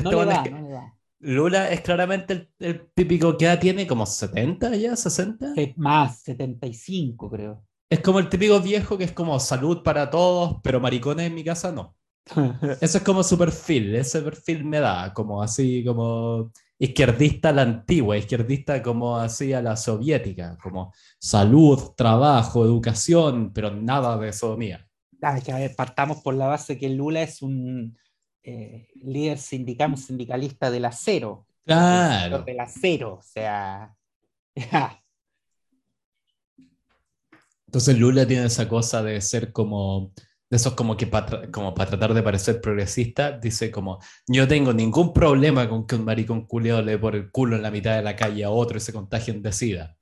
Lula 1.21 1.71
es 1.71 1.81
claramente 1.81 2.51
el, 2.59 2.91
típico 2.95 3.39
que 3.39 3.47
ya 3.47 3.59
tiene 3.59 3.87
como 3.87 4.05
70 4.05 4.77
ya, 4.77 4.95
60. 4.95 5.55
Más, 5.77 6.21
75 6.21 7.31
creo. 7.31 7.65
Es 7.89 8.01
como 8.01 8.19
el 8.19 8.29
típico 8.29 8.61
viejo 8.61 8.99
que 8.99 9.05
es 9.05 9.13
como 9.13 9.41
salud 9.41 9.83
para 9.83 10.11
todos, 10.11 10.59
pero 10.63 10.79
maricones 10.79 11.27
en 11.27 11.35
mi 11.35 11.43
casa 11.43 11.73
no. 11.73 11.97
Eso 12.83 12.99
es 12.99 13.03
como 13.03 13.23
su 13.23 13.39
perfil, 13.39 13.95
ese 13.95 14.21
perfil 14.21 14.67
me 14.67 14.81
da, 14.81 15.15
como 15.15 15.43
así, 15.43 15.83
como 15.83 16.53
izquierdista 16.79 17.49
a 17.49 17.53
la 17.53 17.63
antigua, 17.63 18.19
izquierdista 18.19 18.83
como 18.83 19.17
así 19.17 19.55
a 19.55 19.63
la 19.63 19.75
soviética, 19.75 20.59
como 20.63 20.93
salud, 21.19 21.93
trabajo, 21.97 22.63
educación, 22.63 23.55
pero 23.55 23.71
nada 23.71 24.19
de 24.19 24.35
sodomía. 24.35 24.87
Ah, 25.23 25.39
partamos 25.77 26.23
por 26.23 26.35
la 26.35 26.47
base 26.47 26.79
que 26.79 26.89
Lula 26.89 27.23
es 27.23 27.43
un 27.43 27.97
eh, 28.43 28.89
líder 28.95 29.39
sindical, 29.39 29.97
sindicalista 29.97 30.71
del 30.71 30.85
acero. 30.87 31.47
Claro. 31.65 32.43
Del 32.43 32.61
acero, 32.61 33.15
o 33.15 33.23
sea. 33.23 33.95
Entonces 37.67 37.99
Lula 37.99 38.27
tiene 38.27 38.47
esa 38.47 38.69
cosa 38.69 39.03
de 39.03 39.21
ser 39.21 39.53
como 39.53 40.13
de 40.51 40.57
esos 40.57 40.75
como 40.75 40.97
que 40.97 41.07
para, 41.07 41.49
como 41.53 41.73
para 41.73 41.91
tratar 41.91 42.13
de 42.13 42.25
parecer 42.25 42.61
progresista, 42.61 43.39
dice 43.39 43.71
como, 43.71 44.01
yo 44.27 44.49
tengo 44.49 44.73
ningún 44.73 45.13
problema 45.13 45.69
con 45.69 45.87
que 45.87 45.95
un 45.95 46.05
maricón 46.05 46.45
culiado 46.45 46.83
le 46.83 46.99
por 46.99 47.15
el 47.15 47.31
culo 47.31 47.55
en 47.55 47.63
la 47.63 47.71
mitad 47.71 47.95
de 47.95 48.03
la 48.03 48.17
calle 48.17 48.43
a 48.43 48.51
otro 48.51 48.77
y 48.77 48.81
se 48.81 48.93
contagien 48.93 49.43
de 49.43 49.53
sida. 49.53 49.97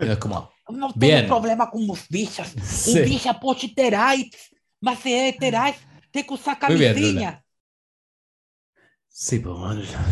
Y 0.00 0.08
es 0.08 0.18
como, 0.18 0.50
no 0.72 0.92
tengo 0.92 1.26
problema 1.26 1.70
con 1.70 1.86
los 1.86 2.08
bichos. 2.08 2.54
Un 2.88 3.04
bicho 3.04 3.30
pode 3.40 3.68
ter 3.74 3.94
AIDS, 3.94 4.50
mas 4.80 4.98
se 5.00 5.12
é 5.12 5.32
ter 5.32 5.54
AIDS, 5.54 5.80
tem 6.10 6.24
que 6.24 6.34
usar 6.34 6.58
camisinha. 6.58 7.42
Sí, 9.12 9.38
pues 9.40 9.58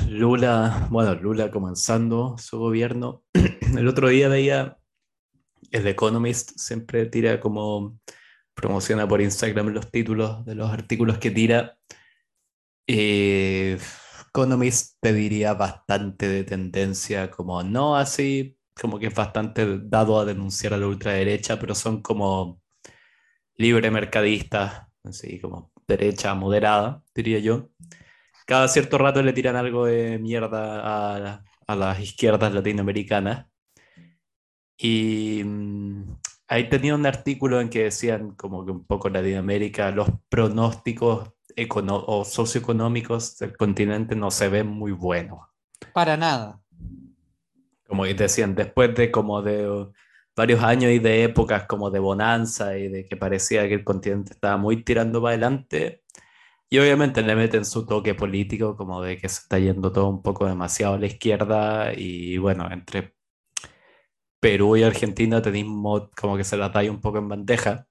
Lula, 0.09 0.87
bueno, 0.91 1.15
Lula 1.15 1.51
comenzando 1.51 2.37
su 2.37 2.59
gobierno. 2.59 3.23
El 3.77 3.89
otro 3.89 4.09
día 4.09 4.29
veía, 4.29 4.77
el 5.71 5.87
Economist 5.87 6.59
siempre 6.59 7.07
tira 7.07 7.41
como 7.41 7.99
promociona 8.55 9.09
por 9.09 9.23
Instagram 9.23 9.69
los 9.69 9.91
títulos 9.91 10.45
de 10.45 10.55
los 10.57 10.71
artículos 10.71 11.19
que 11.19 11.31
tira. 11.31 11.79
Eh, 12.87 13.79
Economist 14.29 14.97
te 15.01 15.13
diría 15.13 15.55
bastante 15.55 16.29
de 16.29 16.45
tendencia, 16.45 17.31
como 17.31 17.63
no 17.63 17.97
así, 17.97 18.58
como 18.81 18.99
que 18.99 19.07
es 19.07 19.15
bastante 19.15 19.81
dado 19.83 20.19
a 20.19 20.25
denunciar 20.25 20.75
a 20.75 20.77
la 20.79 20.87
ultraderecha, 20.87 21.59
pero 21.59 21.75
son 21.75 22.03
como 22.03 22.61
libre 23.57 23.91
mercadistas, 23.91 24.83
así 25.05 25.41
como 25.41 25.73
derecha 25.87 26.35
moderada, 26.35 27.03
diría 27.15 27.39
yo. 27.39 27.69
Cada 28.47 28.69
cierto 28.69 28.99
rato 28.99 29.23
le 29.23 29.33
tiran 29.33 29.57
algo 29.57 29.87
de 29.87 30.19
mierda 30.19 30.81
a, 30.81 31.45
a 31.67 31.77
las 31.77 32.01
izquierdas 32.01 32.53
latinoamericanas. 32.53 33.47
Y 34.79 35.43
mm, 35.45 36.17
ahí 36.49 36.69
tenía 36.69 36.95
un 36.95 37.07
artículo 37.07 37.61
en 37.61 37.69
que 37.69 37.85
decían 37.85 38.35
como 38.37 38.65
que 38.65 38.73
un 38.73 38.85
poco 38.87 39.09
Latinoamérica, 39.09 39.91
los 39.91 40.09
pronósticos 40.29 41.31
o 42.07 42.25
socioeconómicos 42.25 43.37
del 43.39 43.57
continente 43.57 44.15
no 44.15 44.31
se 44.31 44.49
ven 44.49 44.69
muy 44.69 44.93
buenos. 44.93 45.41
Para 45.93 46.17
nada. 46.17 46.61
Como 47.89 48.05
decían, 48.07 48.55
después 48.55 48.95
de 48.95 49.11
como 49.11 49.43
de 49.43 49.89
varios 50.37 50.63
años 50.63 50.93
y 50.93 51.01
de 51.01 51.25
épocas 51.25 51.65
como 51.67 51.91
de 51.91 51.99
bonanza 52.01 52.79
y 52.79 52.89
de 52.89 53.07
que 53.07 53.17
parecía 53.17 53.67
que 53.69 53.75
el 53.75 53.85
continente 53.85 54.33
estaba 54.35 54.57
muy 54.59 54.85
tirando 54.85 55.23
para 55.23 55.35
adelante, 55.35 56.05
y 56.71 56.79
obviamente 56.79 57.23
le 57.23 57.35
meten 57.37 57.65
su 57.65 57.87
toque 57.87 58.15
político, 58.15 58.77
como 58.77 59.03
de 59.03 59.19
que 59.19 59.29
se 59.29 59.43
está 59.43 59.59
yendo 59.59 59.93
todo 59.93 60.09
un 60.09 60.23
poco 60.23 60.47
demasiado 60.47 60.95
a 60.95 60.99
la 60.99 61.07
izquierda, 61.07 61.93
y 61.95 62.39
bueno, 62.39 62.69
entre 62.71 63.17
Perú 64.41 64.77
y 64.77 64.83
Argentina 64.85 65.43
tenemos 65.43 66.11
como 66.17 66.37
que 66.37 66.45
se 66.45 66.57
la 66.57 66.69
da 66.71 66.83
un 66.91 67.01
poco 67.01 67.19
en 67.19 67.29
bandeja 67.29 67.87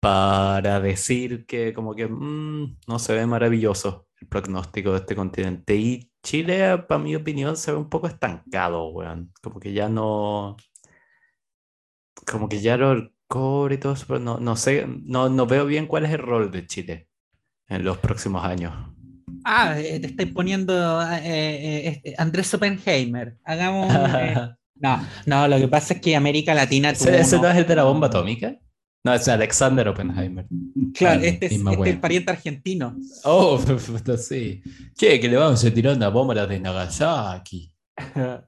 para 0.00 0.80
decir 0.80 1.46
que 1.46 1.72
como 1.74 1.94
que 1.94 2.06
mm, 2.06 2.78
no 2.86 2.98
se 2.98 3.14
ve 3.14 3.26
maravilloso 3.26 4.08
el 4.20 4.28
pronóstico 4.28 4.92
de 4.92 4.98
este 4.98 5.16
continente. 5.16 5.74
Y 5.76 6.12
Chile, 6.26 6.76
para 6.88 7.00
mi 7.00 7.14
opinión, 7.14 7.56
se 7.56 7.70
ve 7.70 7.78
un 7.78 7.88
poco 7.88 8.08
estancado, 8.08 8.88
weón. 8.88 9.32
Como 9.40 9.60
que 9.60 9.72
ya 9.72 9.88
no... 9.88 10.56
Como 12.26 12.48
que 12.48 12.60
ya 12.60 12.76
lo 12.76 13.12
cobre 13.28 13.76
y 13.76 13.78
todo 13.78 13.92
eso, 13.92 14.06
pero 14.08 14.18
no, 14.18 14.38
no 14.38 14.56
sé, 14.56 14.86
no, 14.88 15.28
no 15.28 15.46
veo 15.46 15.66
bien 15.66 15.86
cuál 15.86 16.04
es 16.04 16.10
el 16.10 16.18
rol 16.18 16.50
de 16.50 16.66
Chile 16.66 17.08
en 17.68 17.84
los 17.84 17.98
próximos 17.98 18.44
años. 18.44 18.74
Ah, 19.44 19.78
eh, 19.78 20.00
te 20.00 20.08
estoy 20.08 20.26
poniendo 20.26 21.00
eh, 21.00 21.20
eh, 21.22 21.88
este, 21.88 22.14
Andrés 22.18 22.52
Oppenheimer. 22.54 23.38
Hagamos. 23.44 23.92
No, 24.78 25.00
no, 25.24 25.48
lo 25.48 25.56
que 25.56 25.68
pasa 25.68 25.94
es 25.94 26.02
que 26.02 26.14
América 26.14 26.52
Latina 26.52 26.90
¿Ese, 26.90 27.18
¿Ese 27.18 27.38
no 27.38 27.48
es 27.48 27.56
el 27.56 27.66
de 27.66 27.76
la 27.76 27.84
bomba 27.84 28.08
atómica? 28.08 28.58
No, 29.06 29.14
es 29.14 29.28
Alexander 29.28 29.86
Oppenheimer. 29.86 30.46
Claro, 30.92 31.22
este, 31.22 31.46
es, 31.46 31.52
este 31.52 31.90
el 31.90 32.00
pariente 32.00 32.32
argentino. 32.32 32.96
Oh, 33.22 33.56
sí. 34.18 34.60
Che, 34.96 35.20
que 35.20 35.28
le 35.28 35.36
vamos 35.36 35.64
a 35.64 35.72
tirar 35.72 35.96
una 35.96 36.08
bomba 36.08 36.32
a 36.32 36.36
la 36.38 36.46
de 36.48 36.58
Nagasaki. 36.58 37.72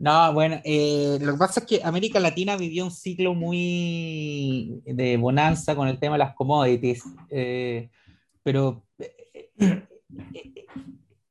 No, 0.00 0.32
bueno, 0.32 0.60
eh, 0.62 1.18
lo 1.20 1.32
que 1.32 1.38
pasa 1.38 1.58
es 1.58 1.66
que 1.66 1.80
América 1.82 2.20
Latina 2.20 2.56
vivió 2.56 2.84
un 2.84 2.92
ciclo 2.92 3.34
muy 3.34 4.80
de 4.86 5.16
bonanza 5.16 5.74
con 5.74 5.88
el 5.88 5.98
tema 5.98 6.14
de 6.14 6.18
las 6.20 6.36
commodities, 6.36 7.02
eh, 7.30 7.90
pero 8.44 8.84
eh, 9.00 9.88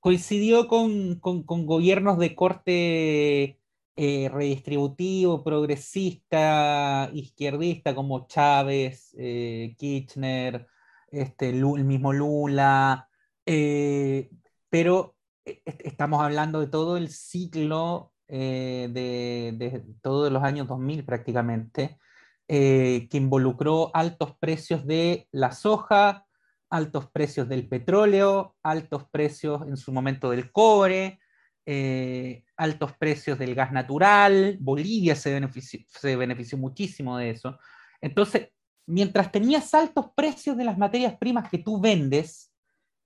coincidió 0.02 0.68
con, 0.68 1.16
con, 1.22 1.44
con, 1.44 1.66
gobiernos 1.66 2.18
de 2.18 2.36
corte 2.36 3.58
eh, 3.98 4.30
redistributivo, 4.32 5.44
progresista, 5.44 7.10
izquierdista, 7.14 7.96
como 7.96 8.28
Chávez, 8.28 9.16
eh, 9.18 9.76
Kirchner, 9.78 10.68
este, 11.10 11.50
el 11.50 11.66
mismo 11.84 12.14
Lula, 12.14 13.10
eh, 13.46 14.30
pero 14.70 15.16
estamos 15.44 16.22
hablando 16.22 16.60
de 16.60 16.68
todo 16.68 16.98
el 16.98 17.10
ciclo 17.10 18.14
de, 18.28 19.84
todos 20.02 20.32
los 20.32 20.44
años 20.44 20.68
2000 20.68 21.06
prácticamente, 21.06 21.98
que 22.48 23.10
involucró 23.14 23.90
altos 23.96 24.36
precios 24.38 24.86
de 24.86 25.28
la 25.32 25.52
soja, 25.54 26.28
altos 26.70 27.10
precios 27.10 27.48
del 27.50 27.68
petróleo, 27.68 28.56
altos 28.64 29.06
precios 29.10 29.62
en 29.68 29.78
su 29.78 29.92
momento 29.92 30.30
del 30.30 30.52
cobre, 30.52 31.20
eh, 31.66 32.44
altos 32.58 32.94
precios 32.98 33.38
del 33.40 33.56
gas 33.56 33.72
natural, 33.72 34.58
Bolivia 34.60 35.16
se 35.16 35.32
benefició, 35.32 35.80
se 35.88 36.16
benefició 36.16 36.58
muchísimo 36.58 37.18
de 37.18 37.30
eso. 37.30 37.58
Entonces, 38.02 38.50
mientras 38.88 39.32
tenías 39.32 39.74
altos 39.74 40.08
precios 40.16 40.58
de 40.58 40.66
las 40.66 40.78
materias 40.78 41.16
primas 41.20 41.50
que 41.50 41.60
tú 41.60 41.80
vendes, 41.80 42.52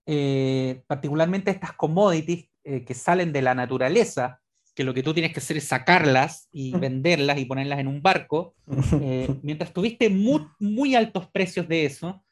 eh, 0.06 0.82
particularmente 0.86 1.50
estas 1.50 1.72
commodities 1.72 2.48
eh, 2.64 2.84
que 2.84 2.94
salen 2.94 3.32
de 3.32 3.42
la 3.42 3.54
naturaleza, 3.54 4.40
que 4.74 4.84
lo 4.84 4.94
que 4.94 5.02
tú 5.02 5.12
tienes 5.12 5.32
que 5.32 5.40
hacer 5.40 5.58
es 5.58 5.68
sacarlas 5.68 6.48
y 6.50 6.72
venderlas 6.72 7.38
y 7.38 7.44
ponerlas 7.44 7.78
en 7.78 7.88
un 7.88 8.00
barco, 8.00 8.54
mientras 9.42 9.72
tuviste 9.72 10.08
muy, 10.08 10.46
muy 10.58 10.94
altos 10.94 11.28
precios 11.28 11.68
de 11.68 11.84
eso, 11.84 12.24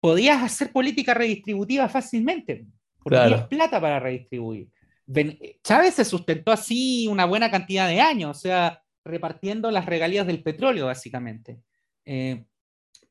podías 0.00 0.42
hacer 0.42 0.72
política 0.72 1.14
redistributiva 1.14 1.88
fácilmente, 1.88 2.66
porque 2.98 3.18
tenías 3.18 3.46
plata 3.46 3.80
para 3.80 4.00
redistribuir. 4.00 4.68
Chávez 5.62 5.94
se 5.94 6.04
sustentó 6.04 6.52
así 6.52 7.06
una 7.08 7.24
buena 7.24 7.50
cantidad 7.50 7.88
de 7.88 8.00
años, 8.00 8.36
o 8.36 8.40
sea, 8.40 8.82
repartiendo 9.04 9.70
las 9.70 9.86
regalías 9.86 10.26
del 10.26 10.42
petróleo, 10.42 10.86
básicamente. 10.86 11.60
Eh, 12.04 12.44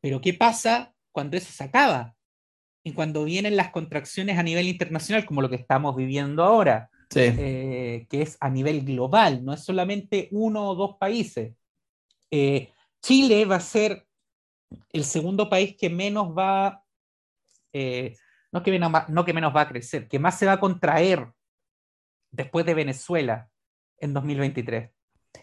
pero 0.01 0.19
¿qué 0.21 0.33
pasa 0.33 0.93
cuando 1.11 1.37
eso 1.37 1.51
se 1.51 1.63
acaba? 1.63 2.15
Y 2.83 2.93
cuando 2.93 3.23
vienen 3.23 3.55
las 3.55 3.71
contracciones 3.71 4.37
a 4.37 4.43
nivel 4.43 4.67
internacional, 4.67 5.25
como 5.25 5.41
lo 5.41 5.49
que 5.49 5.55
estamos 5.55 5.95
viviendo 5.95 6.43
ahora, 6.43 6.89
eh, 7.15 8.05
que 8.09 8.21
es 8.21 8.37
a 8.41 8.49
nivel 8.49 8.83
global, 8.83 9.43
no 9.43 9.53
es 9.53 9.63
solamente 9.63 10.27
uno 10.31 10.69
o 10.69 10.75
dos 10.75 10.97
países. 10.99 11.55
Eh, 12.29 12.71
Chile 13.01 13.45
va 13.45 13.55
a 13.55 13.61
ser 13.61 14.05
el 14.91 15.05
segundo 15.05 15.49
país 15.49 15.75
que 15.77 15.89
menos 15.89 16.35
va 16.37 16.81
no 18.51 18.63
que, 18.63 18.71
menos 18.71 18.93
va, 18.93 19.05
no 19.09 19.25
que 19.25 19.33
menos 19.33 19.53
va 19.53 19.61
a 19.61 19.67
crecer, 19.67 20.07
que 20.07 20.17
más 20.17 20.39
se 20.39 20.45
va 20.45 20.53
a 20.53 20.59
contraer 20.61 21.27
después 22.35 22.65
de 22.65 22.73
Venezuela 22.73 23.49
en 23.97 24.13
2023. 24.13 24.91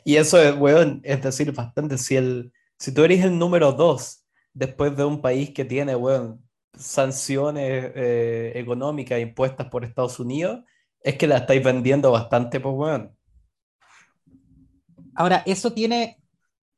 Y 0.05 0.16
eso 0.16 0.40
es, 0.40 0.57
weón, 0.57 1.01
es 1.05 1.22
decir, 1.22 1.53
bastante. 1.53 1.99
Si, 1.99 2.16
el, 2.16 2.53
si 2.78 2.93
tú 2.93 3.05
eres 3.05 3.24
el 3.24 3.38
número 3.38 3.72
dos 3.72 4.26
después 4.53 4.97
de 4.97 5.05
un 5.05 5.20
país 5.20 5.51
que 5.51 5.64
tiene, 5.64 5.97
weón, 5.97 6.43
sanciones 6.74 7.93
eh, 7.95 8.53
económicas 8.55 9.20
impuestas 9.20 9.68
por 9.68 9.84
Estados 9.84 10.18
Unidos, 10.18 10.61
es 11.01 11.16
que 11.16 11.26
la 11.26 11.38
estáis 11.38 11.62
vendiendo 11.62 12.11
bastante, 12.11 12.61
pues, 12.61 12.74
weón. 12.74 13.16
Ahora, 15.14 15.43
eso 15.47 15.72
tiene, 15.72 16.22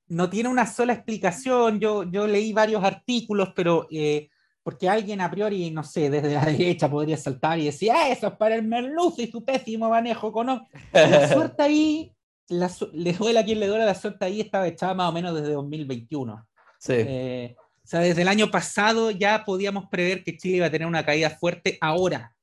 no 0.08 0.28
tiene 0.28 0.48
una 0.48 0.66
sola 0.66 0.92
explicación. 0.92 1.78
Yo, 1.78 2.04
yo 2.04 2.26
leí 2.26 2.52
varios 2.52 2.82
artículos, 2.82 3.52
pero 3.54 3.86
eh, 3.90 4.28
porque 4.64 4.88
alguien 4.88 5.20
a 5.20 5.30
priori, 5.30 5.70
no 5.70 5.84
sé, 5.84 6.10
desde 6.10 6.34
la 6.34 6.44
derecha 6.46 6.90
podría 6.90 7.16
saltar 7.16 7.58
y 7.60 7.66
decir, 7.66 7.92
ah, 7.92 8.08
eso 8.08 8.26
es 8.26 8.32
para 8.32 8.56
el 8.56 8.64
merluzo 8.64 9.22
y 9.22 9.30
su 9.30 9.44
pésimo 9.44 9.90
manejo 9.90 10.28
económico. 10.28 10.66
La 10.92 11.28
suerte 11.32 11.62
ahí, 11.62 12.12
la, 12.48 12.70
le 12.92 13.12
duele 13.12 13.38
a 13.38 13.44
quien 13.44 13.60
le 13.60 13.68
duele, 13.68 13.84
la 13.84 13.94
suerte 13.94 14.24
ahí 14.24 14.40
estaba 14.40 14.66
echada 14.66 14.94
más 14.94 15.10
o 15.10 15.12
menos 15.12 15.34
desde 15.34 15.52
2021. 15.52 16.48
Sí. 16.78 16.94
Eh, 16.96 17.56
o 17.58 17.86
sea, 17.86 18.00
desde 18.00 18.22
el 18.22 18.28
año 18.28 18.50
pasado 18.50 19.10
ya 19.10 19.44
podíamos 19.44 19.86
prever 19.90 20.24
que 20.24 20.36
Chile 20.38 20.56
iba 20.56 20.66
a 20.66 20.70
tener 20.70 20.88
una 20.88 21.04
caída 21.04 21.28
fuerte 21.28 21.76
ahora, 21.82 22.34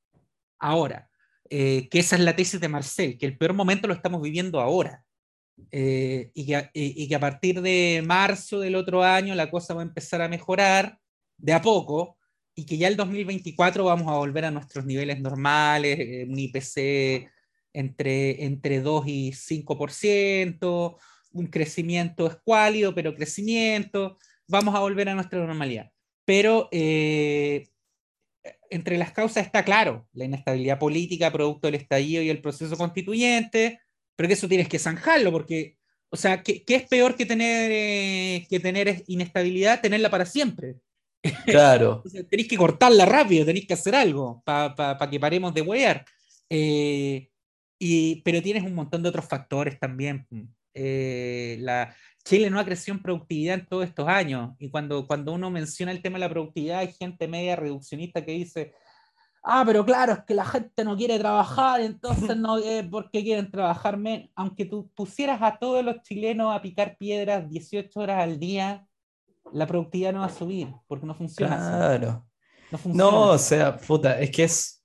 ahora. 0.59 1.09
Eh, 1.49 1.89
que 1.89 1.99
esa 1.99 2.15
es 2.15 2.21
la 2.21 2.35
tesis 2.35 2.61
de 2.61 2.69
Marcel, 2.69 3.17
que 3.17 3.25
el 3.25 3.37
peor 3.37 3.53
momento 3.53 3.87
lo 3.87 3.95
estamos 3.95 4.21
viviendo 4.21 4.61
ahora. 4.61 5.03
Eh, 5.71 6.31
y, 6.33 6.45
que, 6.45 6.69
y, 6.73 7.07
que, 7.07 7.15
a 7.15 7.19
partir 7.19 7.61
de 7.61 8.03
marzo 8.05 8.59
del 8.59 8.75
otro 8.75 9.03
año 9.03 9.35
la 9.35 9.51
cosa 9.51 9.73
va 9.73 9.81
a 9.81 9.83
empezar 9.85 10.21
a 10.21 10.29
mejorar 10.29 11.00
de 11.41 11.53
a 11.53 11.61
poco 11.61 12.17
y 12.55 12.65
que 12.65 12.77
ya 12.77 12.87
el 12.87 12.97
2024 12.97 13.85
vamos 13.85 14.07
a 14.07 14.17
volver 14.17 14.45
a 14.45 14.51
nuestros 14.51 14.85
niveles 14.85 15.19
normales, 15.19 15.99
eh, 15.99 16.25
un 16.29 16.37
IPC 16.37 17.29
entre, 17.73 18.45
entre 18.45 18.81
2 18.81 19.07
y 19.07 19.31
5%, 19.31 20.97
un 21.33 21.47
crecimiento 21.47 22.27
escuálido, 22.27 22.93
pero 22.93 23.15
crecimiento, 23.15 24.17
vamos 24.47 24.75
a 24.75 24.79
volver 24.79 25.09
a 25.09 25.15
nuestra 25.15 25.39
normalidad. 25.39 25.91
Pero 26.25 26.67
eh, 26.71 27.69
entre 28.69 28.97
las 28.97 29.11
causas 29.11 29.45
está 29.45 29.63
claro, 29.63 30.07
la 30.13 30.25
inestabilidad 30.25 30.79
política 30.79 31.31
producto 31.31 31.67
del 31.67 31.75
estallido 31.75 32.21
y 32.21 32.29
el 32.29 32.41
proceso 32.41 32.77
constituyente, 32.77 33.79
pero 34.15 34.27
que 34.27 34.33
eso 34.33 34.47
tienes 34.47 34.67
que 34.67 34.79
zanjarlo, 34.79 35.31
porque, 35.31 35.77
o 36.09 36.17
sea, 36.17 36.43
¿qué, 36.43 36.63
es 36.67 36.87
peor 36.87 37.15
que 37.15 37.25
tener, 37.25 37.71
eh, 37.71 38.45
que 38.49 38.59
tener 38.59 39.03
inestabilidad? 39.07 39.81
Tenerla 39.81 40.09
para 40.09 40.25
siempre. 40.25 40.75
Claro. 41.45 42.03
tenéis 42.29 42.47
que 42.47 42.57
cortarla 42.57 43.05
rápido, 43.05 43.45
tenéis 43.45 43.67
que 43.67 43.73
hacer 43.73 43.95
algo 43.95 44.41
para 44.45 44.97
pa, 44.97 45.09
que 45.09 45.19
paremos 45.19 45.53
de 45.53 45.61
huear. 45.61 46.05
Eh, 46.49 47.29
y, 47.79 48.21
pero 48.21 48.41
tienes 48.41 48.63
un 48.63 48.75
montón 48.75 49.03
de 49.03 49.09
otros 49.09 49.25
factores 49.25 49.79
también. 49.79 50.27
Eh, 50.73 51.57
la, 51.59 51.95
Chile 52.23 52.49
no 52.49 52.59
ha 52.59 52.65
crecido 52.65 52.95
en 52.95 53.03
productividad 53.03 53.59
en 53.59 53.65
todos 53.65 53.85
estos 53.85 54.07
años. 54.07 54.55
Y 54.59 54.69
cuando, 54.69 55.07
cuando 55.07 55.33
uno 55.33 55.49
menciona 55.49 55.91
el 55.91 56.01
tema 56.01 56.17
de 56.17 56.21
la 56.21 56.29
productividad, 56.29 56.79
hay 56.79 56.93
gente 56.93 57.27
media 57.27 57.55
reduccionista 57.55 58.23
que 58.23 58.33
dice, 58.33 58.73
ah, 59.43 59.63
pero 59.65 59.85
claro, 59.85 60.13
es 60.13 60.19
que 60.25 60.33
la 60.33 60.45
gente 60.45 60.83
no 60.83 60.95
quiere 60.95 61.17
trabajar, 61.19 61.81
entonces 61.81 62.37
no 62.37 62.57
es 62.57 62.85
porque 62.87 63.23
quieren 63.23 63.49
trabajar 63.49 63.97
menos. 63.97 64.29
Aunque 64.35 64.65
tú 64.65 64.89
pusieras 64.95 65.41
a 65.41 65.57
todos 65.57 65.83
los 65.83 66.01
chilenos 66.03 66.55
a 66.55 66.61
picar 66.61 66.97
piedras 66.97 67.49
18 67.49 67.99
horas 67.99 68.21
al 68.21 68.39
día, 68.39 68.87
la 69.53 69.67
productividad 69.67 70.13
no 70.13 70.19
va 70.19 70.25
a 70.25 70.29
subir, 70.29 70.73
porque 70.87 71.05
no 71.05 71.15
funciona. 71.15 71.55
Claro. 71.55 72.27
No, 72.71 72.77
funciona 72.77 73.11
no, 73.11 73.29
o 73.31 73.37
sea, 73.37 73.77
puta, 73.77 74.19
es 74.19 74.31
que 74.31 74.43
es, 74.43 74.83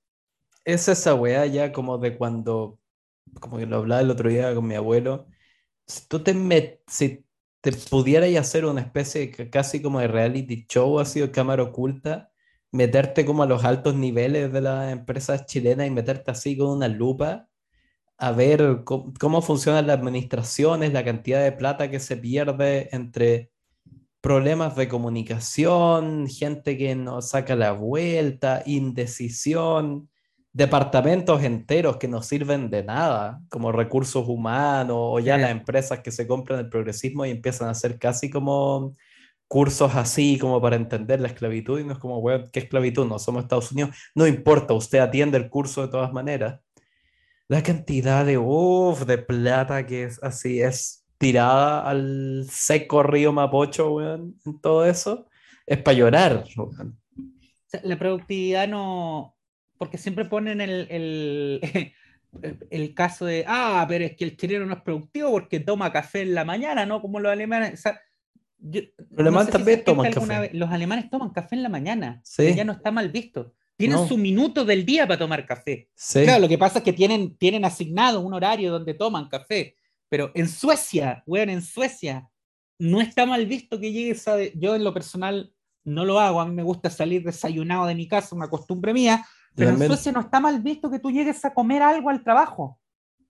es 0.65 0.89
esa 0.89 1.15
weá 1.15 1.47
ya 1.47 1.73
como 1.73 1.99
de 1.99 2.17
cuando, 2.17 2.79
como 3.41 3.59
que 3.59 3.67
lo 3.67 3.79
hablaba 3.79 4.01
el 4.03 4.11
otro 4.11 4.29
día 4.29 4.55
con 4.55 4.67
mi 4.67 4.75
abuelo, 4.75 5.27
si 5.87 6.07
tú 6.09 6.23
te 6.23 6.35
met, 6.35 6.81
si 6.87 7.25
te 7.61 7.73
pudieras 7.73 8.35
hacer 8.37 8.65
una 8.65 8.81
especie 8.81 9.31
casi 9.51 9.83
como 9.83 10.01
de 10.01 10.09
reality 10.09 10.67
show, 10.69 10.99
así 10.99 11.21
de 11.21 11.31
cámara 11.31 11.63
oculta, 11.63 12.31
meterte 12.73 13.25
como 13.25 13.43
a 13.43 13.47
los 13.47 13.65
altos 13.65 13.95
niveles 13.95 14.53
de 14.53 14.61
las 14.61 14.93
empresas 14.93 15.47
chilenas 15.47 15.87
y 15.87 15.91
meterte 15.91 16.31
así 16.31 16.57
con 16.57 16.69
una 16.71 16.89
lupa 16.89 17.49
a 18.19 18.33
ver 18.33 18.83
cómo, 18.85 19.13
cómo 19.21 19.43
funcionan 19.43 19.87
las 19.87 19.99
administraciones, 19.99 20.93
la 20.93 21.05
cantidad 21.05 21.43
de 21.43 21.53
plata 21.53 21.91
que 21.91 22.01
se 22.01 22.17
pierde 22.17 22.89
entre 22.93 23.53
problemas 24.27 24.75
de 24.75 24.89
comunicación, 24.89 26.27
gente 26.27 26.77
que 26.77 26.97
no 26.97 27.23
saca 27.23 27.55
la 27.55 27.71
vuelta, 27.71 28.65
indecisión, 28.67 30.11
departamentos 30.53 31.45
enteros 31.45 31.99
que 31.99 32.09
no 32.09 32.23
sirven 32.23 32.69
de 32.69 32.83
nada, 32.83 33.41
como 33.49 33.71
recursos 33.71 34.27
humanos, 34.27 34.97
o 34.99 35.21
ya 35.21 35.39
las 35.39 35.53
empresas 35.53 36.01
que 36.01 36.11
se 36.11 36.27
compran 36.27 36.59
el 36.59 36.69
progresismo 36.69 37.25
y 37.25 37.31
empiezan 37.31 37.69
a 37.69 37.71
hacer 37.71 38.01
casi 38.01 38.29
como 38.29 38.95
cursos 39.47 39.95
así 39.95 40.39
como 40.41 40.61
para 40.61 40.75
entender 40.75 41.21
la 41.21 41.29
esclavitud 41.29 41.79
y 41.79 41.85
no 41.85 41.93
es 41.93 42.01
como, 42.01 42.21
bueno, 42.21 42.47
¿qué 42.53 42.59
esclavitud? 42.59 43.07
No 43.07 43.21
somos 43.21 43.45
Estados 43.45 43.71
Unidos, 43.71 43.95
no 44.17 44.27
importa, 44.27 44.75
usted 44.75 44.99
atiende 44.99 45.39
el 45.39 45.49
curso 45.49 45.83
de 45.83 45.89
todas 45.89 46.13
maneras. 46.13 46.61
La 47.47 47.63
cantidad 47.63 48.27
de, 48.27 48.39
uff, 48.39 49.05
de 49.05 49.19
plata 49.19 49.87
que 49.87 50.03
es 50.03 50.21
así, 50.21 50.61
es 50.61 51.06
tirada 51.19 51.89
al 51.89 52.47
seco 52.51 53.03
río 53.03 53.33
Mapocho, 53.33 53.93
weón, 53.93 54.37
en 54.45 54.61
todo 54.61 54.87
eso, 54.87 55.27
es 55.67 55.79
para 55.79 55.97
llorar, 55.97 56.45
La 57.83 57.99
productividad 57.99 58.69
no, 58.69 59.37
porque 59.79 59.99
siempre 59.99 60.25
ponen 60.25 60.61
el, 60.61 60.87
el, 60.91 61.93
el, 62.71 62.95
caso 62.95 63.27
de, 63.27 63.45
ah, 63.47 63.85
pero 63.89 64.05
es 64.05 64.17
que 64.17 64.25
el 64.25 64.37
chileno 64.37 64.67
no 64.67 64.75
es 64.75 64.83
productivo 64.83 65.31
porque 65.31 65.61
toma 65.61 65.93
café 65.93 66.23
en 66.23 66.35
la 66.35 66.45
mañana, 66.45 66.87
¿no? 66.87 67.01
Como 67.01 67.21
los 67.21 67.33
alemanes. 67.33 67.83
los 68.61 68.85
alemanes 69.19 69.53
también 69.53 69.85
toman 69.85 70.13
café. 70.13 70.51
los 70.53 70.71
alemanes 70.71 71.11
toman 71.11 71.31
café 71.31 71.57
en 71.57 71.63
la 71.63 71.69
mañana, 71.69 72.21
¿Sí? 72.25 72.55
ya 72.55 72.65
no 72.65 72.73
está 72.73 72.91
mal 72.91 73.11
visto. 73.11 73.55
Tienen 73.77 74.09
su 74.09 74.17
minuto 74.17 74.65
del 74.65 74.87
día 74.87 75.07
para 75.07 75.19
tomar 75.19 75.45
café. 75.45 75.91
Claro, 76.11 76.41
lo 76.41 76.49
que 76.49 76.57
pasa 76.57 76.79
es 76.79 76.85
que 76.85 76.95
tienen, 76.95 77.37
tienen 77.37 77.63
asignado 77.67 78.21
un 78.21 78.33
horario 78.33 78.73
donde 78.73 78.95
toman 78.95 79.29
café 79.29 79.77
pero 80.09 80.31
en 80.35 80.49
Suecia, 80.49 81.23
weón, 81.27 81.51
en 81.51 81.63
Suecia, 81.63 82.29
no 82.79 83.01
está 83.01 83.27
mal 83.27 83.47
visto 83.47 83.81
que 83.81 83.93
llegues 83.93 84.27
a... 84.29 84.37
Yo 84.55 84.75
en 84.75 84.85
lo 84.85 84.93
personal 84.93 85.53
no 85.85 86.05
lo 86.05 86.19
hago, 86.19 86.41
a 86.41 86.47
mí 86.47 86.55
me 86.55 86.63
gusta 86.63 86.91
salir 86.91 87.23
desayunado 87.23 87.87
de 87.87 87.95
mi 87.95 88.09
casa, 88.09 88.35
una 88.35 88.51
costumbre 88.51 88.93
mía, 88.93 89.25
pero 89.55 89.71
en 89.71 89.79
Suecia 89.79 90.13
no 90.13 90.21
está 90.21 90.41
mal 90.41 90.61
visto 90.61 90.91
que 90.91 90.99
tú 90.99 91.11
llegues 91.11 91.45
a 91.45 91.55
comer 91.55 91.83
algo 91.83 92.11
al 92.11 92.23
trabajo. 92.23 92.79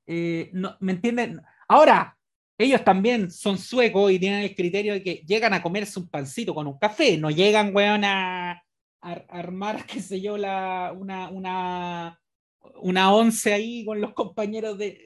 Eh, 0.06 0.50
no, 0.52 0.76
¿Me 0.80 0.92
entienden? 0.92 1.40
Ahora, 1.68 2.16
ellos 2.58 2.82
también 2.82 3.30
son 3.30 3.58
suecos 3.58 4.10
y 4.10 4.18
tienen 4.18 4.42
el 4.42 4.54
criterio 4.54 4.94
de 4.94 5.02
que 5.02 5.14
llegan 5.26 5.52
a 5.52 5.62
comerse 5.62 6.00
un 6.00 6.08
pancito 6.08 6.54
con 6.54 6.66
un 6.66 6.78
café, 6.78 7.18
no 7.18 7.30
llegan, 7.30 7.74
weón, 7.74 8.04
a, 8.04 8.62
armar, 9.00 9.84
qué 9.86 10.00
sé 10.00 10.20
yo, 10.20 10.36
la, 10.36 10.92
una, 10.96 11.28
una, 11.28 12.20
una 12.80 13.14
once 13.14 13.52
ahí 13.52 13.84
con 13.84 14.00
los 14.00 14.14
compañeros 14.14 14.78
de, 14.78 14.98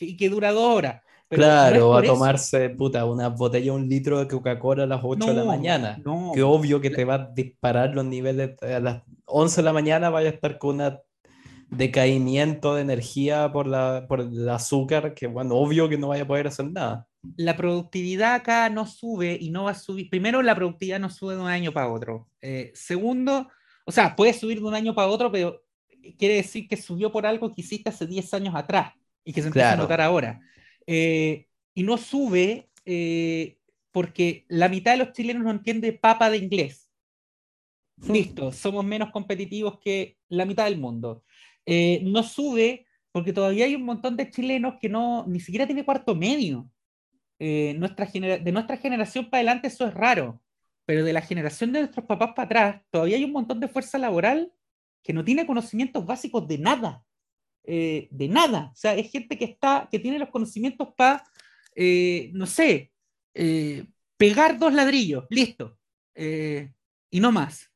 y 0.00 0.16
que 0.16 0.28
dura 0.30 0.50
dos 0.50 0.76
horas 0.76 1.02
claro, 1.28 1.90
va 1.90 2.00
a 2.00 2.02
tomarse 2.02 2.70
puta, 2.70 3.04
una 3.04 3.28
botella, 3.28 3.72
un 3.72 3.88
litro 3.88 4.18
de 4.18 4.28
Coca-Cola 4.28 4.84
a 4.84 4.86
las 4.86 5.00
8 5.02 5.26
de 5.26 5.34
la 5.34 5.44
mañana. 5.44 6.00
No. 6.04 6.32
Que 6.34 6.42
obvio 6.42 6.80
que 6.80 6.90
te 6.90 7.04
va 7.04 7.14
a 7.14 7.30
disparar 7.34 7.94
los 7.94 8.04
niveles. 8.04 8.60
A 8.62 8.80
las 8.80 9.02
11 9.26 9.56
de 9.56 9.64
la 9.64 9.72
mañana 9.72 10.10
vaya 10.10 10.30
a 10.30 10.32
estar 10.32 10.58
con 10.58 10.80
un 10.80 10.98
decaimiento 11.70 12.74
de 12.74 12.82
energía 12.82 13.50
por, 13.52 13.66
la, 13.66 14.06
por 14.08 14.20
el 14.20 14.48
azúcar, 14.48 15.14
que 15.14 15.26
bueno, 15.26 15.56
obvio 15.56 15.88
que 15.88 15.98
no 15.98 16.08
vaya 16.08 16.22
a 16.22 16.26
poder 16.26 16.46
hacer 16.46 16.70
nada. 16.70 17.06
La 17.36 17.56
productividad 17.56 18.34
acá 18.34 18.68
no 18.70 18.86
sube 18.86 19.36
y 19.40 19.50
no 19.50 19.64
va 19.64 19.72
a 19.72 19.74
subir. 19.74 20.08
Primero, 20.08 20.42
la 20.42 20.54
productividad 20.54 21.00
no 21.00 21.10
sube 21.10 21.34
de 21.34 21.40
un 21.40 21.48
año 21.48 21.72
para 21.72 21.88
otro. 21.88 22.28
Eh, 22.40 22.70
segundo, 22.74 23.48
o 23.84 23.92
sea, 23.92 24.14
puede 24.14 24.32
subir 24.32 24.60
de 24.60 24.64
un 24.66 24.74
año 24.74 24.94
para 24.94 25.08
otro, 25.08 25.30
pero 25.32 25.62
quiere 26.18 26.34
decir 26.36 26.68
que 26.68 26.76
subió 26.76 27.10
por 27.10 27.26
algo 27.26 27.52
que 27.52 27.62
hiciste 27.62 27.88
hace 27.88 28.06
10 28.06 28.34
años 28.34 28.54
atrás 28.54 28.92
y 29.24 29.32
que 29.32 29.40
se 29.40 29.48
empieza 29.48 29.72
a 29.72 29.76
notar 29.76 30.00
ahora. 30.00 30.40
Eh, 30.86 31.46
y 31.74 31.82
no 31.82 31.98
sube 31.98 32.70
eh, 32.84 33.58
porque 33.90 34.44
la 34.48 34.68
mitad 34.68 34.92
de 34.92 34.98
los 34.98 35.12
chilenos 35.12 35.44
no 35.44 35.50
entiende 35.50 35.92
papa 35.92 36.30
de 36.30 36.38
inglés. 36.38 36.90
Hmm. 37.96 38.12
Listo, 38.12 38.52
somos 38.52 38.84
menos 38.84 39.10
competitivos 39.10 39.78
que 39.78 40.18
la 40.28 40.44
mitad 40.44 40.64
del 40.64 40.78
mundo. 40.78 41.24
Eh, 41.64 42.00
no 42.04 42.22
sube 42.22 42.86
porque 43.10 43.32
todavía 43.32 43.64
hay 43.64 43.74
un 43.74 43.84
montón 43.84 44.16
de 44.16 44.30
chilenos 44.30 44.74
que 44.80 44.88
no 44.88 45.24
ni 45.26 45.40
siquiera 45.40 45.66
tiene 45.66 45.84
cuarto 45.84 46.14
medio. 46.14 46.70
nuestra 47.38 48.06
de 48.06 48.52
nuestra 48.52 48.76
generación 48.76 49.28
para 49.28 49.40
adelante 49.40 49.68
eso 49.68 49.86
es 49.86 49.94
raro, 49.94 50.40
pero 50.86 51.04
de 51.04 51.12
la 51.12 51.22
generación 51.22 51.72
de 51.72 51.80
nuestros 51.80 52.06
papás 52.06 52.32
para 52.34 52.46
atrás 52.46 52.82
todavía 52.90 53.16
hay 53.16 53.24
un 53.24 53.32
montón 53.32 53.60
de 53.60 53.68
fuerza 53.68 53.98
laboral 53.98 54.52
que 55.02 55.12
no 55.12 55.24
tiene 55.24 55.46
conocimientos 55.46 56.04
básicos 56.04 56.46
de 56.46 56.58
nada. 56.58 57.06
Eh, 57.68 58.06
de 58.12 58.28
nada. 58.28 58.70
O 58.72 58.76
sea, 58.76 58.94
es 58.94 59.10
gente 59.10 59.36
que 59.36 59.44
está, 59.44 59.88
que 59.90 59.98
tiene 59.98 60.20
los 60.20 60.30
conocimientos 60.30 60.88
para, 60.96 61.24
eh, 61.74 62.30
no 62.32 62.46
sé, 62.46 62.92
eh, 63.34 63.84
pegar 64.16 64.58
dos 64.58 64.72
ladrillos, 64.72 65.24
listo. 65.30 65.76
y 67.10 67.20
no 67.20 67.32
más. 67.32 67.70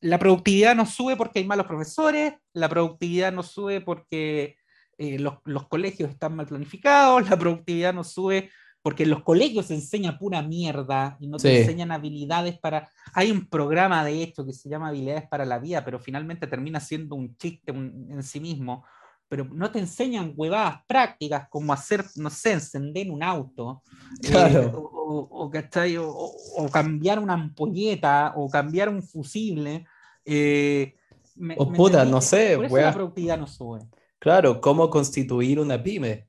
la 0.00 0.18
productividad 0.18 0.76
no 0.76 0.86
sube 0.86 1.16
porque 1.16 1.38
hay 1.40 1.46
malos 1.46 1.66
profesores, 1.66 2.34
la 2.52 2.68
productividad 2.68 3.32
no 3.32 3.42
sube 3.42 3.80
porque 3.80 4.56
los, 4.98 5.34
los, 5.44 5.66
colegios 5.68 6.10
están 6.10 6.36
mal 6.36 6.46
planificados, 6.46 7.28
la 7.28 7.38
productividad 7.38 7.94
no 7.94 8.04
sube 8.04 8.50
porque 8.84 9.04
en 9.04 9.10
los 9.10 9.22
colegios 9.22 9.64
se 9.64 9.74
enseña 9.74 10.18
pura 10.18 10.42
mierda 10.42 11.16
y 11.18 11.26
no 11.26 11.38
te 11.38 11.60
enseñan 11.60 11.90
habilidades 11.90 12.58
para... 12.58 12.86
Hay 13.14 13.30
un 13.30 13.48
programa 13.48 14.04
de 14.04 14.22
esto 14.22 14.44
que 14.44 14.52
se 14.52 14.68
llama 14.68 14.88
habilidades 14.88 15.26
para 15.26 15.46
la 15.46 15.58
vida, 15.58 15.82
pero 15.82 15.98
finalmente 15.98 16.46
termina 16.46 16.80
siendo 16.80 17.14
un 17.14 17.34
chiste 17.38 17.72
en 17.72 18.22
sí 18.22 18.40
mismo, 18.40 18.84
pero 19.26 19.46
no 19.46 19.70
te 19.70 19.78
enseñan 19.78 20.34
huevadas 20.36 20.82
prácticas 20.86 21.48
como 21.48 21.72
hacer, 21.72 22.04
no 22.16 22.28
sé, 22.28 22.52
encender 22.52 23.10
un 23.10 23.22
auto, 23.22 23.82
claro. 24.20 24.60
Eh, 24.60 24.72
o, 24.74 25.30
o, 25.32 26.64
o, 26.64 26.68
cambiar 26.68 27.20
una 27.20 27.32
ampolleta, 27.32 28.34
o 28.36 28.50
cambiar 28.50 28.90
un 28.90 29.02
fusible. 29.02 29.86
Eh, 30.26 30.94
o 31.56 31.72
puta, 31.72 32.04
no 32.04 32.20
sé, 32.20 32.56
por 32.56 32.66
eso 32.66 32.76
la 32.76 32.92
productividad 32.92 33.38
no 33.38 33.46
sube. 33.46 33.80
Claro, 34.18 34.60
¿cómo 34.60 34.90
constituir 34.90 35.58
una 35.58 35.82
pyme? 35.82 36.28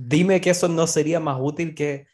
Dime 0.00 0.40
que 0.40 0.50
eso 0.50 0.68
no 0.68 0.86
sería 0.86 1.18
más 1.18 1.38
útil 1.40 1.74
que 1.74 2.06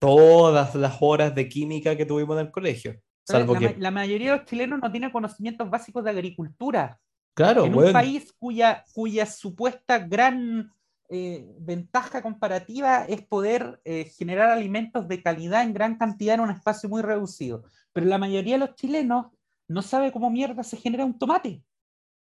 todas 0.00 0.74
las 0.74 0.96
horas 1.00 1.32
de 1.36 1.48
química 1.48 1.96
que 1.96 2.04
tuvimos 2.04 2.36
en 2.36 2.46
el 2.46 2.50
colegio. 2.50 3.00
Salvo 3.24 3.54
la, 3.54 3.60
que... 3.60 3.76
la 3.78 3.92
mayoría 3.92 4.32
de 4.32 4.38
los 4.38 4.46
chilenos 4.46 4.80
no 4.82 4.90
tiene 4.90 5.12
conocimientos 5.12 5.70
básicos 5.70 6.02
de 6.02 6.10
agricultura. 6.10 6.98
Claro, 7.34 7.64
en 7.64 7.76
un 7.76 7.92
país 7.92 8.34
cuya, 8.40 8.84
cuya 8.92 9.24
supuesta 9.24 10.00
gran 10.00 10.72
eh, 11.08 11.46
ventaja 11.60 12.22
comparativa 12.22 13.04
es 13.04 13.22
poder 13.22 13.80
eh, 13.84 14.10
generar 14.18 14.50
alimentos 14.50 15.06
de 15.06 15.22
calidad 15.22 15.62
en 15.62 15.72
gran 15.72 15.96
cantidad 15.96 16.34
en 16.34 16.40
un 16.40 16.50
espacio 16.50 16.88
muy 16.88 17.02
reducido. 17.02 17.62
Pero 17.92 18.06
la 18.06 18.18
mayoría 18.18 18.54
de 18.54 18.66
los 18.66 18.74
chilenos 18.74 19.26
no 19.68 19.82
sabe 19.82 20.10
cómo 20.10 20.28
mierda 20.28 20.64
se 20.64 20.76
genera 20.76 21.04
un 21.04 21.16
tomate. 21.16 21.62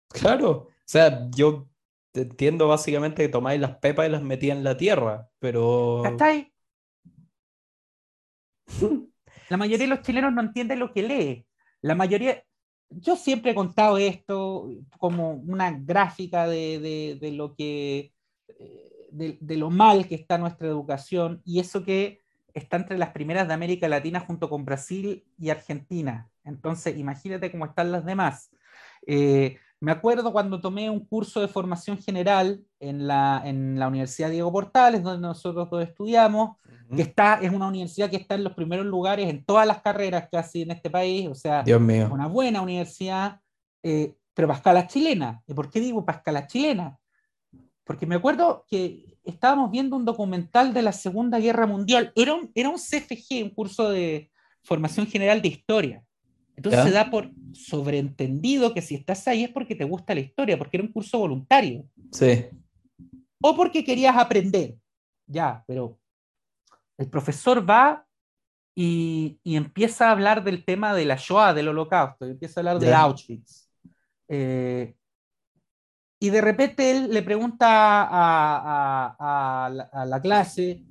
Claro, 0.09 0.51
o 0.51 0.69
sea, 0.85 1.27
yo 1.31 1.67
entiendo 2.13 2.67
básicamente 2.67 3.23
que 3.23 3.29
tomáis 3.29 3.59
las 3.59 3.77
pepas 3.77 4.07
y 4.07 4.11
las 4.11 4.23
metí 4.23 4.49
en 4.51 4.63
la 4.63 4.77
tierra, 4.77 5.29
pero... 5.39 6.03
ahí? 6.19 6.51
La 9.49 9.57
mayoría 9.57 9.85
de 9.85 9.95
los 9.95 10.01
chilenos 10.01 10.31
no 10.31 10.41
entiende 10.41 10.77
lo 10.77 10.93
que 10.93 11.03
lee. 11.03 11.45
La 11.81 11.93
mayoría, 11.93 12.41
yo 12.89 13.17
siempre 13.17 13.51
he 13.51 13.55
contado 13.55 13.97
esto 13.97 14.69
como 14.97 15.33
una 15.33 15.71
gráfica 15.71 16.47
de, 16.47 17.17
de, 17.19 17.31
lo 17.33 17.53
que 17.53 18.13
eh, 18.47 19.09
de, 19.11 19.37
de, 19.41 19.57
lo 19.57 19.69
mal 19.69 20.07
que 20.07 20.15
está 20.15 20.37
nuestra 20.37 20.69
educación 20.69 21.41
y 21.43 21.59
eso 21.59 21.83
que 21.83 22.21
está 22.53 22.77
entre 22.77 22.97
las 22.97 23.09
primeras 23.09 23.45
de 23.47 23.53
América 23.53 23.89
Latina 23.89 24.21
junto 24.21 24.49
con 24.49 24.63
Brasil 24.63 25.25
y 25.37 25.49
Argentina. 25.49 26.29
Entonces, 26.43 26.97
imagínate 26.97 27.51
cómo 27.51 27.65
están 27.65 27.91
las 27.91 28.05
demás. 28.05 28.51
Eh, 29.05 29.57
me 29.81 29.91
acuerdo 29.91 30.31
cuando 30.31 30.61
tomé 30.61 30.91
un 30.91 31.03
curso 31.03 31.41
de 31.41 31.47
formación 31.47 31.97
general 31.97 32.63
en 32.79 33.07
la, 33.07 33.41
en 33.43 33.79
la 33.79 33.87
Universidad 33.87 34.29
Diego 34.29 34.51
Portales, 34.51 35.01
donde 35.01 35.27
nosotros 35.27 35.71
dos 35.71 35.83
estudiamos, 35.83 36.57
que 36.95 37.01
está, 37.01 37.39
es 37.41 37.51
una 37.51 37.67
universidad 37.67 38.09
que 38.09 38.17
está 38.17 38.35
en 38.35 38.43
los 38.43 38.53
primeros 38.53 38.85
lugares 38.85 39.27
en 39.27 39.43
todas 39.43 39.65
las 39.65 39.81
carreras 39.81 40.29
casi 40.31 40.61
en 40.61 40.71
este 40.71 40.91
país, 40.91 41.27
o 41.27 41.33
sea, 41.33 41.63
Dios 41.63 41.81
mío. 41.81 42.05
es 42.05 42.11
una 42.11 42.27
buena 42.27 42.61
universidad, 42.61 43.41
eh, 43.81 44.13
pero 44.35 44.47
para 44.47 44.57
escala 44.57 44.87
chilena. 44.87 45.41
¿Y 45.47 45.55
por 45.55 45.71
qué 45.71 45.79
digo 45.79 46.05
para 46.05 46.19
escala 46.19 46.45
chilena? 46.45 46.99
Porque 47.83 48.05
me 48.05 48.15
acuerdo 48.15 48.65
que 48.67 49.17
estábamos 49.23 49.71
viendo 49.71 49.95
un 49.95 50.05
documental 50.05 50.75
de 50.75 50.83
la 50.83 50.91
Segunda 50.91 51.39
Guerra 51.39 51.65
Mundial, 51.65 52.11
era 52.15 52.35
un, 52.35 52.51
era 52.53 52.69
un 52.69 52.77
CFG, 52.77 53.43
un 53.43 53.49
curso 53.49 53.89
de 53.89 54.29
formación 54.63 55.07
general 55.07 55.41
de 55.41 55.47
historia. 55.47 56.03
Entonces 56.55 56.83
se 56.83 56.91
da 56.91 57.09
por 57.09 57.31
sobreentendido 57.53 58.73
que 58.73 58.81
si 58.81 58.95
estás 58.95 59.27
ahí 59.27 59.43
es 59.43 59.49
porque 59.49 59.75
te 59.75 59.83
gusta 59.83 60.13
la 60.13 60.21
historia, 60.21 60.57
porque 60.57 60.77
era 60.77 60.85
un 60.85 60.91
curso 60.91 61.17
voluntario. 61.17 61.85
Sí. 62.11 62.45
O 63.41 63.55
porque 63.55 63.83
querías 63.83 64.15
aprender. 64.15 64.75
Ya, 65.27 65.63
pero 65.65 65.97
el 66.97 67.09
profesor 67.09 67.67
va 67.67 68.05
y, 68.75 69.39
y 69.43 69.55
empieza 69.55 70.07
a 70.07 70.11
hablar 70.11 70.43
del 70.43 70.63
tema 70.63 70.93
de 70.93 71.05
la 71.05 71.15
Shoah, 71.15 71.53
del 71.53 71.69
holocausto, 71.69 72.27
y 72.27 72.31
empieza 72.31 72.59
a 72.59 72.61
hablar 72.61 72.79
de 72.79 72.93
Auschwitz. 72.93 73.69
Eh, 74.27 74.95
y 76.19 76.29
de 76.29 76.41
repente 76.41 76.91
él 76.91 77.11
le 77.11 77.23
pregunta 77.23 77.67
a, 77.67 78.05
a, 78.07 79.65
a, 79.65 79.69
la, 79.69 79.83
a, 79.91 80.05
la, 80.05 80.21
clase 80.21 80.83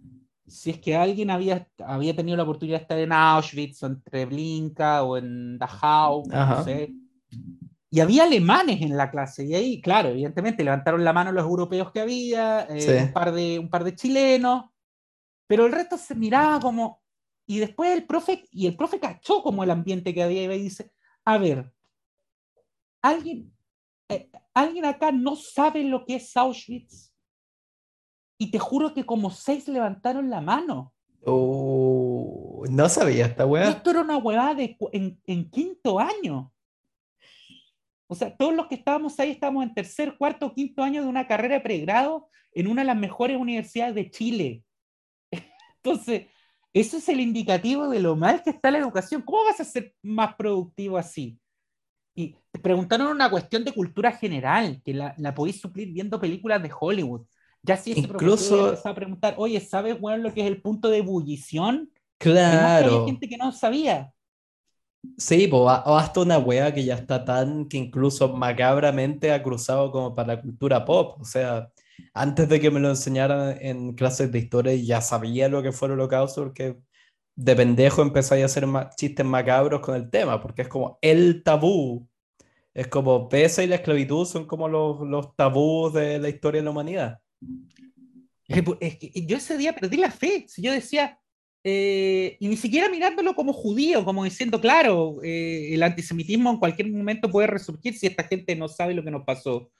si 0.50 0.70
es 0.70 0.78
que 0.78 0.96
alguien 0.96 1.30
había, 1.30 1.68
había 1.78 2.14
tenido 2.14 2.36
la 2.36 2.42
oportunidad 2.42 2.78
de 2.78 2.82
estar 2.82 2.98
en 2.98 3.12
Auschwitz 3.12 3.82
o 3.82 3.86
en 3.86 4.02
Treblinka 4.02 5.04
o 5.04 5.16
en 5.16 5.56
Dachau, 5.58 6.24
no 6.26 6.64
sé. 6.64 6.92
Y 7.88 8.00
había 8.00 8.24
alemanes 8.24 8.82
en 8.82 8.96
la 8.96 9.10
clase, 9.10 9.44
y 9.44 9.54
ahí, 9.54 9.80
claro, 9.80 10.10
evidentemente 10.10 10.64
levantaron 10.64 11.04
la 11.04 11.12
mano 11.12 11.32
los 11.32 11.44
europeos 11.44 11.90
que 11.92 12.00
había, 12.00 12.62
eh, 12.62 12.80
sí. 12.80 13.04
un, 13.04 13.12
par 13.12 13.32
de, 13.32 13.58
un 13.58 13.70
par 13.70 13.84
de 13.84 13.94
chilenos, 13.94 14.64
pero 15.46 15.66
el 15.66 15.72
resto 15.72 15.96
se 15.96 16.14
miraba 16.14 16.60
como. 16.60 17.00
Y 17.46 17.58
después 17.58 17.90
el 17.90 18.06
profe, 18.06 18.44
y 18.50 18.66
el 18.66 18.76
profe 18.76 19.00
cachó 19.00 19.42
como 19.42 19.64
el 19.64 19.70
ambiente 19.70 20.14
que 20.14 20.22
había 20.22 20.44
y 20.44 20.62
dice: 20.62 20.92
A 21.24 21.38
ver, 21.38 21.72
alguien, 23.02 23.52
eh, 24.08 24.30
alguien 24.54 24.84
acá 24.84 25.10
no 25.10 25.34
sabe 25.34 25.82
lo 25.82 26.04
que 26.04 26.16
es 26.16 26.36
Auschwitz 26.36 27.09
y 28.40 28.50
te 28.50 28.58
juro 28.58 28.94
que 28.94 29.04
como 29.04 29.30
seis 29.30 29.68
levantaron 29.68 30.30
la 30.30 30.40
mano. 30.40 30.94
Oh, 31.26 32.64
no 32.70 32.88
sabía 32.88 33.26
esta 33.26 33.44
weá. 33.44 33.68
Esto 33.68 33.90
era 33.90 34.00
una 34.00 34.16
weá 34.16 34.54
de, 34.54 34.78
en, 34.92 35.20
en, 35.26 35.50
quinto 35.50 36.00
año. 36.00 36.50
O 38.06 38.14
sea, 38.14 38.34
todos 38.34 38.54
los 38.54 38.66
que 38.66 38.76
estábamos 38.76 39.20
ahí 39.20 39.30
estábamos 39.30 39.64
en 39.64 39.74
tercer, 39.74 40.16
cuarto, 40.16 40.54
quinto 40.54 40.82
año 40.82 41.02
de 41.02 41.08
una 41.08 41.26
carrera 41.26 41.56
de 41.56 41.60
pregrado 41.60 42.30
en 42.54 42.66
una 42.66 42.80
de 42.80 42.86
las 42.86 42.96
mejores 42.96 43.36
universidades 43.36 43.94
de 43.94 44.10
Chile. 44.10 44.64
Entonces, 45.76 46.28
eso 46.72 46.96
es 46.96 47.10
el 47.10 47.20
indicativo 47.20 47.90
de 47.90 48.00
lo 48.00 48.16
mal 48.16 48.42
que 48.42 48.48
está 48.48 48.70
la 48.70 48.78
educación. 48.78 49.20
¿Cómo 49.20 49.44
vas 49.44 49.60
a 49.60 49.64
ser 49.64 49.94
más 50.00 50.34
productivo 50.34 50.96
así? 50.96 51.38
Y 52.14 52.36
te 52.50 52.58
preguntaron 52.58 53.08
una 53.08 53.30
cuestión 53.30 53.64
de 53.64 53.74
cultura 53.74 54.12
general, 54.12 54.80
que 54.82 54.94
la, 54.94 55.14
la 55.18 55.34
podéis 55.34 55.60
suplir 55.60 55.92
viendo 55.92 56.18
películas 56.18 56.62
de 56.62 56.72
Hollywood. 56.80 57.26
Ya 57.62 57.76
si 57.76 57.92
ese 57.92 58.00
Incluso 58.00 58.78
a 58.84 58.94
preguntar, 58.94 59.34
oye, 59.36 59.60
¿sabes 59.60 60.00
bueno, 60.00 60.22
lo 60.24 60.34
que 60.34 60.40
es 60.40 60.46
el 60.46 60.62
punto 60.62 60.88
de 60.88 60.98
ebullición? 60.98 61.90
Claro. 62.18 63.00
Hay 63.00 63.06
gente 63.06 63.28
que 63.28 63.36
no 63.36 63.52
sabía. 63.52 64.12
Sí, 65.16 65.48
o 65.50 65.68
hasta 65.68 66.20
una 66.20 66.38
wea 66.38 66.74
que 66.74 66.84
ya 66.84 66.94
está 66.94 67.24
tan 67.24 67.66
que 67.68 67.78
incluso 67.78 68.34
macabramente 68.34 69.32
ha 69.32 69.42
cruzado 69.42 69.90
como 69.90 70.14
para 70.14 70.34
la 70.34 70.42
cultura 70.42 70.84
pop. 70.84 71.20
O 71.20 71.24
sea, 71.24 71.70
antes 72.12 72.48
de 72.48 72.60
que 72.60 72.70
me 72.70 72.80
lo 72.80 72.90
enseñaran 72.90 73.56
en 73.60 73.94
clases 73.94 74.30
de 74.30 74.38
historia 74.38 74.74
ya 74.74 75.00
sabía 75.00 75.48
lo 75.48 75.62
que 75.62 75.72
fue 75.72 75.88
el 75.88 75.92
holocausto 75.92 76.42
porque 76.42 76.78
de 77.34 77.56
pendejo 77.56 78.02
empecé 78.02 78.42
a 78.42 78.46
hacer 78.46 78.66
chistes 78.96 79.24
macabros 79.24 79.80
con 79.80 79.94
el 79.94 80.10
tema, 80.10 80.40
porque 80.40 80.62
es 80.62 80.68
como 80.68 80.98
el 81.00 81.42
tabú. 81.42 82.06
Es 82.74 82.86
como 82.88 83.28
pesa 83.28 83.62
y 83.62 83.66
la 83.66 83.76
esclavitud 83.76 84.26
son 84.26 84.46
como 84.46 84.68
los, 84.68 85.00
los 85.00 85.34
tabús 85.34 85.92
de 85.94 86.18
la 86.18 86.28
historia 86.28 86.60
de 86.60 86.64
la 86.64 86.70
humanidad. 86.70 87.20
Es 88.46 88.96
que 88.98 89.12
yo 89.26 89.36
ese 89.36 89.56
día 89.56 89.74
perdí 89.74 89.96
la 89.96 90.10
fe. 90.10 90.46
Si 90.48 90.60
yo 90.62 90.72
decía, 90.72 91.20
eh, 91.62 92.38
y 92.40 92.48
ni 92.48 92.56
siquiera 92.56 92.88
mirándolo 92.88 93.34
como 93.34 93.52
judío, 93.52 94.04
como 94.04 94.24
diciendo, 94.24 94.60
claro, 94.60 95.18
eh, 95.22 95.74
el 95.74 95.82
antisemitismo 95.82 96.50
en 96.50 96.56
cualquier 96.56 96.90
momento 96.90 97.30
puede 97.30 97.48
resurgir 97.48 97.96
si 97.96 98.06
esta 98.06 98.24
gente 98.24 98.56
no 98.56 98.66
sabe 98.68 98.94
lo 98.94 99.04
que 99.04 99.10
nos 99.10 99.24
pasó, 99.24 99.70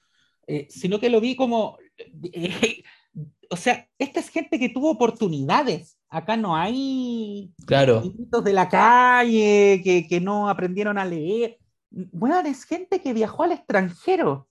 eh, 0.46 0.66
sino 0.68 1.00
que 1.00 1.08
lo 1.08 1.20
vi 1.20 1.36
como, 1.36 1.78
o 3.50 3.56
sea, 3.56 3.88
esta 3.98 4.20
es 4.20 4.28
gente 4.28 4.58
que 4.58 4.68
tuvo 4.68 4.90
oportunidades. 4.90 5.98
Acá 6.11 6.36
no 6.36 6.54
hay 6.54 7.52
claro. 7.66 8.02
de 8.44 8.52
la 8.52 8.68
calle 8.68 9.80
que, 9.82 10.06
que 10.06 10.20
no 10.20 10.50
aprendieron 10.50 10.98
a 10.98 11.04
leer. 11.04 11.58
Bueno, 11.90 12.38
es 12.40 12.64
gente 12.64 13.00
que 13.00 13.14
viajó 13.14 13.44
al 13.44 13.52
extranjero. 13.52 14.49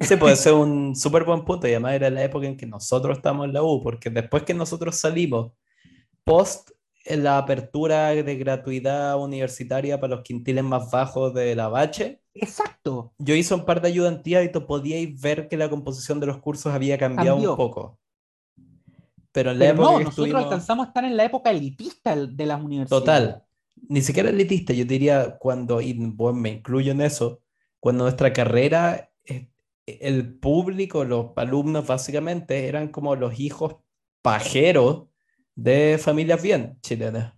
Ese 0.00 0.16
puede 0.16 0.36
ser 0.36 0.54
un 0.54 0.96
súper 0.96 1.24
buen 1.24 1.44
punto, 1.44 1.66
y 1.66 1.70
además 1.70 1.94
era 1.94 2.10
la 2.10 2.24
época 2.24 2.46
en 2.46 2.56
que 2.56 2.66
nosotros 2.66 3.16
estamos 3.16 3.46
en 3.46 3.52
la 3.52 3.62
U, 3.62 3.82
porque 3.82 4.10
después 4.10 4.42
que 4.42 4.54
nosotros 4.54 4.96
salimos, 4.96 5.52
post 6.24 6.70
la 7.06 7.38
apertura 7.38 8.10
de 8.10 8.36
gratuidad 8.36 9.20
universitaria 9.20 10.00
para 10.00 10.16
los 10.16 10.24
quintiles 10.24 10.64
más 10.64 10.90
bajos 10.90 11.34
de 11.34 11.54
la 11.54 11.68
Bache. 11.68 12.22
Exacto. 12.32 13.12
Yo 13.18 13.34
hice 13.34 13.54
un 13.54 13.64
par 13.64 13.82
de 13.82 13.88
ayudantías 13.88 14.44
y 14.44 14.50
tú 14.50 14.66
podíais 14.66 15.20
ver 15.20 15.48
que 15.48 15.56
la 15.56 15.68
composición 15.68 16.18
de 16.18 16.26
los 16.26 16.38
cursos 16.38 16.72
había 16.72 16.96
cambiado 16.96 17.36
Cambió. 17.36 17.50
un 17.50 17.56
poco. 17.56 17.98
Pero 19.32 19.50
en 19.50 19.58
la 19.58 19.66
Pero 19.66 19.74
época 19.74 19.90
no, 19.90 19.98
que 19.98 20.04
nosotros 20.04 20.26
estuvimos... 20.26 20.44
alcanzamos 20.44 20.86
a 20.86 20.88
estar 20.88 21.04
en 21.04 21.16
la 21.16 21.24
época 21.24 21.50
elitista 21.50 22.16
de 22.16 22.46
las 22.46 22.62
universidades. 22.62 23.04
Total. 23.04 23.44
Ni 23.88 24.00
siquiera 24.00 24.30
elitista, 24.30 24.72
yo 24.72 24.84
diría 24.84 25.36
cuando, 25.38 25.80
y 25.80 25.92
bueno, 25.92 26.38
me 26.38 26.50
incluyo 26.50 26.92
en 26.92 27.02
eso, 27.02 27.42
cuando 27.80 28.04
nuestra 28.04 28.32
carrera, 28.32 29.10
el 29.86 30.38
público, 30.38 31.04
los 31.04 31.32
alumnos 31.36 31.86
básicamente 31.86 32.68
eran 32.68 32.88
como 32.88 33.16
los 33.16 33.38
hijos 33.38 33.76
pajeros 34.22 35.08
de 35.54 36.00
familias 36.02 36.42
bien 36.42 36.78
chilenas. 36.80 37.34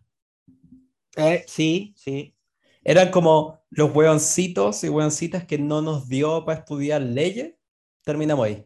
Eh, 1.16 1.44
sí, 1.48 1.92
sí. 1.96 2.36
Eran 2.84 3.10
como 3.10 3.64
los 3.70 3.92
hueoncitos 3.94 4.84
y 4.84 4.88
hueoncitas 4.88 5.44
que 5.44 5.58
no 5.58 5.82
nos 5.82 6.08
dio 6.08 6.44
para 6.44 6.60
estudiar 6.60 7.02
leyes. 7.02 7.54
Terminamos 8.04 8.46
ahí. 8.46 8.64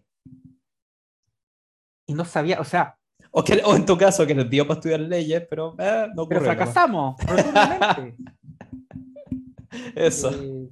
Y 2.07 2.15
no 2.15 2.25
sabía, 2.25 2.61
o 2.61 2.65
sea. 2.65 2.97
O, 3.31 3.45
que, 3.45 3.63
o 3.65 3.77
en 3.77 3.87
tu 3.87 3.97
caso, 3.97 4.27
que 4.27 4.35
les 4.35 4.51
dio 4.51 4.67
para 4.67 4.79
estudiar 4.79 5.01
leyes, 5.01 5.47
pero 5.49 5.77
eh, 5.79 6.09
no 6.15 6.25
ocurrió. 6.25 6.41
Pero 6.41 6.53
fracasamos, 6.53 7.17
Eso. 9.95 10.31
Eh, 10.31 10.69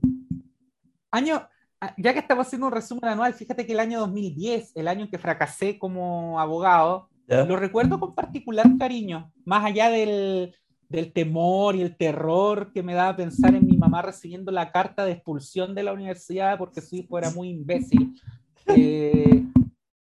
año, 1.13 1.49
ya 1.97 2.13
que 2.13 2.19
estamos 2.19 2.47
haciendo 2.47 2.67
un 2.67 2.73
resumen 2.73 3.05
anual, 3.11 3.35
fíjate 3.35 3.67
que 3.67 3.73
el 3.73 3.81
año 3.81 4.01
2010, 4.01 4.73
el 4.75 4.89
año 4.89 5.05
en 5.05 5.11
que 5.11 5.19
fracasé 5.19 5.79
como 5.79 6.41
abogado, 6.41 7.09
lo 7.27 7.57
recuerdo 7.57 8.01
con 8.01 8.15
particular 8.15 8.67
cariño, 8.79 9.31
más 9.45 9.65
allá 9.65 9.91
del, 9.91 10.57
del, 10.89 11.13
temor 11.13 11.77
y 11.77 11.83
el 11.83 11.95
terror 11.97 12.73
que 12.73 12.83
me 12.83 12.95
daba 12.95 13.17
pensar 13.17 13.55
en 13.55 13.67
mi 13.67 13.77
mamá 13.77 14.01
recibiendo 14.01 14.51
la 14.51 14.73
carta 14.73 15.05
de 15.05 15.13
expulsión 15.13 15.75
de 15.75 15.83
la 15.83 15.93
universidad 15.93 16.57
porque 16.57 16.81
su 16.81 16.97
hijo 16.97 17.19
era 17.19 17.31
muy 17.31 17.51
imbécil. 17.51 18.15
Eh, 18.71 19.45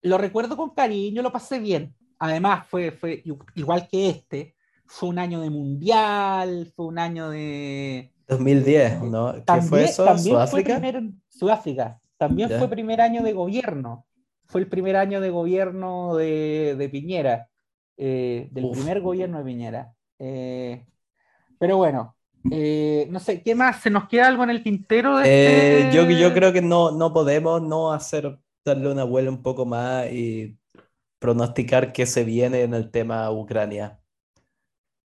lo 0.03 0.19
recuerdo 0.19 0.57
con 0.57 0.71
cariño, 0.71 1.21
lo 1.21 1.33
pasé 1.33 1.59
bien. 1.59 1.97
Además, 2.21 2.65
fue, 2.69 2.93
fue 2.93 3.25
igual 3.57 3.89
que 3.89 4.09
este, 4.09 4.55
fue 4.87 5.09
un 5.09 5.19
año 5.19 5.41
de 5.41 5.51
mundial, 5.51 6.73
fue 6.77 6.87
un 6.87 7.01
año 7.01 7.29
de, 7.31 8.13
2010, 8.33 9.03
¿no? 9.03 9.35
¿Qué 9.35 9.63
fue 9.63 9.85
eso? 9.85 10.07
¿Sudáfrica? 10.19 10.81
Sudáfrica. 11.29 12.01
También 12.17 12.51
fue 12.59 12.69
primer 12.69 13.01
año 13.01 13.23
de 13.23 13.33
gobierno. 13.33 14.07
Fue 14.47 14.61
el 14.61 14.69
primer 14.69 14.97
año 14.97 15.21
de 15.21 15.31
gobierno 15.31 16.17
de, 16.17 16.89
Piñera, 16.91 17.49
eh, 17.97 18.49
del 18.51 18.71
primer 18.71 19.01
gobierno 19.01 19.39
de 19.39 19.45
Piñera. 19.45 19.95
Eh, 20.19 20.85
pero 21.59 21.79
bueno, 21.79 22.17
eh, 22.51 23.07
no 23.11 23.19
sé, 23.21 23.43
¿qué 23.43 23.55
más? 23.55 23.81
¿Se 23.81 23.91
nos 23.91 24.09
queda 24.09 24.29
algo 24.29 24.45
en 24.45 24.51
el 24.51 24.63
tintero? 24.63 25.19
De 25.19 25.91
yo, 25.93 26.09
yo 26.11 26.27
este? 26.29 26.39
creo 26.39 26.53
que 26.53 26.63
no, 26.63 26.91
no 26.91 27.13
podemos 27.13 27.63
no 27.63 27.93
hacer, 27.93 28.39
darle 28.65 28.91
una 28.91 29.05
vuelta 29.05 29.31
un 29.31 29.43
poco 29.43 29.65
más 29.65 30.11
y 30.13 30.59
pronosticar 31.19 31.93
qué 31.93 32.05
se 32.05 32.25
viene 32.25 32.63
en 32.63 32.75
el 32.75 32.91
tema 32.91 33.31
Ucrania 33.31 34.02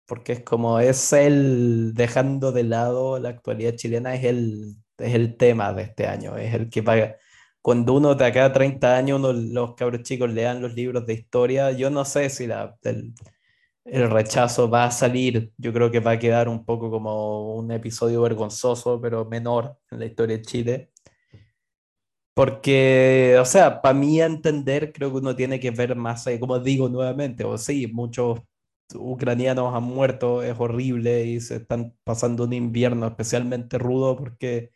porque 0.07 0.32
es 0.34 0.40
como 0.42 0.80
es 0.80 1.12
el, 1.12 1.92
dejando 1.94 2.52
de 2.52 2.64
lado 2.64 3.18
la 3.18 3.30
actualidad 3.30 3.74
chilena, 3.76 4.14
es 4.14 4.24
el, 4.24 4.76
es 4.98 5.14
el 5.14 5.36
tema 5.36 5.72
de 5.72 5.82
este 5.84 6.07
año, 6.07 6.36
es 6.36 6.54
el 6.54 6.70
que 6.70 6.82
paga. 6.82 7.16
Cuando 7.62 7.94
uno 7.94 8.14
de 8.14 8.24
acá 8.26 8.46
a 8.46 8.52
30 8.52 8.96
años, 8.96 9.20
los 9.20 9.74
cabros 9.74 10.02
chicos 10.02 10.30
lean 10.32 10.62
los 10.62 10.74
libros 10.74 11.07
de 11.07 11.14
historia, 11.14 11.72
yo 11.72 11.90
no 11.90 12.04
sé 12.04 12.30
si 12.30 12.46
la, 12.46 12.76
el, 12.84 13.14
el 13.84 14.11
rechazo 14.11 14.70
va 14.70 14.84
a 14.86 14.90
salir, 14.90 15.52
yo 15.59 15.72
creo 15.72 15.90
que 15.90 16.00
va 16.00 16.12
a 16.12 16.18
quedar 16.18 16.48
un 16.48 16.64
poco 16.64 16.90
como 16.90 17.57
un 17.57 17.70
episodio 17.72 18.22
vergonzoso, 18.22 19.00
pero 19.00 19.24
menor 19.24 19.78
en 19.90 20.00
la 20.00 20.07
historia 20.07 20.36
de 20.38 20.42
Chile. 20.44 20.90
Porque, 22.34 23.36
o 23.40 23.44
sea, 23.46 23.80
para 23.80 23.94
mí 23.94 24.20
entender, 24.20 24.92
creo 24.92 25.11
que 25.11 25.16
uno 25.18 25.34
tiene 25.34 25.59
que 25.59 25.70
ver 25.70 25.96
más, 25.96 26.26
como 26.38 26.59
digo 26.59 26.88
nuevamente, 26.88 27.44
o 27.44 27.57
sí, 27.57 27.86
muchos 27.86 28.40
ucranianos 28.95 29.74
han 29.74 29.82
muerto, 29.82 30.43
es 30.43 30.55
horrible 30.59 31.24
y 31.24 31.41
se 31.41 31.57
están 31.57 31.95
pasando 32.05 32.45
un 32.45 32.53
invierno 32.53 33.07
especialmente 33.07 33.78
rudo 33.78 34.16
porque 34.16 34.70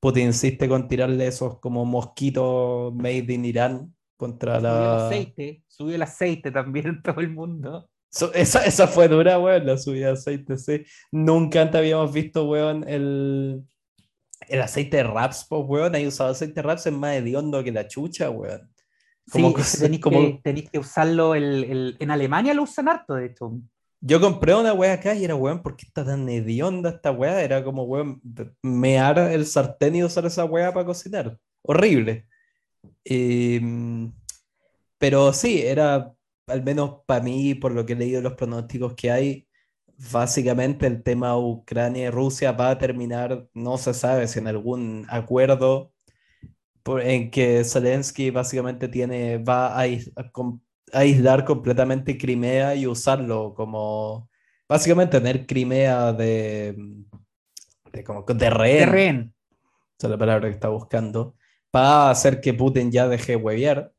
Putin 0.00 0.26
insiste 0.26 0.68
con 0.68 0.86
tirarle 0.86 1.26
esos 1.26 1.58
como 1.60 1.84
mosquitos 1.84 2.94
made 2.94 3.32
in 3.32 3.44
Irán 3.44 3.94
contra 4.16 4.60
la... 4.60 4.70
Subió 4.70 4.84
el 4.84 5.06
aceite, 5.06 5.64
subió 5.66 5.94
el 5.94 6.02
aceite 6.02 6.50
también 6.50 6.86
en 6.88 7.02
todo 7.02 7.20
el 7.20 7.30
mundo. 7.30 7.88
esa, 8.34 8.64
esa, 8.64 8.86
fue 8.86 9.08
dura, 9.08 9.38
weón, 9.38 9.66
la 9.66 9.78
subida 9.78 10.08
de 10.08 10.12
aceite, 10.12 10.58
sí. 10.58 10.84
Nunca 11.10 11.62
antes 11.62 11.78
habíamos 11.78 12.12
visto, 12.12 12.48
weón, 12.48 12.86
el, 12.86 13.62
el 14.48 14.60
aceite 14.60 14.98
de 14.98 15.04
raps, 15.04 15.46
pues, 15.48 15.62
weón. 15.66 15.94
Hay 15.94 16.06
usado 16.06 16.30
aceite 16.30 16.54
de 16.54 16.62
raps 16.62 16.86
en 16.86 16.98
más 16.98 17.16
hediondo 17.16 17.64
que 17.64 17.72
la 17.72 17.88
chucha, 17.88 18.30
weón. 18.30 18.73
Como 19.30 19.56
sí, 19.58 19.80
tenéis, 19.80 20.02
como... 20.02 20.42
que, 20.42 20.68
que, 20.70 20.78
usarlo, 20.78 21.34
el, 21.34 21.64
el, 21.64 21.96
en 21.98 22.10
Alemania 22.10 22.54
lo 22.54 22.64
usan 22.64 22.88
harto, 22.88 23.14
de 23.14 23.26
hecho. 23.26 23.58
Yo 24.00 24.20
compré 24.20 24.54
una 24.54 24.74
wea 24.74 24.92
acá 24.92 25.14
y 25.14 25.24
era, 25.24 25.34
weón, 25.34 25.62
¿por 25.62 25.76
qué 25.76 25.86
está 25.86 26.04
tan 26.04 26.28
hedionda 26.28 26.90
esta 26.90 27.10
wea? 27.10 27.42
Era 27.42 27.64
como, 27.64 27.84
weón, 27.84 28.20
mear 28.60 29.18
el 29.18 29.46
sartén 29.46 29.96
y 29.96 30.04
usar 30.04 30.26
esa 30.26 30.44
wea 30.44 30.74
para 30.74 30.84
cocinar. 30.84 31.38
Horrible. 31.62 32.26
Em, 33.02 34.12
pero 34.98 35.32
sí, 35.32 35.62
era, 35.62 36.14
al 36.46 36.62
menos 36.62 37.00
para 37.06 37.24
mí, 37.24 37.54
por 37.54 37.72
lo 37.72 37.86
que 37.86 37.94
he 37.94 37.96
leído 37.96 38.20
los 38.20 38.34
pronósticos 38.34 38.92
que 38.92 39.10
hay, 39.10 39.48
básicamente 40.12 40.86
el 40.86 41.02
tema 41.02 41.38
Ucrania 41.38 42.08
y 42.08 42.10
Rusia 42.10 42.52
va 42.52 42.70
a 42.70 42.78
terminar, 42.78 43.48
no 43.54 43.78
se 43.78 43.94
sabe 43.94 44.28
si 44.28 44.38
en 44.38 44.48
algún 44.48 45.06
acuerdo 45.08 45.93
en 46.86 47.30
que 47.30 47.64
Zelensky 47.64 48.30
básicamente 48.30 48.88
tiene, 48.88 49.38
va 49.38 49.78
a, 49.80 49.86
aislar 50.92 51.44
completamente 51.44 52.18
Crimea 52.18 52.74
y 52.74 52.86
usarlo 52.86 53.54
como, 53.54 54.28
básicamente 54.68 55.18
tener 55.18 55.46
Crimea 55.46 56.12
de, 56.12 56.76
de, 57.92 58.04
como, 58.04 58.22
de 58.22 58.50
rehén. 58.50 59.34
Esa 59.98 60.08
es 60.08 60.10
la 60.10 60.18
palabra 60.18 60.48
que 60.48 60.54
está 60.54 60.68
buscando. 60.68 61.36
Para 61.70 62.10
hacer 62.10 62.40
que 62.40 62.54
Putin 62.54 62.90
ya 62.90 63.08
deje 63.08 63.36
hueviar. 63.36 63.92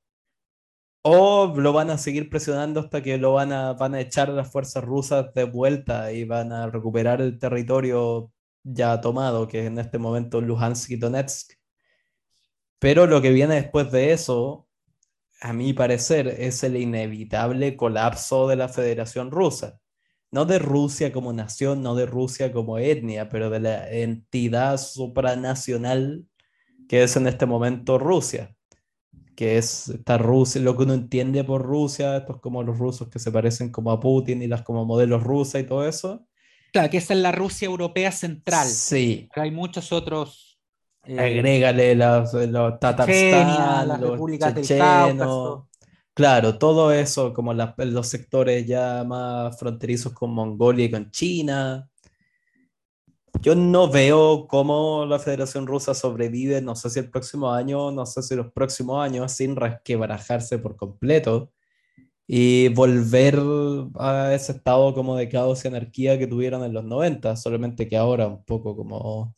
O 1.03 1.53
lo 1.55 1.71
van 1.71 1.91
a 1.91 1.97
seguir 1.99 2.29
presionando 2.29 2.79
hasta 2.79 3.01
que 3.03 3.17
lo 3.17 3.33
van 3.33 3.51
a, 3.51 3.73
van 3.73 3.93
a 3.93 4.01
echar 4.01 4.29
a 4.29 4.33
las 4.33 4.51
fuerzas 4.51 4.83
rusas 4.83 5.33
de 5.35 5.43
vuelta 5.43 6.11
y 6.11 6.25
van 6.25 6.51
a 6.51 6.67
recuperar 6.67 7.21
el 7.21 7.37
territorio 7.37 8.31
ya 8.63 8.99
tomado, 9.01 9.47
que 9.47 9.61
es 9.61 9.67
en 9.67 9.77
este 9.77 9.99
momento 9.99 10.41
Luhansk 10.41 10.91
y 10.91 10.95
Donetsk. 10.95 11.53
Pero 12.79 13.07
lo 13.07 13.21
que 13.21 13.31
viene 13.31 13.55
después 13.55 13.91
de 13.91 14.11
eso, 14.11 14.67
a 15.41 15.53
mi 15.53 15.73
parecer, 15.73 16.27
es 16.27 16.63
el 16.63 16.77
inevitable 16.77 17.75
colapso 17.75 18.47
de 18.47 18.55
la 18.55 18.69
Federación 18.69 19.31
Rusa. 19.31 19.79
No 20.31 20.45
de 20.45 20.59
Rusia 20.59 21.13
como 21.13 21.31
nación, 21.33 21.81
no 21.81 21.95
de 21.95 22.05
Rusia 22.05 22.51
como 22.51 22.77
etnia, 22.77 23.29
pero 23.29 23.49
de 23.49 23.59
la 23.61 23.89
entidad 23.89 24.77
supranacional 24.77 26.25
que 26.87 27.03
es 27.03 27.15
en 27.15 27.27
este 27.27 27.45
momento 27.45 27.97
Rusia. 27.97 28.55
Que 29.35 29.57
es 29.57 29.89
esta 29.89 30.17
Rusia, 30.17 30.61
lo 30.61 30.77
que 30.77 30.83
uno 30.83 30.93
entiende 30.93 31.43
por 31.43 31.61
Rusia, 31.61 32.17
estos 32.17 32.39
como 32.39 32.63
los 32.63 32.77
rusos 32.77 33.09
que 33.09 33.19
se 33.19 33.31
parecen 33.31 33.71
como 33.71 33.91
a 33.91 33.99
Putin 33.99 34.41
y 34.41 34.47
las 34.47 34.61
como 34.61 34.85
modelos 34.85 35.23
rusas 35.23 35.61
y 35.61 35.65
todo 35.65 35.87
eso. 35.87 36.25
Claro, 36.71 36.89
que 36.89 36.97
esa 36.97 37.13
es 37.13 37.19
la 37.19 37.31
Rusia 37.31 37.65
europea 37.65 38.11
central. 38.11 38.67
Sí. 38.67 39.29
hay 39.35 39.51
muchos 39.51 39.91
otros 39.91 40.54
eh, 41.07 41.19
Agrégale 41.19 41.95
los, 41.95 42.33
los 42.33 42.79
Tatarstan, 42.79 43.87
la 43.87 43.97
República 43.97 44.51
del 44.51 44.65
Claro, 46.15 46.57
todo 46.57 46.93
eso, 46.93 47.33
como 47.33 47.53
los 47.53 48.07
sectores 48.07 48.65
ya 48.65 49.03
más 49.03 49.59
fronterizos 49.59 50.13
con 50.13 50.33
Mongolia 50.33 50.85
y 50.85 50.91
con 50.91 51.11
China. 51.11 51.89
Yo 53.41 53.53
no 53.53 53.89
veo 53.91 54.47
cómo 54.47 55.05
la 55.05 55.19
Federación 55.19 55.67
Rusa 55.67 55.93
sobrevive, 55.93 56.61
no 56.61 56.73
sé 56.75 56.89
si 56.89 56.99
el 56.99 57.11
próximo 57.11 57.51
año, 57.51 57.91
no 57.91 58.05
sé 58.05 58.23
si 58.23 58.33
los 58.33 58.49
próximos 58.53 59.03
años, 59.03 59.33
sin 59.33 59.57
resquebrajarse 59.57 60.57
por 60.57 60.77
completo 60.77 61.51
y 62.27 62.69
volver 62.69 63.39
a 63.95 64.33
ese 64.33 64.53
estado 64.53 64.93
como 64.93 65.15
de 65.17 65.29
caos 65.29 65.63
y 65.65 65.67
anarquía 65.67 66.17
que 66.17 66.27
tuvieron 66.27 66.63
en 66.63 66.73
los 66.73 66.85
90, 66.85 67.35
solamente 67.35 67.87
que 67.87 67.97
ahora 67.97 68.27
un 68.27 68.43
poco 68.45 68.75
como 68.75 69.35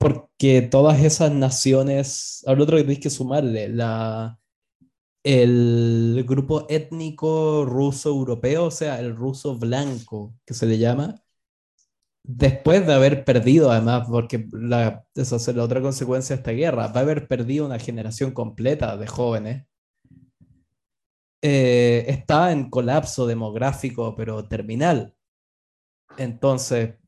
porque 0.00 0.62
todas 0.62 1.02
esas 1.04 1.30
naciones, 1.32 2.42
ahora 2.46 2.62
otro 2.62 2.76
que 2.78 2.84
tenéis 2.84 3.00
que 3.00 3.10
sumarle, 3.10 3.68
la, 3.68 4.40
el 5.22 6.24
grupo 6.26 6.66
étnico 6.70 7.66
ruso-europeo, 7.66 8.66
o 8.66 8.70
sea, 8.70 8.98
el 9.00 9.14
ruso 9.14 9.58
blanco, 9.58 10.34
que 10.46 10.54
se 10.54 10.64
le 10.66 10.78
llama, 10.78 11.22
después 12.24 12.86
de 12.86 12.94
haber 12.94 13.24
perdido, 13.26 13.70
además, 13.70 14.08
porque 14.08 14.46
la, 14.52 15.04
esa 15.14 15.36
es 15.36 15.48
la 15.54 15.64
otra 15.64 15.82
consecuencia 15.82 16.34
de 16.36 16.40
esta 16.40 16.52
guerra, 16.52 16.88
va 16.88 17.00
a 17.00 17.02
haber 17.02 17.28
perdido 17.28 17.66
una 17.66 17.78
generación 17.78 18.32
completa 18.32 18.96
de 18.96 19.06
jóvenes, 19.06 19.66
eh, 21.42 22.06
está 22.08 22.52
en 22.52 22.70
colapso 22.70 23.26
demográfico, 23.26 24.14
pero 24.16 24.48
terminal. 24.48 25.14
Entonces, 26.16 26.99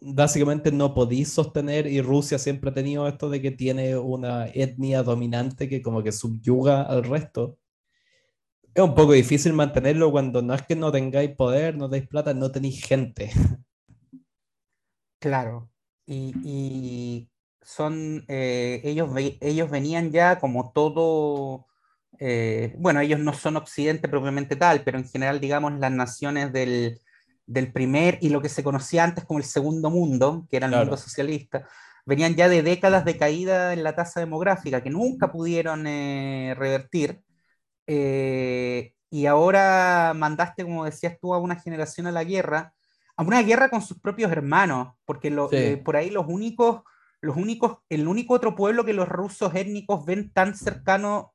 básicamente 0.00 0.72
no 0.72 0.94
podéis 0.94 1.32
sostener, 1.32 1.86
y 1.86 2.00
Rusia 2.00 2.38
siempre 2.38 2.70
ha 2.70 2.74
tenido 2.74 3.06
esto 3.08 3.28
de 3.30 3.42
que 3.42 3.50
tiene 3.50 3.96
una 3.96 4.46
etnia 4.48 5.02
dominante 5.02 5.68
que 5.68 5.82
como 5.82 6.02
que 6.02 6.12
subyuga 6.12 6.82
al 6.82 7.04
resto. 7.04 7.58
Es 8.74 8.82
un 8.82 8.94
poco 8.94 9.12
difícil 9.12 9.52
mantenerlo 9.52 10.10
cuando 10.12 10.40
no 10.42 10.54
es 10.54 10.62
que 10.62 10.76
no 10.76 10.92
tengáis 10.92 11.30
poder, 11.34 11.76
no 11.76 11.88
tenéis 11.88 12.08
plata, 12.08 12.34
no 12.34 12.50
tenéis 12.50 12.84
gente. 12.84 13.30
Claro, 15.20 15.68
y, 16.06 17.28
son, 17.60 18.24
eh, 18.28 18.80
ellos, 18.84 19.10
ellos 19.40 19.68
venían 19.68 20.10
ya 20.12 20.38
como 20.38 20.70
todo, 20.72 21.66
eh, 22.20 22.74
bueno, 22.78 23.00
ellos 23.00 23.18
no 23.18 23.34
son 23.34 23.56
occidente 23.56 24.08
propiamente 24.08 24.56
tal, 24.56 24.82
pero 24.84 24.96
en 24.96 25.08
general, 25.08 25.40
digamos, 25.40 25.78
las 25.78 25.90
naciones 25.92 26.52
del, 26.52 27.00
del 27.48 27.72
primer 27.72 28.18
y 28.20 28.28
lo 28.28 28.42
que 28.42 28.50
se 28.50 28.62
conocía 28.62 29.04
antes 29.04 29.24
como 29.24 29.38
el 29.38 29.44
segundo 29.44 29.90
mundo, 29.90 30.46
que 30.50 30.58
era 30.58 30.66
el 30.66 30.76
mundo 30.76 30.96
socialista, 30.96 31.66
venían 32.04 32.36
ya 32.36 32.48
de 32.48 32.62
décadas 32.62 33.04
de 33.06 33.16
caída 33.16 33.72
en 33.72 33.82
la 33.82 33.96
tasa 33.96 34.20
demográfica 34.20 34.82
que 34.82 34.90
nunca 34.90 35.32
pudieron 35.32 35.86
eh, 35.86 36.54
revertir. 36.56 37.22
Eh, 37.86 38.92
y 39.10 39.24
ahora 39.24 40.12
mandaste, 40.14 40.62
como 40.62 40.84
decías 40.84 41.16
tú, 41.20 41.32
a 41.32 41.38
una 41.38 41.56
generación 41.56 42.06
a 42.06 42.12
la 42.12 42.22
guerra, 42.22 42.74
a 43.16 43.22
una 43.22 43.42
guerra 43.42 43.70
con 43.70 43.80
sus 43.80 43.98
propios 43.98 44.30
hermanos, 44.30 44.94
porque 45.06 45.34
eh, 45.52 45.78
por 45.78 45.96
ahí 45.96 46.10
los 46.10 46.26
únicos, 46.28 46.82
los 47.22 47.36
únicos, 47.36 47.78
el 47.88 48.06
único 48.06 48.34
otro 48.34 48.54
pueblo 48.54 48.84
que 48.84 48.92
los 48.92 49.08
rusos 49.08 49.54
étnicos 49.54 50.04
ven 50.04 50.30
tan 50.32 50.54
cercano 50.54 51.32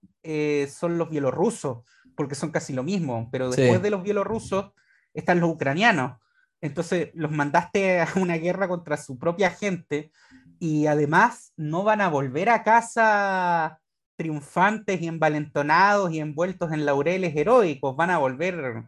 son 0.69 0.97
los 0.99 1.09
bielorrusos, 1.09 1.79
porque 2.15 2.35
son 2.35 2.51
casi 2.51 2.71
lo 2.71 2.83
mismo, 2.83 3.29
pero 3.31 3.49
después 3.49 3.81
de 3.81 3.89
los 3.89 4.03
bielorrusos 4.03 4.71
están 5.13 5.39
los 5.39 5.49
ucranianos. 5.49 6.19
Entonces 6.61 7.11
los 7.13 7.31
mandaste 7.31 8.01
a 8.01 8.07
una 8.15 8.35
guerra 8.35 8.67
contra 8.67 8.97
su 8.97 9.17
propia 9.19 9.51
gente 9.51 10.11
y 10.59 10.87
además 10.87 11.53
no 11.57 11.83
van 11.83 12.01
a 12.01 12.09
volver 12.09 12.49
a 12.49 12.63
casa 12.63 13.79
triunfantes 14.15 15.01
y 15.01 15.07
envalentonados 15.07 16.11
y 16.11 16.19
envueltos 16.19 16.71
en 16.71 16.85
laureles 16.85 17.35
heroicos, 17.35 17.95
van 17.95 18.11
a 18.11 18.19
volver, 18.19 18.85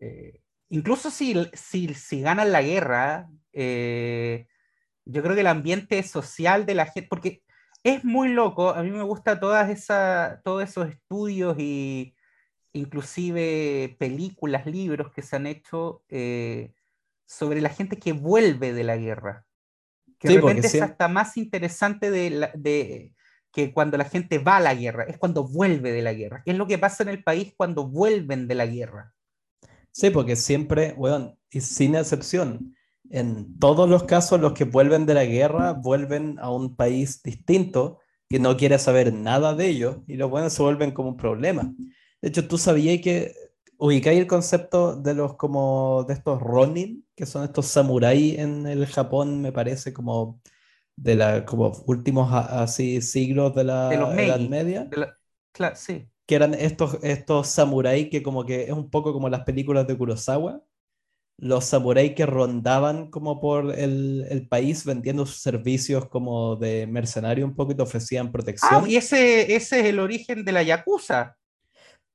eh, 0.00 0.40
incluso 0.68 1.10
si, 1.10 1.48
si, 1.52 1.94
si, 1.94 2.20
ganan 2.20 2.52
la 2.52 2.62
guerra, 2.62 3.28
eh, 3.52 4.46
yo 5.04 5.22
creo 5.22 5.34
que 5.34 5.42
el 5.42 5.46
ambiente 5.46 6.02
social 6.02 6.66
de 6.66 6.74
la 6.74 6.86
gente, 6.86 7.08
porque 7.08 7.42
es 7.84 8.04
muy 8.04 8.28
loco, 8.28 8.70
a 8.70 8.82
mí 8.82 8.90
me 8.90 9.04
gusta 9.04 9.38
todas 9.38 9.70
esa, 9.70 10.40
todos 10.44 10.64
esos 10.64 10.88
estudios 10.88 11.56
y 11.58 12.15
inclusive 12.76 13.96
películas, 13.98 14.66
libros 14.66 15.12
que 15.12 15.22
se 15.22 15.36
han 15.36 15.46
hecho 15.46 16.02
eh, 16.08 16.72
sobre 17.26 17.60
la 17.60 17.70
gente 17.70 17.98
que 17.98 18.12
vuelve 18.12 18.72
de 18.72 18.84
la 18.84 18.96
guerra. 18.96 19.46
Que 20.18 20.28
de 20.28 20.34
repente 20.36 20.66
es 20.66 20.80
hasta 20.80 21.08
más 21.08 21.36
interesante 21.36 22.10
de, 22.10 22.50
de, 22.54 23.12
que 23.52 23.72
cuando 23.72 23.96
la 23.96 24.04
gente 24.04 24.38
va 24.38 24.56
a 24.58 24.60
la 24.60 24.74
guerra, 24.74 25.04
es 25.04 25.18
cuando 25.18 25.46
vuelve 25.46 25.92
de 25.92 26.02
la 26.02 26.12
guerra. 26.12 26.42
¿Qué 26.44 26.52
es 26.52 26.58
lo 26.58 26.66
que 26.66 26.78
pasa 26.78 27.02
en 27.02 27.10
el 27.10 27.22
país 27.22 27.52
cuando 27.56 27.88
vuelven 27.88 28.48
de 28.48 28.54
la 28.54 28.66
guerra? 28.66 29.14
Sí, 29.92 30.10
porque 30.10 30.36
siempre, 30.36 30.92
bueno, 30.92 31.38
y 31.50 31.60
sin 31.62 31.94
excepción, 31.94 32.76
en 33.10 33.58
todos 33.58 33.88
los 33.88 34.04
casos 34.04 34.40
los 34.40 34.52
que 34.52 34.64
vuelven 34.64 35.06
de 35.06 35.14
la 35.14 35.24
guerra 35.24 35.72
vuelven 35.72 36.38
a 36.38 36.50
un 36.50 36.76
país 36.76 37.22
distinto 37.22 38.00
que 38.28 38.38
no 38.38 38.56
quiere 38.56 38.78
saber 38.78 39.12
nada 39.12 39.54
de 39.54 39.66
ellos 39.68 39.98
y 40.06 40.16
los 40.16 40.28
buenos 40.28 40.52
se 40.52 40.62
vuelven 40.62 40.90
como 40.90 41.10
un 41.10 41.16
problema. 41.16 41.72
De 42.26 42.30
hecho, 42.30 42.48
tú 42.48 42.58
sabías 42.58 43.00
que 43.02 43.36
ubicáis 43.78 44.18
el 44.18 44.26
concepto 44.26 44.96
de 44.96 45.14
los 45.14 45.36
como 45.36 46.02
de 46.08 46.14
estos 46.14 46.42
Ronin, 46.42 47.06
que 47.14 47.24
son 47.24 47.44
estos 47.44 47.66
samuráis 47.66 48.36
en 48.40 48.66
el 48.66 48.84
Japón, 48.86 49.40
me 49.40 49.52
parece, 49.52 49.92
como 49.92 50.40
de 50.96 51.14
la 51.14 51.44
como 51.44 51.70
últimos 51.86 52.28
así 52.32 53.00
siglos 53.00 53.54
de 53.54 53.62
la 53.62 53.94
Edad 53.94 54.40
Media. 54.40 54.90
sí. 55.76 56.08
Que 56.26 56.34
eran 56.34 56.54
estos, 56.54 56.98
estos 57.04 57.46
samuráis 57.46 58.10
que 58.10 58.24
como 58.24 58.44
que 58.44 58.64
es 58.64 58.72
un 58.72 58.90
poco 58.90 59.12
como 59.12 59.28
las 59.28 59.44
películas 59.44 59.86
de 59.86 59.96
Kurosawa. 59.96 60.64
Los 61.38 61.66
samuráis 61.66 62.16
que 62.16 62.26
rondaban 62.26 63.08
como 63.08 63.40
por 63.40 63.72
el, 63.72 64.26
el 64.28 64.48
país 64.48 64.84
vendiendo 64.84 65.26
sus 65.26 65.42
servicios 65.42 66.08
como 66.08 66.56
de 66.56 66.88
mercenario 66.88 67.44
un 67.44 67.54
poco 67.54 67.70
y 67.70 67.76
te 67.76 67.82
ofrecían 67.82 68.32
protección. 68.32 68.82
Ah, 68.84 68.88
y 68.88 68.96
ese, 68.96 69.54
ese 69.54 69.78
es 69.78 69.86
el 69.86 70.00
origen 70.00 70.44
de 70.44 70.50
la 70.50 70.64
Yakuza. 70.64 71.36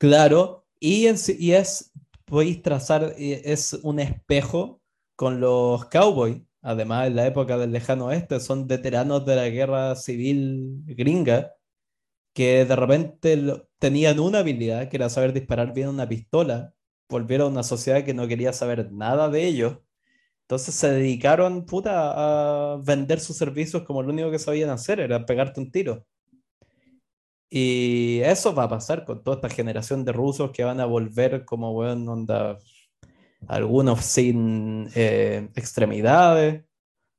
Claro, 0.02 0.66
y, 0.80 1.06
y 1.08 1.52
es, 1.54 1.91
podéis 2.26 2.64
trazar, 2.64 3.14
es 3.20 3.74
un 3.84 3.99
espejo 3.99 4.82
con 5.16 5.39
los 5.39 5.86
cowboys. 5.86 6.41
Además, 6.64 7.06
en 7.08 7.16
la 7.18 7.28
época 7.28 7.56
del 7.60 7.72
lejano 7.72 8.08
oeste, 8.08 8.39
son 8.39 8.66
veteranos 8.68 9.26
de 9.28 9.36
la 9.36 9.49
guerra 9.49 9.95
civil 9.95 10.82
gringa 10.88 11.54
que 12.34 12.66
de 12.66 12.76
repente 12.76 13.38
tenían 13.80 14.20
una 14.20 14.39
habilidad, 14.39 14.89
que 14.89 14.97
era 14.97 15.10
saber 15.10 15.34
disparar 15.34 15.74
bien 15.74 15.89
una 15.89 16.10
pistola. 16.10 16.74
Volvieron 17.10 17.47
a 17.49 17.52
una 17.52 17.64
sociedad 17.64 18.04
que 18.06 18.14
no 18.16 18.28
quería 18.28 18.54
saber 18.54 18.91
nada 18.93 19.30
de 19.30 19.47
ellos. 19.47 19.80
Entonces 20.43 20.76
se 20.76 20.91
dedicaron 20.91 21.66
a 21.88 22.80
vender 22.84 23.20
sus 23.22 23.38
servicios 23.38 23.84
como 23.84 24.04
lo 24.04 24.12
único 24.14 24.32
que 24.32 24.39
sabían 24.39 24.70
hacer, 24.72 24.99
era 25.02 25.26
pegarte 25.26 25.62
un 25.62 25.72
tiro. 25.72 26.06
Y 27.54 28.22
eso 28.24 28.56
va 28.56 28.64
a 28.64 28.70
pasar 28.70 29.04
con 29.04 29.22
toda 29.22 29.36
esta 29.36 29.49
generación 29.49 30.06
de 30.06 30.14
rusos 30.14 30.52
que 30.52 30.64
van 30.64 30.80
a 30.80 30.86
volver 30.86 31.43
como, 31.43 31.74
bueno, 31.74 32.14
onda, 32.14 32.58
algunos 33.45 34.06
sin 34.06 34.89
eh, 34.95 35.49
extremidades. 35.56 36.64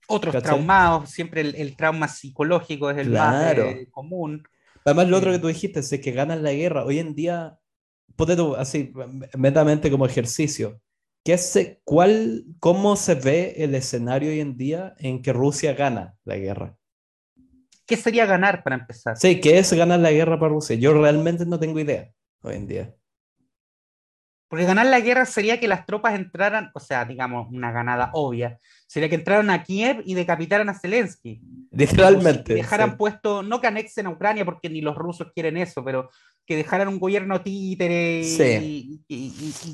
Otros 0.08 0.42
traumados, 0.42 1.10
siempre 1.10 1.42
el, 1.42 1.76
trauma 1.76 2.08
psicológico 2.08 2.90
es 2.90 2.96
el 2.96 3.10
más 3.10 3.58
eh, 3.58 3.88
común. 3.90 4.42
Además, 4.86 5.08
lo 5.08 5.18
otro 5.18 5.32
que 5.32 5.38
tú 5.38 5.48
dijiste 5.48 5.80
es 5.80 6.00
que 6.00 6.12
ganan 6.12 6.42
la 6.42 6.52
guerra. 6.52 6.86
Hoy 6.86 6.98
en 6.98 7.14
día, 7.14 7.58
ponte 8.16 8.34
tú 8.34 8.56
así, 8.56 8.90
metamente 9.36 9.90
como 9.90 10.06
ejercicio. 10.06 10.80
¿Qué 11.22 11.36
se, 11.36 11.82
cuál, 11.84 12.46
¿Cómo 12.58 12.96
se 12.96 13.16
ve 13.16 13.54
el 13.58 13.74
escenario 13.74 14.30
hoy 14.30 14.40
en 14.40 14.56
día 14.56 14.94
en 14.98 15.20
que 15.20 15.34
Rusia 15.34 15.74
gana 15.74 16.16
la 16.24 16.36
guerra? 16.36 16.78
¿Qué 17.86 17.96
sería 17.96 18.26
ganar 18.26 18.62
para 18.62 18.76
empezar? 18.76 19.16
Sí, 19.16 19.40
¿qué 19.40 19.58
es 19.58 19.72
ganar 19.72 20.00
la 20.00 20.12
guerra 20.12 20.38
para 20.38 20.52
Rusia? 20.52 20.76
Yo 20.76 20.92
realmente 20.94 21.44
no 21.46 21.58
tengo 21.58 21.78
idea 21.78 22.10
hoy 22.42 22.56
en 22.56 22.66
día. 22.66 22.94
Porque 24.48 24.66
ganar 24.66 24.86
la 24.86 25.00
guerra 25.00 25.24
sería 25.24 25.58
que 25.58 25.66
las 25.66 25.86
tropas 25.86 26.14
entraran, 26.14 26.70
o 26.74 26.80
sea, 26.80 27.06
digamos, 27.06 27.48
una 27.50 27.72
ganada 27.72 28.10
obvia, 28.12 28.60
sería 28.86 29.08
que 29.08 29.14
entraran 29.14 29.48
a 29.48 29.64
Kiev 29.64 30.02
y 30.04 30.12
decapitaran 30.12 30.68
a 30.68 30.78
Zelensky. 30.78 31.40
Literalmente. 31.70 32.52
dejaran 32.52 32.98
puesto, 32.98 33.42
no 33.42 33.62
que 33.62 33.68
anexen 33.68 34.06
a 34.06 34.10
Ucrania, 34.10 34.44
porque 34.44 34.68
ni 34.68 34.82
los 34.82 34.94
rusos 34.94 35.32
quieren 35.34 35.56
eso, 35.56 35.82
pero 35.82 36.10
que 36.44 36.56
dejaran 36.56 36.88
un 36.88 37.00
gobierno 37.00 37.40
títere 37.40 38.20
y, 38.22 39.00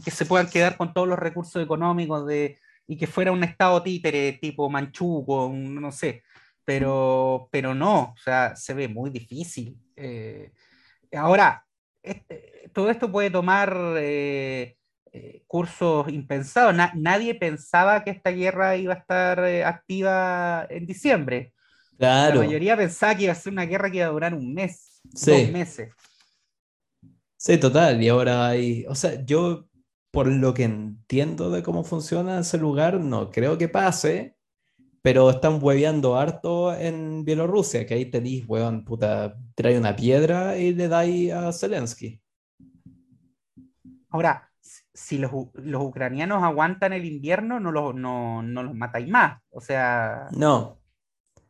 que 0.04 0.10
se 0.12 0.26
puedan 0.26 0.48
quedar 0.48 0.76
con 0.76 0.94
todos 0.94 1.08
los 1.08 1.18
recursos 1.18 1.60
económicos 1.60 2.24
de, 2.28 2.56
y 2.86 2.96
que 2.96 3.08
fuera 3.08 3.32
un 3.32 3.42
estado 3.42 3.82
títere 3.82 4.34
tipo 4.34 4.70
manchuco, 4.70 5.52
no 5.52 5.90
sé 5.90 6.22
pero, 6.68 7.48
pero 7.50 7.74
no, 7.74 8.12
o 8.12 8.16
sea, 8.22 8.54
se 8.54 8.74
ve 8.74 8.88
muy 8.88 9.08
difícil. 9.08 9.74
Eh, 9.96 10.52
ahora, 11.16 11.64
este, 12.02 12.68
todo 12.74 12.90
esto 12.90 13.10
puede 13.10 13.30
tomar 13.30 13.74
eh, 13.96 14.76
eh, 15.10 15.44
cursos 15.46 16.10
impensados. 16.10 16.76
nadie 16.94 17.34
pensaba 17.36 18.04
que 18.04 18.10
esta 18.10 18.32
guerra 18.32 18.76
iba 18.76 18.92
a 18.92 18.98
estar 18.98 19.42
activa 19.64 20.66
en 20.68 20.84
diciembre. 20.84 21.54
La 21.96 22.34
mayoría 22.34 22.76
pensaba 22.76 23.14
que 23.14 23.22
iba 23.22 23.32
a 23.32 23.36
ser 23.36 23.54
una 23.54 23.64
guerra 23.64 23.90
que 23.90 23.96
iba 23.96 24.06
a 24.08 24.10
durar 24.10 24.34
un 24.34 24.52
mes, 24.52 25.00
dos 25.04 25.50
meses. 25.50 25.94
Sí, 27.38 27.56
total. 27.56 28.02
Y 28.02 28.10
ahora 28.10 28.46
hay, 28.46 28.84
o 28.90 28.94
sea, 28.94 29.24
yo 29.24 29.70
por 30.10 30.26
lo 30.26 30.52
que 30.52 30.64
entiendo 30.64 31.50
de 31.50 31.62
cómo 31.62 31.82
funciona 31.82 32.40
ese 32.40 32.58
lugar, 32.58 33.00
no 33.00 33.30
creo 33.30 33.56
que 33.56 33.70
pase, 33.70 34.37
pero 35.02 35.30
están 35.30 35.58
hueveando 35.62 36.16
harto 36.16 36.74
en 36.74 37.24
Bielorrusia, 37.24 37.86
que 37.86 37.94
ahí 37.94 38.06
tenéis, 38.06 38.44
weón, 38.48 38.84
puta, 38.84 39.36
trae 39.54 39.78
una 39.78 39.94
piedra 39.94 40.58
y 40.58 40.74
le 40.74 40.88
dais 40.88 41.32
a 41.32 41.52
Zelensky. 41.52 42.20
Ahora, 44.10 44.50
si 44.60 45.18
los, 45.18 45.30
los, 45.54 45.82
ucranianos 45.82 46.42
aguantan 46.42 46.92
el 46.92 47.04
invierno, 47.04 47.60
no 47.60 47.70
los, 47.70 47.94
no, 47.94 48.42
no 48.42 48.62
los 48.62 48.74
matáis 48.74 49.08
más. 49.08 49.40
O 49.50 49.60
sea. 49.60 50.28
No. 50.32 50.78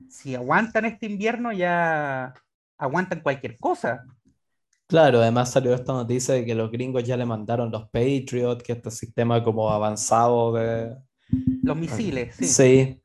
Si 0.08 0.34
aguantan 0.34 0.84
este 0.84 1.06
invierno, 1.06 1.52
ya 1.52 2.34
aguantan 2.76 3.20
cualquier 3.20 3.56
cosa. 3.58 4.04
Claro, 4.86 5.20
además 5.20 5.50
salió 5.50 5.74
esta 5.74 5.92
noticia 5.92 6.34
de 6.34 6.46
que 6.46 6.54
los 6.54 6.70
gringos 6.70 7.04
ya 7.04 7.16
le 7.16 7.26
mandaron 7.26 7.70
los 7.70 7.88
Patriot, 7.90 8.62
que 8.62 8.72
este 8.72 8.90
sistema 8.90 9.42
como 9.42 9.70
avanzado 9.70 10.54
de, 10.54 10.96
los 11.62 11.76
misiles, 11.76 12.34
sí. 12.36 12.46
Sí. 12.46 13.02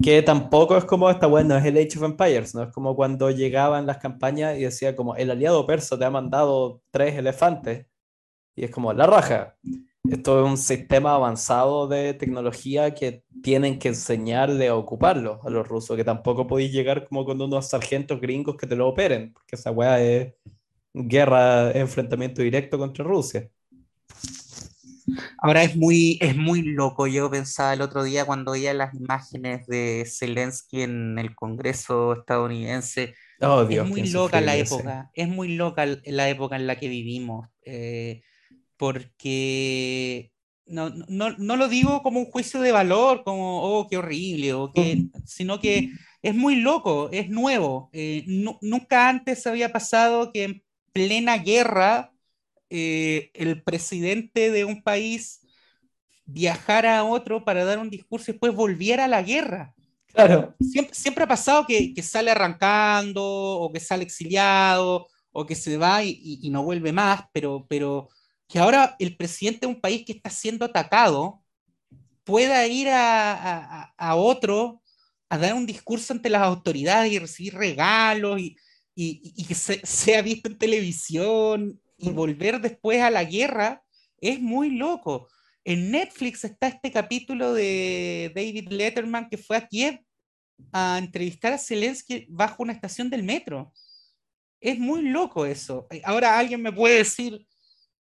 Que 0.00 0.22
tampoco 0.22 0.76
es 0.76 0.84
como 0.84 1.10
esta, 1.10 1.26
bueno, 1.26 1.56
es 1.56 1.64
el 1.64 1.76
Age 1.76 1.98
of 1.98 2.04
Empires, 2.04 2.54
¿no? 2.54 2.62
Es 2.62 2.72
como 2.72 2.94
cuando 2.94 3.30
llegaban 3.30 3.86
las 3.86 3.98
campañas 3.98 4.56
y 4.56 4.62
decía 4.62 4.94
como, 4.94 5.16
el 5.16 5.30
aliado 5.30 5.66
persa 5.66 5.98
te 5.98 6.04
ha 6.04 6.10
mandado 6.10 6.82
tres 6.90 7.16
elefantes. 7.16 7.86
Y 8.54 8.64
es 8.64 8.70
como, 8.70 8.92
la 8.92 9.06
raja. 9.06 9.56
Esto 10.08 10.40
es 10.44 10.50
un 10.50 10.56
sistema 10.56 11.14
avanzado 11.14 11.86
de 11.88 12.14
tecnología 12.14 12.94
que 12.94 13.24
tienen 13.42 13.78
que 13.78 13.88
enseñarle 13.88 14.68
a 14.68 14.76
ocuparlo 14.76 15.40
a 15.44 15.50
los 15.50 15.66
rusos, 15.68 15.96
que 15.96 16.04
tampoco 16.04 16.46
podéis 16.46 16.72
llegar 16.72 17.06
como 17.06 17.24
con 17.24 17.40
unos 17.42 17.68
sargentos 17.68 18.20
gringos 18.20 18.56
que 18.56 18.66
te 18.66 18.76
lo 18.76 18.88
operen, 18.88 19.32
porque 19.32 19.56
esa 19.56 19.70
weá 19.70 20.00
es 20.00 20.32
guerra, 20.94 21.72
enfrentamiento 21.72 22.42
directo 22.42 22.78
contra 22.78 23.04
Rusia. 23.04 23.50
Ahora 25.38 25.62
es 25.62 25.76
muy, 25.76 26.18
es 26.20 26.36
muy 26.36 26.62
loco. 26.62 27.06
Yo 27.06 27.30
pensaba 27.30 27.74
el 27.74 27.80
otro 27.80 28.02
día 28.02 28.24
cuando 28.24 28.52
veía 28.52 28.74
las 28.74 28.94
imágenes 28.94 29.66
de 29.66 30.04
Zelensky 30.06 30.82
en 30.82 31.18
el 31.18 31.34
Congreso 31.34 32.14
estadounidense. 32.14 33.14
Oh, 33.40 33.64
Dios, 33.64 33.84
es 33.84 33.90
muy 33.90 34.08
loca 34.10 34.40
la 34.40 34.56
época. 34.56 35.10
Es 35.14 35.28
muy 35.28 35.56
loca 35.56 35.86
la 36.04 36.28
época 36.28 36.56
en 36.56 36.66
la 36.66 36.76
que 36.76 36.88
vivimos. 36.88 37.48
Eh, 37.62 38.22
porque 38.76 40.32
no, 40.66 40.90
no, 40.90 41.30
no, 41.36 41.56
lo 41.56 41.68
digo 41.68 42.02
como 42.02 42.20
un 42.20 42.26
juicio 42.26 42.60
de 42.60 42.72
valor, 42.72 43.24
como, 43.24 43.62
oh, 43.62 43.88
qué 43.88 43.96
horrible, 43.96 44.52
o 44.52 44.72
que, 44.72 45.06
sino 45.24 45.60
que 45.60 45.90
es 46.22 46.34
muy 46.34 46.56
loco, 46.56 47.08
es 47.12 47.28
nuevo. 47.28 47.90
Eh, 47.92 48.24
nunca 48.26 49.08
antes 49.08 49.46
había 49.46 49.72
pasado 49.72 50.32
que 50.32 50.44
en 50.44 50.62
plena 50.92 51.38
guerra 51.38 52.12
eh, 52.70 53.30
el 53.34 53.62
presidente 53.62 54.50
de 54.50 54.64
un 54.64 54.82
país 54.82 55.40
viajara 56.24 56.98
a 56.98 57.04
otro 57.04 57.44
para 57.44 57.64
dar 57.64 57.78
un 57.78 57.88
discurso 57.88 58.30
y 58.30 58.34
después 58.34 58.54
volviera 58.54 59.06
a 59.06 59.08
la 59.08 59.22
guerra. 59.22 59.74
Claro. 60.06 60.54
Siempre, 60.60 60.94
siempre 60.94 61.24
ha 61.24 61.28
pasado 61.28 61.66
que, 61.66 61.94
que, 61.94 62.02
sale 62.02 62.30
arrancando 62.30 63.24
o 63.24 63.72
que 63.72 63.80
sale 63.80 64.02
exiliado 64.02 65.06
o 65.32 65.46
que 65.46 65.54
se 65.54 65.76
va 65.76 66.02
y, 66.02 66.18
y, 66.42 66.50
no 66.50 66.62
vuelve 66.62 66.92
más, 66.92 67.22
pero, 67.32 67.66
pero 67.68 68.08
que 68.48 68.58
ahora 68.58 68.96
el 68.98 69.16
presidente 69.16 69.60
de 69.60 69.66
un 69.66 69.80
país 69.80 70.04
que 70.04 70.12
está 70.12 70.30
siendo 70.30 70.64
atacado 70.64 71.42
pueda 72.24 72.66
ir 72.66 72.88
a, 72.88 73.32
a, 73.32 73.94
a 73.96 74.14
otro 74.16 74.82
a 75.30 75.38
dar 75.38 75.54
un 75.54 75.66
discurso 75.66 76.12
ante 76.12 76.30
las 76.30 76.42
autoridades 76.42 77.12
y 77.12 77.18
recibir 77.18 77.54
regalos 77.54 78.40
y, 78.40 78.56
y, 78.94 79.32
y 79.36 79.44
que 79.44 79.54
se, 79.54 79.80
sea 79.86 80.22
visto 80.22 80.48
en 80.48 80.58
televisión 80.58 81.80
y 81.98 82.10
volver 82.10 82.60
después 82.60 83.02
a 83.02 83.10
la 83.10 83.24
guerra, 83.24 83.82
es 84.20 84.40
muy 84.40 84.70
loco. 84.70 85.28
En 85.64 85.90
Netflix 85.90 86.44
está 86.44 86.68
este 86.68 86.90
capítulo 86.90 87.52
de 87.52 88.32
David 88.34 88.68
Letterman 88.70 89.28
que 89.28 89.36
fue 89.36 89.56
a 89.56 89.66
Kiev 89.66 90.00
a 90.72 90.98
entrevistar 90.98 91.52
a 91.52 91.58
Zelensky 91.58 92.26
bajo 92.28 92.62
una 92.62 92.72
estación 92.72 93.10
del 93.10 93.22
metro. 93.22 93.72
Es 94.60 94.78
muy 94.78 95.02
loco 95.02 95.44
eso. 95.44 95.86
Ahora 96.04 96.38
alguien 96.38 96.62
me 96.62 96.72
puede 96.72 96.98
decir, 96.98 97.46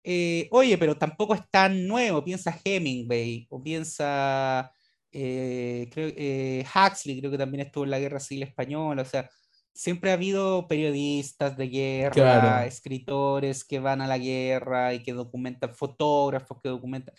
eh, 0.03 0.49
oye, 0.51 0.76
pero 0.76 0.97
tampoco 0.99 1.34
es 1.34 1.42
tan 1.51 1.86
nuevo, 1.86 2.22
piensa 2.22 2.61
Hemingway 2.64 3.47
o 3.49 3.62
piensa 3.62 4.70
eh, 5.11 5.88
eh, 5.97 6.64
Huxley, 6.74 7.20
creo 7.20 7.30
que 7.30 7.38
también 7.38 7.66
estuvo 7.66 7.84
en 7.84 7.90
la 7.90 7.99
Guerra 7.99 8.20
Civil 8.20 8.42
Española, 8.42 9.03
o 9.03 9.05
sea, 9.05 9.30
siempre 9.75 10.11
ha 10.11 10.14
habido 10.14 10.68
periodistas 10.68 11.57
de 11.57 11.68
guerra, 11.68 12.64
escritores 12.64 13.64
que 13.64 13.81
van 13.81 14.01
a 14.01 14.07
la 14.07 14.18
guerra 14.18 14.95
y 14.95 15.03
que 15.03 15.12
documentan, 15.12 15.75
fotógrafos 15.75 16.59
que 16.62 16.68
documentan, 16.68 17.14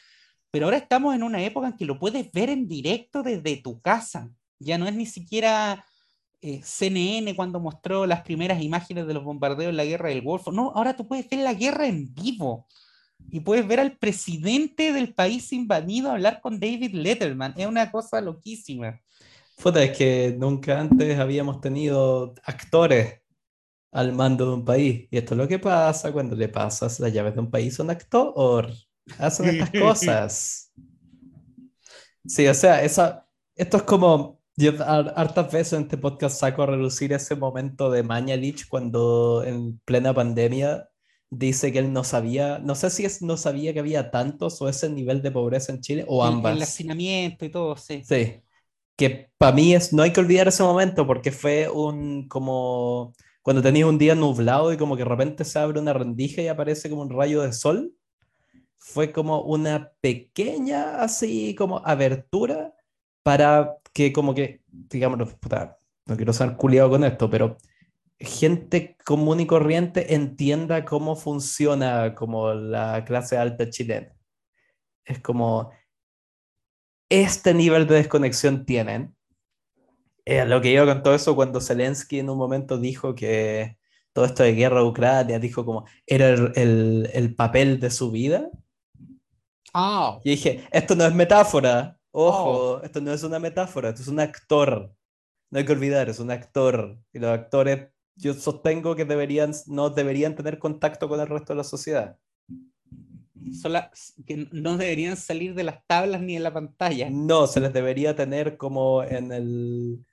pero 0.52 0.66
ahora 0.66 0.78
estamos 0.78 1.14
en 1.14 1.24
una 1.24 1.44
época 1.44 1.68
en 1.68 1.78
que 1.78 1.86
lo 1.86 2.00
puedes 2.00 2.32
ver 2.32 2.50
en 2.50 2.68
directo 2.68 3.22
desde 3.22 3.58
tu 3.58 3.82
casa, 3.82 4.32
ya 4.60 4.78
no 4.78 4.88
es 4.88 4.96
ni 4.96 5.06
siquiera... 5.06 5.86
Eh, 6.42 6.62
CNN 6.64 7.36
cuando 7.36 7.60
mostró 7.60 8.06
las 8.06 8.22
primeras 8.22 8.62
imágenes 8.62 9.08
de 9.08 9.16
los 9.16 9.24
bombardeos 9.24 9.72
en 9.72 9.78
la 9.78 9.86
guerra 9.86 10.10
del 10.10 10.22
Golfo. 10.22 10.52
No, 10.52 10.72
ahora 10.76 10.96
tú 10.96 11.08
puedes 11.08 11.28
ver 11.28 11.40
la 11.40 11.56
guerra 11.56 11.88
en 11.88 12.14
vivo 12.14 12.68
y 13.32 13.40
puedes 13.40 13.68
ver 13.68 13.80
al 13.80 13.98
presidente 13.98 14.94
del 14.94 15.14
país 15.14 15.52
invadido 15.54 16.12
hablar 16.12 16.42
con 16.42 16.60
David 16.60 16.94
Letterman. 16.94 17.54
Es 17.58 17.66
una 17.66 17.92
cosa 17.92 18.22
loquísima. 18.22 19.02
Puta, 19.62 19.84
es 19.84 19.98
que 19.98 20.36
nunca 20.38 20.80
antes 20.80 21.18
habíamos 21.18 21.62
tenido 21.62 22.36
actores 22.44 23.22
al 23.92 24.12
mando 24.12 24.46
de 24.46 24.54
un 24.54 24.66
país. 24.66 25.08
Y 25.10 25.18
esto 25.18 25.34
es 25.34 25.38
lo 25.38 25.48
que 25.48 25.60
pasa 25.60 26.12
cuando 26.12 26.36
le 26.36 26.50
pasas 26.50 27.00
las 27.00 27.14
llaves 27.14 27.34
de 27.34 27.40
un 27.40 27.50
país 27.50 27.80
a 27.80 27.84
un 27.84 27.90
actor. 27.90 28.70
Hacen 29.18 29.50
estas 29.50 29.72
cosas. 29.82 30.72
Sí, 32.26 32.48
o 32.48 32.54
sea, 32.54 32.84
esa, 32.84 33.28
esto 33.56 33.78
es 33.78 33.84
como. 33.84 34.36
Yo 34.58 34.72
hartas 34.80 35.52
veces 35.52 35.74
en 35.74 35.82
este 35.82 35.98
podcast 35.98 36.40
saco 36.40 36.64
a 36.64 36.68
relucir 36.68 37.12
ese 37.12 37.36
momento 37.36 37.92
de 37.92 38.04
Mañalich 38.04 38.70
cuando 38.70 39.44
en 39.44 39.80
plena 39.80 40.14
pandemia 40.14 40.90
dice 41.30 41.74
que 41.74 41.80
él 41.80 41.92
no 41.92 42.06
sabía, 42.06 42.60
no 42.60 42.74
sé 42.74 42.90
si 42.90 43.04
es 43.04 43.22
no 43.22 43.36
sabía 43.36 43.74
que 43.74 43.80
había 43.80 44.12
tantos 44.12 44.62
o 44.62 44.70
ese 44.70 44.90
nivel 44.90 45.22
de 45.22 45.32
pobreza 45.32 45.74
en 45.74 45.82
Chile 45.82 46.06
o 46.08 46.24
ambas. 46.24 46.56
El, 46.56 46.64
hacinamiento 46.64 47.44
y 47.44 47.50
todo, 47.50 47.76
sí. 47.76 48.02
Sí. 48.06 48.45
Que 48.98 49.30
para 49.38 49.52
mí 49.52 49.76
es, 49.76 49.94
no 49.94 50.04
hay 50.04 50.14
que 50.14 50.20
olvidar 50.20 50.48
ese 50.48 50.64
momento 50.64 51.06
porque 51.06 51.32
fue 51.32 51.70
un 51.70 52.28
como 52.28 53.14
cuando 53.42 53.62
tenías 53.62 53.88
un 53.88 53.98
día 53.98 54.16
nublado 54.16 54.74
y 54.74 54.78
como 54.78 54.96
que 54.96 55.04
de 55.04 55.10
repente 55.10 55.46
se 55.46 55.60
abre 55.60 55.80
una 55.80 55.94
rendija 55.94 56.42
y 56.42 56.48
aparece 56.48 56.90
como 56.90 57.04
un 57.04 57.10
rayo 57.10 57.42
de 57.42 57.54
sol. 57.54 57.94
Fue 58.78 59.12
como 59.12 59.42
una 59.42 59.92
pequeña 60.02 61.02
así 61.02 61.54
como 61.56 61.80
abertura 61.86 62.74
para 63.24 63.78
que 63.94 64.14
como 64.14 64.34
que, 64.34 64.62
digamos, 64.68 65.20
no 65.20 66.16
quiero 66.16 66.34
ser 66.34 66.56
culiado 66.56 66.92
con 66.92 67.04
esto, 67.04 67.30
pero 67.30 67.58
gente 68.20 68.98
común 69.06 69.40
y 69.42 69.48
corriente 69.48 70.16
entienda 70.16 70.86
cómo 70.86 71.16
funciona 71.16 72.16
como 72.16 72.54
la 72.54 73.04
clase 73.06 73.38
alta 73.38 73.70
chilena. 73.70 74.14
Es 75.04 75.20
como, 75.20 75.72
este 77.10 77.54
nivel 77.54 77.88
de 77.88 77.96
desconexión 77.96 78.66
tienen. 78.66 79.16
Eh, 80.26 80.46
lo 80.46 80.60
que 80.62 80.72
iba 80.72 80.86
con 80.86 81.04
todo 81.04 81.14
eso 81.14 81.36
cuando 81.36 81.62
Zelensky 81.62 82.20
en 82.20 82.30
un 82.30 82.38
momento 82.38 82.78
dijo 82.78 83.14
que 83.14 83.78
todo 84.12 84.26
esto 84.26 84.44
de 84.44 84.54
guerra 84.54 84.80
de 84.80 84.88
Ucrania, 84.88 85.40
dijo 85.40 85.66
como, 85.66 85.86
era 86.08 86.30
el, 86.30 87.10
el, 87.14 87.36
papel 87.36 87.80
de 87.80 87.92
su 87.92 88.12
vida. 88.12 88.50
Ah. 89.74 90.20
Y 90.24 90.32
dije, 90.32 90.68
esto 90.72 90.96
no 90.96 91.06
es 91.06 91.14
metáfora. 91.14 92.00
Ojo, 92.12 92.50
oh. 92.50 92.82
esto 92.82 93.02
no 93.02 93.12
es 93.12 93.24
una 93.24 93.40
metáfora, 93.40 93.90
esto 93.90 94.02
es 94.02 94.08
un 94.08 94.22
actor. 94.22 94.96
No 95.52 95.60
hay 95.60 95.66
que 95.66 95.74
olvidar, 95.74 96.10
es 96.10 96.20
un 96.20 96.32
actor. 96.32 96.98
Y 97.12 97.20
los 97.20 97.30
actores 97.30 97.90
yo 98.16 98.34
sostengo 98.34 98.96
que 98.96 99.06
deberían, 99.06 99.52
no 99.68 99.90
deberían 99.90 100.36
tener 100.36 100.60
contacto 100.60 101.10
con 101.10 101.20
el 101.20 101.28
resto 101.28 101.54
de 101.54 101.58
la 101.58 101.64
sociedad. 101.64 102.18
Que 104.26 104.48
no 104.52 104.78
deberían 104.78 105.18
salir 105.18 105.54
de 105.54 105.64
las 105.64 105.86
tablas 105.88 106.22
ni 106.22 106.36
de 106.36 106.40
la 106.40 106.54
pantalla. 106.54 107.10
No, 107.10 107.48
se 107.48 107.60
les 107.60 107.74
debería 107.74 108.16
tener 108.16 108.58
como 108.58 109.04
en 109.04 109.32
el, 109.32 110.06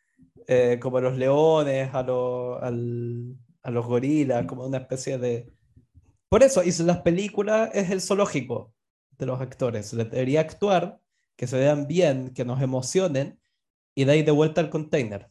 eh, 0.46 0.78
como 0.80 1.00
los 1.00 1.16
leones, 1.16 1.90
a, 1.92 2.00
a 2.00 3.70
los 3.70 3.86
gorilas, 3.86 4.46
como 4.46 4.66
una 4.66 4.78
especie 4.78 5.18
de... 5.18 5.52
Por 6.28 6.42
eso, 6.42 6.62
y 6.62 6.72
las 6.82 7.00
películas 7.02 7.70
es 7.74 7.90
el 7.90 8.00
zoológico 8.00 8.72
de 9.18 9.26
los 9.26 9.40
actores. 9.40 9.86
Se 9.86 9.96
les 9.96 10.10
debería 10.10 10.40
actuar, 10.40 10.98
que 11.36 11.46
se 11.46 11.58
vean 11.58 11.86
bien, 11.86 12.32
que 12.34 12.44
nos 12.44 12.60
emocionen, 12.62 13.38
y 13.94 14.04
de 14.04 14.12
ahí 14.12 14.22
de 14.22 14.32
vuelta 14.32 14.60
al 14.60 14.70
container. 14.70 15.30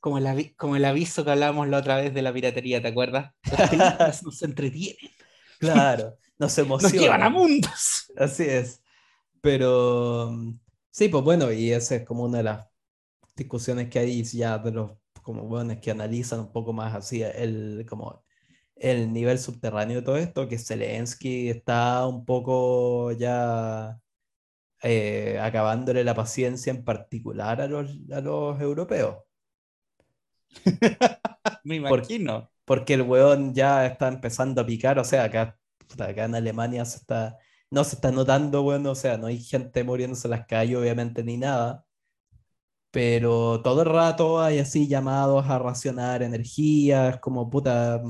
Como 0.00 0.18
el, 0.18 0.56
como 0.56 0.76
el 0.76 0.84
aviso 0.84 1.24
que 1.24 1.32
hablábamos 1.32 1.68
la 1.68 1.78
otra 1.78 1.96
vez 1.96 2.14
de 2.14 2.22
la 2.22 2.32
piratería, 2.32 2.80
¿te 2.80 2.88
acuerdas? 2.88 3.34
Las 3.50 3.70
películas 3.70 4.22
nos 4.22 4.42
entretienen. 4.42 5.10
Claro, 5.58 6.16
nos 6.38 6.56
emocionan. 6.58 6.92
Nos 6.94 7.02
llevan 7.02 7.22
a 7.22 7.30
mundos. 7.30 8.12
Así 8.16 8.44
es. 8.44 8.82
Pero 9.40 10.32
sí, 10.90 11.08
pues 11.08 11.24
bueno, 11.24 11.52
y 11.52 11.72
esa 11.72 11.96
es 11.96 12.04
como 12.04 12.24
una 12.24 12.38
de 12.38 12.44
las 12.44 12.66
discusiones 13.36 13.88
que 13.88 13.98
hay 13.98 14.22
ya 14.24 14.58
de 14.58 14.72
los 14.72 14.92
como 15.22 15.42
bueno, 15.44 15.78
que 15.80 15.90
analizan 15.90 16.40
un 16.40 16.52
poco 16.52 16.72
más 16.72 16.94
así 16.94 17.22
el 17.22 17.84
como 17.88 18.24
el 18.76 19.12
nivel 19.12 19.38
subterráneo 19.38 19.96
de 20.00 20.02
todo 20.02 20.16
esto, 20.16 20.48
que 20.48 20.58
Zelensky 20.58 21.50
está 21.50 22.06
un 22.06 22.24
poco 22.24 23.12
ya 23.12 24.00
eh, 24.82 25.38
acabándole 25.40 26.04
la 26.04 26.14
paciencia 26.14 26.70
en 26.70 26.84
particular 26.84 27.60
a 27.60 27.66
los, 27.68 27.90
a 28.12 28.20
los 28.20 28.60
europeos. 28.60 29.16
Me 31.64 31.76
imagino. 31.76 32.50
Porque 32.68 32.94
el 32.94 33.02
weón 33.02 33.54
ya 33.54 33.86
está 33.86 34.08
empezando 34.08 34.60
a 34.60 34.66
picar, 34.66 34.98
o 34.98 35.04
sea, 35.04 35.24
acá, 35.24 35.58
acá 35.98 36.24
en 36.26 36.34
Alemania 36.34 36.84
se 36.84 36.98
está, 36.98 37.38
no 37.70 37.82
se 37.82 37.96
está 37.96 38.12
notando, 38.12 38.62
bueno, 38.62 38.90
o 38.90 38.94
sea, 38.94 39.16
no 39.16 39.26
hay 39.26 39.42
gente 39.42 39.82
muriéndose 39.84 40.28
en 40.28 40.32
las 40.32 40.46
calles, 40.46 40.76
obviamente, 40.76 41.24
ni 41.24 41.38
nada, 41.38 41.86
pero 42.90 43.62
todo 43.62 43.82
el 43.82 43.88
rato 43.88 44.40
hay 44.40 44.58
así 44.58 44.86
llamados 44.86 45.46
a 45.48 45.58
racionar 45.58 46.22
energías, 46.22 47.18
como 47.20 47.48
puta... 47.48 48.02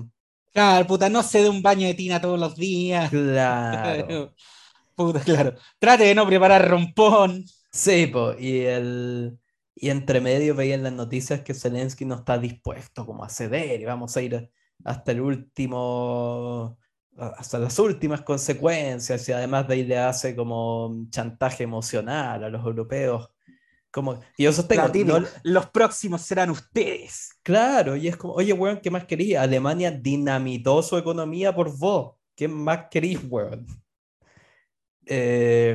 Claro, 0.53 0.87
puta, 0.89 1.09
no 1.09 1.23
se 1.23 1.43
dé 1.43 1.49
un 1.49 1.63
baño 1.63 1.87
de 1.87 1.95
tina 1.95 2.21
todos 2.21 2.41
los 2.41 2.57
días. 2.57 3.11
Claro. 3.11 4.35
puta, 4.97 5.21
claro. 5.21 5.55
Trate 5.79 6.05
de 6.05 6.15
no 6.17 6.27
preparar 6.27 6.69
rompón. 6.69 7.45
Sí, 7.71 8.09
pues, 8.09 8.41
y 8.41 8.63
el 8.63 9.39
y 9.81 9.91
entre 9.91 10.21
medio 10.21 10.55
veían 10.55 10.83
las 10.83 10.93
noticias 10.93 11.43
que 11.43 11.55
Zelensky 11.55 12.05
no 12.05 12.17
está 12.17 12.37
dispuesto 12.39 13.07
como 13.07 13.25
a 13.25 13.29
ceder 13.29 13.81
y 13.81 13.85
vamos 13.85 14.17
a 14.17 14.23
ir 14.23 14.51
hasta 14.85 15.13
el 15.13 15.21
último, 15.21 16.79
hasta 17.17 17.59
las 17.61 17.79
últimas 17.79 18.23
consecuencias 18.23 19.29
y 19.29 19.33
además 19.33 19.69
de 19.69 19.75
ahí 19.75 19.85
le 19.85 19.99
hace 19.99 20.35
como 20.35 21.07
chantaje 21.11 21.65
emocional 21.65 22.43
a 22.43 22.49
los 22.49 22.65
europeos. 22.65 23.31
Como, 23.91 24.21
y 24.37 24.45
yo 24.45 24.53
sostengo, 24.53 25.19
los 25.45 25.67
próximos 25.71 26.23
serán 26.23 26.51
ustedes. 26.51 27.31
Claro, 27.43 27.97
y 27.97 28.09
es 28.09 28.17
como, 28.17 28.35
oye, 28.35 28.53
weón, 28.53 28.81
¿qué 28.83 28.91
más 28.91 29.07
quería? 29.07 29.43
Alemania 29.43 29.91
dinamitó 29.91 30.83
su 30.83 30.99
economía 30.99 31.55
por 31.55 31.77
vos. 31.77 32.17
¿Qué 32.35 32.49
más 32.49 32.87
querís, 32.91 33.21
weón? 33.29 33.67
Eh, 35.11 35.75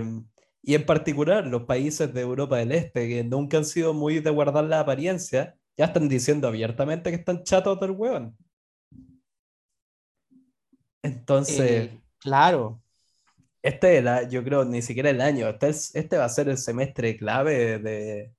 y 0.64 0.76
en 0.76 0.86
particular 0.86 1.46
los 1.46 1.64
países 1.64 2.14
de 2.14 2.22
Europa 2.22 2.58
del 2.58 2.72
Este, 2.72 3.08
que 3.10 3.24
nunca 3.24 3.58
han 3.58 3.66
sido 3.66 3.94
muy 3.94 4.22
de 4.22 4.30
guardar 4.30 4.64
la 4.64 4.80
apariencia, 4.80 5.58
ya 5.78 5.86
están 5.86 6.08
diciendo 6.08 6.48
abiertamente 6.48 7.10
que 7.10 7.18
están 7.18 7.44
chatos 7.44 7.80
del 7.82 7.92
hueón. 7.92 8.38
Entonces... 11.02 11.60
Eh, 11.60 12.02
claro. 12.18 12.82
Este, 13.62 14.02
la, 14.02 14.28
yo 14.28 14.44
creo, 14.44 14.64
ni 14.64 14.82
siquiera 14.82 15.10
el 15.10 15.20
año, 15.20 15.50
este, 15.50 15.70
es, 15.70 15.94
este 15.96 16.18
va 16.18 16.26
a 16.26 16.30
ser 16.30 16.48
el 16.48 16.58
semestre 16.58 17.18
clave 17.18 17.80
de 17.80 18.34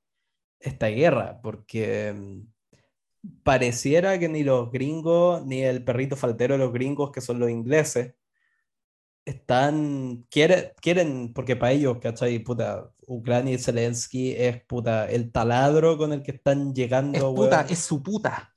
esta 0.60 0.88
guerra, 0.88 1.40
porque 1.42 2.12
mm, 2.12 3.32
pareciera 3.42 4.18
que 4.18 4.28
ni 4.28 4.44
los 4.44 4.70
gringos, 4.70 5.44
ni 5.44 5.62
el 5.62 5.84
perrito 5.84 6.16
faltero 6.16 6.54
de 6.54 6.58
los 6.58 6.72
gringos, 6.72 7.10
que 7.10 7.20
son 7.20 7.38
los 7.38 7.50
ingleses, 7.50 8.14
están, 9.24 10.26
quieren, 10.30 10.72
quieren, 10.80 11.32
porque 11.32 11.56
para 11.56 11.72
ellos, 11.72 11.98
¿cachai? 12.00 12.38
Puta, 12.40 12.90
Ucrania 13.06 13.54
y 13.54 13.58
Zelensky 13.58 14.32
es 14.32 14.62
puta, 14.64 15.08
el 15.10 15.32
taladro 15.32 15.96
con 15.96 16.12
el 16.12 16.22
que 16.22 16.32
están 16.32 16.74
llegando. 16.74 17.18
Es 17.18 17.34
puta, 17.34 17.66
es 17.68 17.78
su 17.78 18.02
puta. 18.02 18.52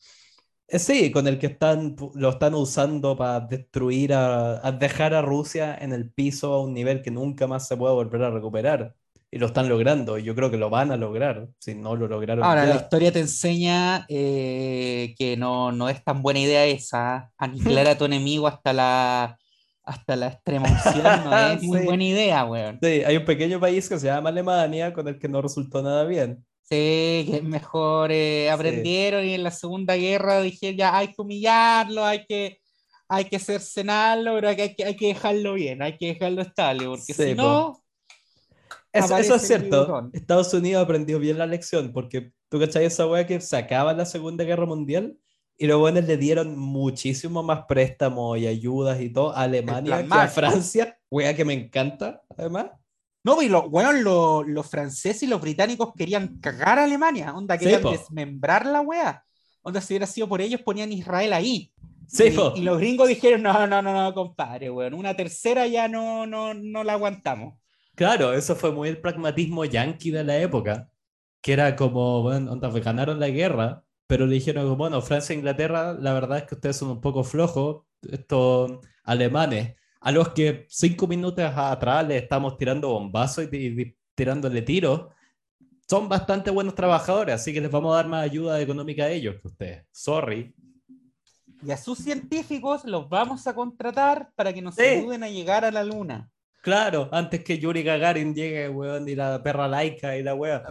Eh, 0.68 0.80
sí, 0.80 1.12
con 1.12 1.28
el 1.28 1.40
que 1.40 1.48
están, 1.48 1.96
lo 2.16 2.30
están 2.30 2.54
usando 2.54 3.16
para 3.16 3.40
destruir, 3.42 4.14
a, 4.14 4.72
dejar 4.74 5.14
a 5.14 5.22
Rusia 5.22 5.78
en 5.80 5.94
el 5.94 6.12
piso 6.12 6.54
a 6.54 6.62
un 6.62 6.74
nivel 6.74 7.02
que 7.02 7.12
nunca 7.12 7.48
más 7.48 7.68
se 7.68 7.78
puede 7.78 7.94
volver 7.94 8.24
a 8.24 8.32
recuperar. 8.32 8.94
Y 9.30 9.40
lo 9.40 9.48
están 9.48 9.68
logrando, 9.68 10.18
y 10.18 10.24
yo 10.24 10.34
creo 10.36 10.50
que 10.50 10.56
lo 10.56 10.70
van 10.70 10.90
a 10.90 10.96
lograr, 10.96 11.50
si 11.60 11.76
no 11.76 11.98
lo 11.98 12.08
lograron. 12.08 12.46
Ahora, 12.46 12.66
la 12.66 12.78
historia 12.78 13.12
te 13.12 13.20
enseña 13.20 14.06
eh, 14.08 15.14
que 15.18 15.36
no, 15.36 15.74
no 15.74 15.90
es 15.90 16.02
tan 16.02 16.22
buena 16.22 16.40
idea 16.40 16.66
esa, 16.66 17.30
aniquilar 17.38 17.88
a 17.88 17.98
tu 17.98 18.06
enemigo 18.06 18.48
hasta 18.48 18.72
la, 18.72 19.38
hasta 19.88 20.18
la 20.18 20.28
extrema 20.28 20.68
no 20.68 21.38
es 21.54 21.64
muy 21.64 21.80
buena 21.86 22.04
idea, 22.04 22.44
weón. 22.44 22.78
Sí, 22.82 23.04
hay 23.06 23.16
un 23.16 23.24
pequeño 23.24 23.58
país 23.60 23.88
que 23.88 23.98
se 23.98 24.08
llama 24.08 24.30
Alemania 24.30 24.94
con 24.94 25.08
el 25.08 25.18
que 25.18 25.30
no 25.30 25.42
resultó 25.42 25.82
nada 25.82 26.04
bien. 26.04 26.46
Sí, 26.64 27.26
que 27.32 27.42
mejor 27.42 28.12
eh, 28.12 28.52
aprendieron 28.52 29.24
y 29.24 29.34
en 29.34 29.44
la 29.44 29.52
Segunda 29.52 29.96
Guerra 29.96 30.42
dijeron 30.42 30.78
ya 30.78 30.98
hay 30.98 31.08
que 31.08 31.22
humillarlo, 31.22 32.04
hay 32.04 32.26
que, 32.26 32.60
hay 33.08 33.24
que 33.26 33.40
cercenarlo, 33.40 34.36
pero 34.36 34.50
hay 34.50 34.76
que, 34.76 34.84
hay 34.84 34.96
que 34.98 35.08
dejarlo 35.08 35.54
bien, 35.54 35.82
hay 35.82 35.98
que 35.98 36.08
dejarlo 36.08 36.42
estable, 36.42 36.86
porque 36.88 37.14
si 37.14 37.34
no... 37.34 37.82
Eso, 38.92 39.18
eso, 39.18 39.36
es 39.36 39.48
cierto. 39.48 40.10
Estados 40.12 40.54
Unidos 40.54 40.84
aprendió 40.84 41.20
bien 41.20 41.38
la 41.38 41.46
lección, 41.46 41.94
porque 41.94 42.32
tú 42.50 42.60
cachai 42.60 42.86
esa 42.86 43.06
weá 43.06 43.26
que 43.26 43.40
se 43.40 43.56
acaba 43.56 43.94
la 43.94 44.06
Segunda 44.06 44.44
Guerra 44.44 44.66
Mundial 44.66 45.18
y 45.58 45.66
los 45.66 45.80
buenos 45.80 46.06
le 46.06 46.18
dieron 46.18 46.58
muchísimo 46.58 47.42
más 47.42 47.66
préstamos 47.68 48.38
y 48.38 48.46
ayudas 48.46 49.02
y 49.02 49.10
todo 49.10 49.32
a 49.36 49.42
Alemania 49.42 50.06
que 50.06 50.14
a 50.14 50.28
Francia, 50.28 51.00
weá 51.10 51.36
que 51.36 51.46
me 51.46 51.54
encanta, 51.54 52.22
además. 52.38 52.68
No, 53.24 53.42
y 53.42 53.50
los, 53.50 53.70
bueno, 53.70 54.44
los, 54.44 54.68
franceses 54.68 55.24
y 55.24 55.28
los 55.28 55.42
británicos 55.42 55.94
querían 55.98 56.40
cagar 56.40 56.80
a 56.80 56.84
Alemania, 56.84 57.34
onda, 57.36 57.58
querían 57.58 57.84
desmembrar 57.84 58.66
la 58.66 58.82
wea. 58.82 59.26
Onda, 59.64 59.82
si 59.82 59.94
hubiera 59.94 60.06
sido 60.06 60.30
por 60.30 60.40
ellos, 60.40 60.62
ponían 60.62 60.94
Israel 60.94 61.34
ahí. 61.34 61.74
Sí, 62.08 62.34
y, 62.56 62.62
los 62.62 62.78
gringos 62.78 63.10
dijeron, 63.10 63.42
no, 63.42 63.68
no, 63.68 63.82
no, 63.82 63.94
no, 63.94 64.14
compadre, 64.14 64.70
weón, 64.70 64.94
una 64.94 65.14
tercera 65.14 65.68
ya 65.68 65.90
no, 65.90 66.26
no, 66.26 66.54
no 66.54 66.84
la 66.86 66.94
aguantamos. 66.94 67.56
Claro, 67.96 68.32
eso 68.32 68.56
fue 68.56 68.72
muy 68.72 68.88
el 68.88 69.02
pragmatismo 69.02 69.66
yanqui 69.66 70.12
de 70.12 70.24
la 70.24 70.38
época, 70.38 70.90
que 71.42 71.52
era 71.52 71.76
como, 71.76 72.22
bueno, 72.22 72.54
onda, 72.54 72.70
ganaron 72.70 73.20
la 73.20 73.28
guerra, 73.28 73.84
pero 74.08 74.26
le 74.26 74.36
dijeron, 74.36 74.78
bueno, 74.78 75.02
Francia 75.02 75.34
e 75.34 75.38
Inglaterra, 75.38 75.94
la 75.94 76.14
verdad 76.14 76.40
es 76.40 76.44
que 76.46 76.56
ustedes 76.56 76.78
son 76.78 76.90
un 76.90 77.02
poco 77.02 77.24
flojos, 77.24 77.84
estos 78.10 78.80
alemanes, 79.04 79.76
a 80.00 80.12
los 80.12 80.30
que 80.30 80.66
cinco 80.70 81.08
minutos 81.08 81.44
atrás 81.56 82.08
le 82.08 82.18
estamos 82.18 82.58
tirando 82.58 82.90
bombazos 82.90 83.50
y, 83.52 83.96
tirándole 84.16 84.62
tiros, 84.62 85.08
son 85.90 86.08
bastante 86.10 86.50
buenos 86.50 86.76
trabajadores, 86.76 87.36
así 87.36 87.54
que 87.54 87.62
les 87.62 87.72
vamos 87.72 87.94
a 87.94 87.98
dar 87.98 88.08
más 88.08 88.24
ayuda 88.24 88.60
económica 88.62 89.04
a 89.04 89.10
ellos 89.10 89.36
que 89.42 89.48
ustedes. 89.48 89.86
Sorry. 89.92 90.54
Y 91.66 91.72
a 91.72 91.78
sus 91.78 91.98
científicos 91.98 92.86
los 92.86 93.10
vamos 93.10 93.48
a 93.48 93.56
contratar 93.56 94.32
para 94.36 94.54
que 94.54 94.62
nos 94.62 94.78
ayuden 94.80 95.24
a 95.24 95.30
llegar 95.30 95.66
a 95.66 95.72
la 95.72 95.84
luna. 95.84 96.30
Claro, 96.62 97.10
antes 97.12 97.44
que 97.44 97.58
Yuri 97.58 97.84
Gagarin 97.84 98.36
llegue, 98.36 98.70
weón, 98.70 99.08
y 99.08 99.16
la 99.16 99.42
perra 99.42 99.68
laica 99.68 100.18
y 100.18 100.24
la 100.24 100.36
weón. 100.36 100.64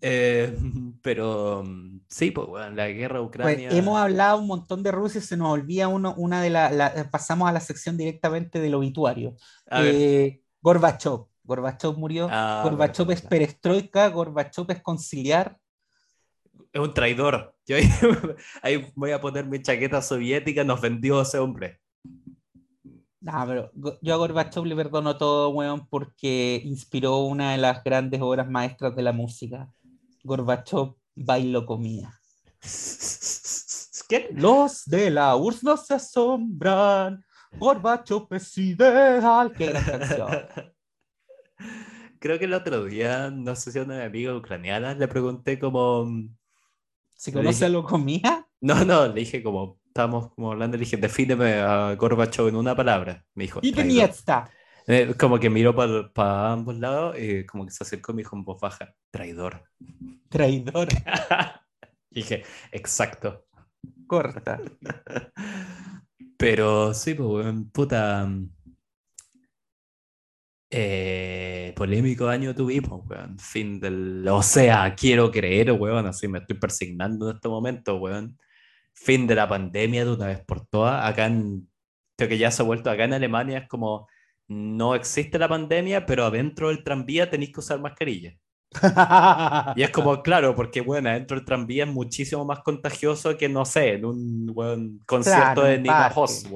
Eh, 0.00 0.56
pero 1.02 1.62
mm, 1.64 2.00
sí, 2.08 2.30
pues 2.30 2.46
bueno, 2.48 2.70
la 2.74 2.88
guerra 2.88 3.18
pues, 3.18 3.28
Ucrania. 3.28 3.70
hemos 3.70 3.98
hablado 3.98 4.38
un 4.38 4.46
montón 4.46 4.82
de 4.82 4.92
Rusia, 4.92 5.20
se 5.20 5.36
nos 5.36 5.52
olvida 5.52 5.88
uno, 5.88 6.14
una 6.16 6.42
de 6.42 6.50
las. 6.50 6.96
Eh, 6.96 7.04
pasamos 7.10 7.48
a 7.48 7.52
la 7.52 7.60
sección 7.60 7.96
directamente 7.96 8.60
del 8.60 8.74
obituario. 8.74 9.36
Eh, 9.70 10.40
Gorbachev. 10.60 11.26
Gorbachev 11.42 11.96
murió. 11.96 12.28
Ah, 12.30 12.60
Gorbachev 12.64 13.10
es 13.10 13.22
perestroika, 13.22 14.08
Gorbachev 14.08 14.70
es 14.70 14.82
conciliar. 14.82 15.58
Es 16.72 16.80
un 16.80 16.94
traidor. 16.94 17.54
Yo 17.66 17.76
ahí, 18.62 18.86
voy 18.94 19.10
a 19.10 19.20
poner 19.20 19.46
mi 19.46 19.60
chaqueta 19.60 20.00
soviética, 20.00 20.62
nos 20.62 20.80
vendió 20.80 21.20
ese 21.20 21.38
hombre. 21.38 21.80
No, 23.20 23.44
pero 23.46 23.70
yo 24.00 24.14
a 24.14 24.16
Gorbachev 24.16 24.64
le 24.64 24.76
perdono 24.76 25.18
todo, 25.18 25.50
weón, 25.50 25.86
porque 25.88 26.62
inspiró 26.64 27.18
una 27.18 27.52
de 27.52 27.58
las 27.58 27.84
grandes 27.84 28.20
obras 28.22 28.48
maestras 28.48 28.96
de 28.96 29.02
la 29.02 29.12
música. 29.12 29.68
Gorbachev 30.22 30.94
bailo 31.14 31.66
comía. 31.66 32.20
¿Qué? 34.08 34.30
Los 34.32 34.84
de 34.86 35.10
la 35.10 35.36
URSS 35.36 35.64
no 35.64 35.76
se 35.76 35.94
asombran. 35.94 37.24
Gorbachev 37.58 38.26
es 38.30 38.58
ideal. 38.58 39.52
Qué 39.52 39.66
gran 39.66 39.84
canción. 39.84 40.28
Creo 42.18 42.38
que 42.38 42.44
el 42.44 42.54
otro 42.54 42.84
día, 42.84 43.30
no 43.30 43.56
sé 43.56 43.72
si 43.72 43.78
a 43.78 43.82
una 43.82 44.04
amiga 44.04 44.36
ucraniana 44.36 44.94
le 44.94 45.08
pregunté 45.08 45.58
como. 45.58 46.06
¿Si 47.16 47.32
conoce 47.32 47.68
lo 47.68 47.84
comía? 47.84 48.46
No, 48.60 48.84
no, 48.84 49.08
le 49.08 49.14
dije 49.14 49.42
como. 49.42 49.80
Estábamos 49.86 50.32
como 50.34 50.52
hablando, 50.52 50.76
le 50.76 50.84
dije, 50.84 50.96
defíneme 50.96 51.54
a 51.54 51.96
Gorbachev 51.96 52.46
en 52.48 52.56
una 52.56 52.76
palabra. 52.76 53.24
Me 53.34 53.44
dijo. 53.44 53.60
Y 53.62 54.00
está. 54.00 54.48
Eh, 54.92 55.14
como 55.16 55.38
que 55.38 55.48
miró 55.48 55.72
para 55.72 56.50
ambos 56.50 56.76
lados 56.76 57.16
y 57.16 57.46
como 57.46 57.64
que 57.64 57.70
se 57.70 57.84
acercó 57.84 58.10
y 58.10 58.16
me 58.16 58.22
dijo 58.22 58.34
en 58.34 58.42
voz 58.42 58.60
baja, 58.60 58.92
traidor. 59.12 59.62
Traidor. 60.28 60.88
dije, 62.10 62.42
exacto. 62.72 63.46
Corta. 64.08 64.60
Pero 66.36 66.92
sí, 66.92 67.14
pues, 67.14 67.54
puta. 67.72 68.28
Eh, 70.72 71.72
polémico 71.76 72.26
año 72.26 72.52
tuvimos, 72.52 73.06
weón. 73.08 73.38
Fin 73.38 73.78
del. 73.78 74.26
O 74.28 74.42
sea, 74.42 74.92
quiero 74.96 75.30
creer, 75.30 75.70
weón. 75.70 76.06
Así 76.06 76.26
me 76.26 76.40
estoy 76.40 76.58
persignando 76.58 77.30
en 77.30 77.36
este 77.36 77.48
momento, 77.48 77.96
weón. 77.98 78.36
Fin 78.92 79.28
de 79.28 79.36
la 79.36 79.48
pandemia 79.48 80.04
de 80.04 80.12
una 80.12 80.26
vez 80.26 80.44
por 80.44 80.66
todas. 80.66 81.04
Acá 81.08 81.26
en. 81.26 81.68
Creo 82.18 82.28
que 82.28 82.38
ya 82.38 82.50
se 82.50 82.62
ha 82.62 82.64
vuelto 82.64 82.90
acá 82.90 83.04
en 83.04 83.14
Alemania. 83.14 83.58
Es 83.58 83.68
como 83.68 84.08
no 84.50 84.96
existe 84.96 85.38
la 85.38 85.48
pandemia, 85.48 86.04
pero 86.04 86.26
adentro 86.26 86.68
del 86.68 86.82
tranvía 86.82 87.30
tenéis 87.30 87.52
que 87.52 87.60
usar 87.60 87.78
mascarilla. 87.80 88.34
y 89.76 89.82
es 89.82 89.90
como, 89.90 90.22
claro, 90.22 90.56
porque 90.56 90.80
bueno, 90.80 91.08
adentro 91.08 91.36
del 91.36 91.46
tranvía 91.46 91.84
es 91.84 91.90
muchísimo 91.90 92.44
más 92.44 92.60
contagioso 92.60 93.38
que, 93.38 93.48
no 93.48 93.64
sé, 93.64 93.94
en 93.94 94.04
un 94.04 95.00
concierto 95.06 95.62
de 95.62 95.78
Nina 95.78 96.12
Hoss, 96.14 96.46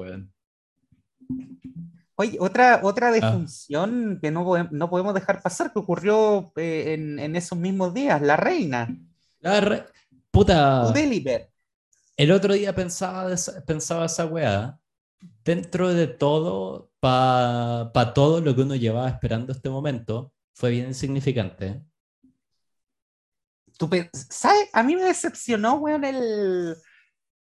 Oye, 2.16 2.36
otra, 2.40 2.80
otra 2.82 3.08
ah. 3.08 3.12
defunción 3.12 4.18
que 4.20 4.30
no, 4.32 4.44
no, 4.70 4.90
podemos 4.90 5.14
dejar 5.14 5.40
pasar, 5.40 5.72
que 5.72 5.78
ocurrió 5.78 6.52
eh, 6.56 6.94
en, 6.94 7.36
esos 7.36 7.56
mismos 7.58 7.94
días, 7.94 8.20
la 8.20 8.36
reina. 8.36 8.88
La 9.40 9.86
Puta. 10.32 10.92
El 12.16 12.32
otro 12.32 12.54
día 12.54 12.74
pensaba, 12.74 13.32
pensaba 13.66 14.06
esa 14.06 14.26
weá. 14.26 14.80
Dentro 15.44 15.94
de 15.94 16.08
todo, 16.08 16.90
para 17.04 18.14
todo 18.14 18.40
lo 18.40 18.54
que 18.54 18.62
uno 18.62 18.74
llevaba 18.76 19.10
esperando 19.10 19.52
este 19.52 19.68
momento, 19.68 20.32
fue 20.54 20.70
bien 20.70 20.86
insignificante. 20.86 21.82
¿Sabes? 24.30 24.70
A 24.72 24.82
mí 24.82 24.96
me 24.96 25.02
decepcionó, 25.02 25.74
weón, 25.74 26.02
el, 26.04 26.74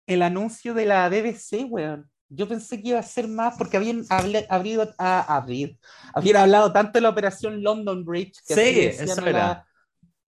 el 0.07 0.21
anuncio 0.23 0.73
de 0.73 0.87
la 0.87 1.07
BBC, 1.09 1.65
weón. 1.69 2.09
Yo 2.27 2.47
pensé 2.47 2.81
que 2.81 2.89
iba 2.89 2.99
a 2.99 3.03
ser 3.03 3.27
más 3.27 3.55
porque 3.55 3.77
habían 3.77 4.03
abrido, 4.09 4.95
a 4.97 5.35
abrir, 5.35 5.77
habían 6.15 6.37
hablado 6.37 6.73
tanto 6.73 6.93
de 6.93 7.01
la 7.01 7.09
operación 7.09 7.61
London 7.61 8.03
Bridge. 8.03 8.39
Que 8.47 8.55
sí, 8.55 9.03
eso 9.03 9.27
era. 9.27 9.67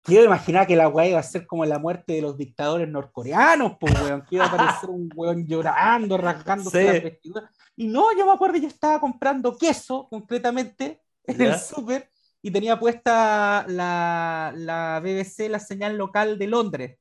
Quiero 0.02 0.24
imaginar 0.24 0.66
que 0.66 0.76
la 0.76 0.88
weá 0.88 1.08
iba 1.08 1.18
a 1.20 1.22
ser 1.22 1.46
como 1.46 1.64
la 1.64 1.78
muerte 1.78 2.14
de 2.14 2.22
los 2.22 2.36
dictadores 2.36 2.88
norcoreanos, 2.88 3.76
pues, 3.78 3.94
weón. 4.00 4.22
Que 4.22 4.36
iba 4.36 4.44
a 4.46 4.48
aparecer 4.48 4.88
un 4.88 5.10
weón 5.14 5.46
llorando, 5.46 6.16
rasgándose 6.16 6.84
la 6.84 6.92
vestidura. 6.92 7.50
Y 7.76 7.86
no, 7.86 8.16
yo 8.16 8.26
me 8.26 8.32
acuerdo, 8.32 8.56
yo 8.56 8.68
estaba 8.68 8.98
comprando 8.98 9.56
queso, 9.56 10.08
concretamente, 10.08 11.02
en 11.24 11.40
el 11.40 11.58
súper, 11.58 12.10
y 12.42 12.50
tenía 12.50 12.78
puesta 12.78 13.64
la, 13.68 14.52
la, 14.56 15.00
BBC, 15.00 15.48
la 15.50 15.60
señal 15.60 15.96
local 15.96 16.38
de 16.38 16.46
Londres. 16.46 16.98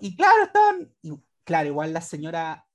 Y, 0.00 0.16
claro, 0.16 0.44
estaban. 0.44 0.92
Y, 1.02 1.12
claro, 1.44 1.68
igual 1.68 1.92
la 1.92 2.00
señora 2.00 2.66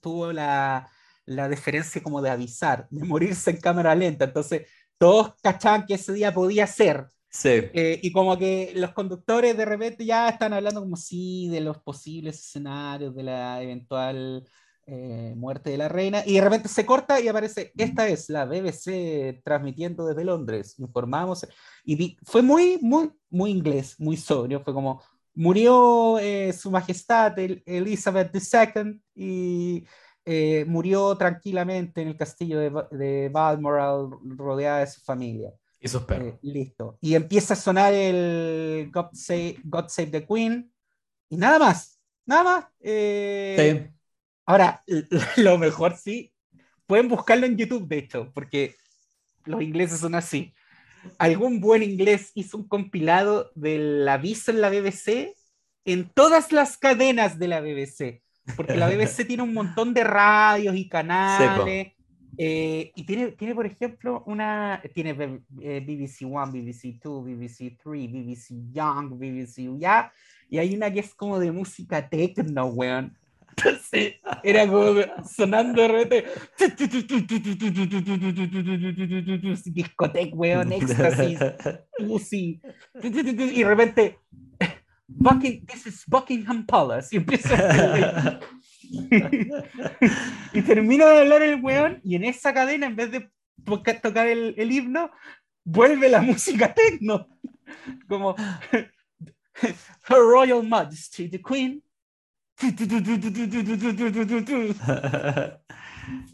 tuvo 0.00 0.32
la, 0.32 0.90
la 1.26 1.48
deferencia 1.48 2.02
como 2.02 2.20
de 2.22 2.30
avisar, 2.30 2.86
de 2.90 3.04
morirse 3.04 3.50
en 3.50 3.60
cámara 3.60 3.94
lenta. 3.94 4.24
Entonces, 4.24 4.68
todos 4.98 5.34
cachaban 5.42 5.86
que 5.86 5.94
ese 5.94 6.12
día 6.12 6.32
podía 6.32 6.66
ser. 6.66 7.06
Sí. 7.34 7.48
Eh, 7.48 7.98
y 8.00 8.12
como 8.12 8.38
que 8.38 8.72
los 8.76 8.92
conductores 8.92 9.56
de 9.56 9.64
repente 9.64 10.04
ya 10.06 10.28
están 10.28 10.52
hablando 10.52 10.80
como 10.80 10.96
sí 10.96 11.48
de 11.48 11.60
los 11.60 11.78
posibles 11.78 12.38
escenarios, 12.38 13.12
de 13.12 13.24
la 13.24 13.60
eventual 13.60 14.48
eh, 14.86 15.34
muerte 15.36 15.70
de 15.70 15.78
la 15.78 15.88
reina, 15.88 16.22
y 16.24 16.34
de 16.34 16.40
repente 16.40 16.68
se 16.68 16.86
corta 16.86 17.20
y 17.20 17.26
aparece, 17.26 17.72
esta 17.76 18.06
es 18.06 18.30
la 18.30 18.44
BBC 18.44 19.42
transmitiendo 19.42 20.06
desde 20.06 20.24
Londres, 20.24 20.78
informamos, 20.78 21.44
y 21.84 22.16
fue 22.22 22.40
muy, 22.40 22.78
muy, 22.80 23.10
muy 23.30 23.50
inglés, 23.50 23.96
muy 23.98 24.16
sobrio, 24.16 24.60
fue 24.60 24.72
como, 24.72 25.02
murió 25.34 26.20
eh, 26.20 26.52
su 26.52 26.70
majestad 26.70 27.36
Elizabeth 27.36 28.32
II 28.32 29.02
y 29.16 29.84
eh, 30.24 30.64
murió 30.68 31.16
tranquilamente 31.16 32.00
en 32.00 32.08
el 32.08 32.16
castillo 32.16 32.60
de, 32.60 32.70
de 32.96 33.28
Balmoral 33.28 34.08
rodeada 34.22 34.80
de 34.80 34.86
su 34.86 35.00
familia. 35.00 35.52
Y 35.84 35.88
sus 35.88 36.02
perros. 36.02 36.38
listo. 36.42 36.98
Y 37.00 37.14
empieza 37.14 37.54
a 37.54 37.56
sonar 37.56 37.92
el 37.92 38.90
God 38.92 39.10
Save, 39.12 39.58
God 39.64 39.88
Save 39.88 40.10
the 40.10 40.26
Queen 40.26 40.72
y 41.28 41.36
nada 41.36 41.58
más, 41.58 42.00
nada 42.26 42.42
más. 42.42 42.64
sí 42.80 43.94
Ahora, 44.46 44.82
lo 45.36 45.58
mejor 45.58 45.96
sí, 45.96 46.32
pueden 46.86 47.08
buscarlo 47.08 47.46
en 47.46 47.56
YouTube, 47.56 47.88
de 47.88 47.98
hecho, 47.98 48.30
porque 48.34 48.76
los 49.44 49.62
ingleses 49.62 50.00
son 50.00 50.14
así. 50.14 50.54
Algún 51.18 51.60
buen 51.60 51.82
inglés 51.82 52.30
hizo 52.34 52.58
un 52.58 52.68
compilado 52.68 53.50
del 53.54 54.06
aviso 54.08 54.50
en 54.50 54.60
la 54.60 54.70
BBC 54.70 55.34
en 55.84 56.08
todas 56.08 56.50
las 56.50 56.78
cadenas 56.78 57.38
de 57.38 57.48
la 57.48 57.60
BBC, 57.60 58.22
porque 58.56 58.76
la 58.76 58.88
BBC 58.88 59.26
tiene 59.26 59.42
un 59.42 59.52
montón 59.52 59.92
de 59.92 60.04
radios 60.04 60.74
y 60.76 60.88
canales. 60.88 61.93
Eh, 62.36 62.92
y 62.94 63.04
tiene, 63.04 63.32
tiene, 63.32 63.54
por 63.54 63.66
ejemplo, 63.66 64.22
una. 64.26 64.82
Tiene 64.92 65.12
BBC 65.12 66.22
One, 66.22 66.52
BBC 66.52 67.00
Two, 67.00 67.22
BBC 67.22 67.76
Three, 67.82 68.08
BBC 68.08 68.72
Young, 68.72 69.18
BBC 69.18 69.78
Ya. 69.78 70.12
Y 70.48 70.58
hay 70.58 70.74
una 70.74 70.92
que 70.92 71.00
es 71.00 71.14
como 71.14 71.38
de 71.38 71.52
música 71.52 72.08
techno, 72.08 72.66
weón. 72.66 73.16
Entonces, 73.56 74.14
era 74.42 74.66
como 74.66 75.00
sonando 75.24 75.82
de 75.82 75.88
repente. 75.88 76.30
Discoteca, 79.66 80.34
weón, 80.36 80.72
éxtasis, 80.72 81.38
pussy. 81.98 82.60
Y 83.02 83.10
de 83.10 83.64
repente, 83.64 84.18
Bucking, 85.06 85.66
this 85.66 85.86
is 85.86 86.04
Buckingham 86.06 86.66
Palace. 86.66 87.14
Y 87.14 87.18
empieza 87.18 88.40
y 90.52 90.62
termina 90.62 91.06
de 91.06 91.20
hablar 91.20 91.42
el 91.42 91.62
weón, 91.62 92.00
y 92.04 92.16
en 92.16 92.24
esa 92.24 92.52
cadena, 92.52 92.86
en 92.86 92.96
vez 92.96 93.10
de 93.10 93.30
tocar 94.02 94.26
el, 94.26 94.72
himno, 94.72 95.10
vuelve 95.64 96.08
la 96.08 96.20
música 96.20 96.72
techno. 96.72 97.28
Como 98.08 98.34
Her 99.62 100.18
Royal 100.18 100.62
Majesty, 100.62 101.28
the 101.28 101.40
Queen, 101.40 101.82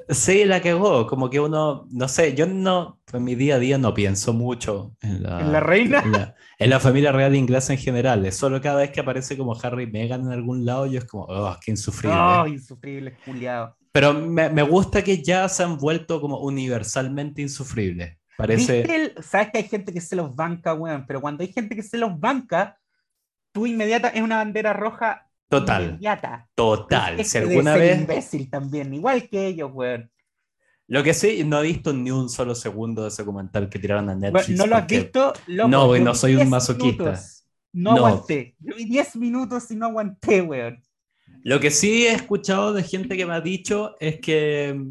Sí, 0.09 0.44
la 0.44 0.60
cagó, 0.60 1.06
como 1.06 1.31
que 1.31 1.40
uno, 1.40 1.86
no 1.90 2.09
sé, 2.09 2.35
yo 2.35 2.47
no, 2.47 2.99
en 3.12 3.24
mi 3.24 3.34
día 3.34 3.56
a 3.56 3.58
día 3.58 3.78
no 3.78 3.94
pienso 3.94 4.32
mucho 4.32 4.96
en 5.02 5.22
la, 5.22 5.60
reina. 5.60 6.34
En 6.58 6.70
la, 6.70 6.80
familia 6.80 7.12
real 7.12 7.34
inglesa 7.34 7.72
en 7.72 7.78
general, 7.78 8.24
es 8.26 8.36
solo 8.36 8.60
cada 8.60 8.80
vez 8.80 8.90
que 8.90 9.00
aparece 9.00 9.36
como 9.36 9.56
Harry 9.60 9.84
y 9.84 9.86
Meghan 9.86 10.22
en 10.22 10.32
algún 10.32 10.64
lado, 10.64 10.86
yo 10.86 10.98
es 10.98 11.04
como, 11.04 11.24
oh, 11.24 11.56
qué 11.64 11.70
insufrible. 11.70 12.18
Oh, 12.18 12.46
insufrible, 12.46 13.16
culiado. 13.24 13.76
Pero 13.92 14.14
me, 14.14 14.48
me, 14.48 14.62
gusta 14.62 15.02
que 15.02 15.22
ya 15.22 15.48
se 15.48 15.62
han 15.62 15.76
vuelto 15.76 16.20
como 16.20 16.38
universalmente 16.38 17.42
insufribles. 17.42 18.16
Parece... 18.36 19.14
Sabes 19.22 19.50
que 19.50 19.58
hay 19.58 19.64
gente 19.64 19.92
que 19.92 20.00
se 20.00 20.16
los 20.16 20.34
banca, 20.34 20.74
weón, 20.74 21.04
pero 21.06 21.20
cuando 21.20 21.42
hay 21.42 21.52
gente 21.52 21.74
que 21.74 21.82
se 21.82 21.98
los 21.98 22.18
banca, 22.18 22.78
tú 23.52 23.66
inmediata 23.66 24.08
es 24.08 24.22
una 24.22 24.36
bandera 24.36 24.72
roja 24.72 25.26
Total. 25.50 25.98
Total. 26.54 27.24
si 27.24 27.38
alguna 27.38 27.74
vez. 27.74 28.00
imbécil 28.00 28.48
también, 28.48 28.94
igual 28.94 29.28
que 29.28 29.48
ellos, 29.48 29.70
weón. 29.74 30.08
Lo 30.90 31.04
que 31.04 31.14
sí, 31.14 31.44
no 31.44 31.60
he 31.60 31.68
visto 31.68 31.92
ni 31.92 32.10
un 32.10 32.28
solo 32.28 32.52
segundo 32.52 33.02
de 33.02 33.08
ese 33.08 33.22
documental 33.22 33.68
que 33.68 33.78
tiraron 33.78 34.10
a 34.10 34.16
Netflix. 34.16 34.58
¿No 34.58 34.66
lo 34.66 34.74
has 34.74 34.88
visto? 34.88 35.32
no, 35.46 35.86
güey, 35.86 36.02
no 36.02 36.16
soy 36.16 36.34
un 36.34 36.50
masoquista. 36.50 37.20
no, 37.72 37.92
aguanté. 37.92 38.56
Yo 38.58 38.74
vi 38.74 38.86
10 38.86 39.14
minutos 39.14 39.70
y 39.70 39.76
no 39.76 39.86
aguanté, 39.86 40.42
weón. 40.42 40.82
Lo 41.44 41.60
que 41.60 41.70
sí 41.70 42.08
he 42.08 42.12
escuchado 42.12 42.72
de 42.72 42.82
gente 42.82 43.16
que 43.16 43.24
me 43.24 43.34
ha 43.34 43.40
dicho 43.40 43.94
es 44.00 44.18
que, 44.20 44.84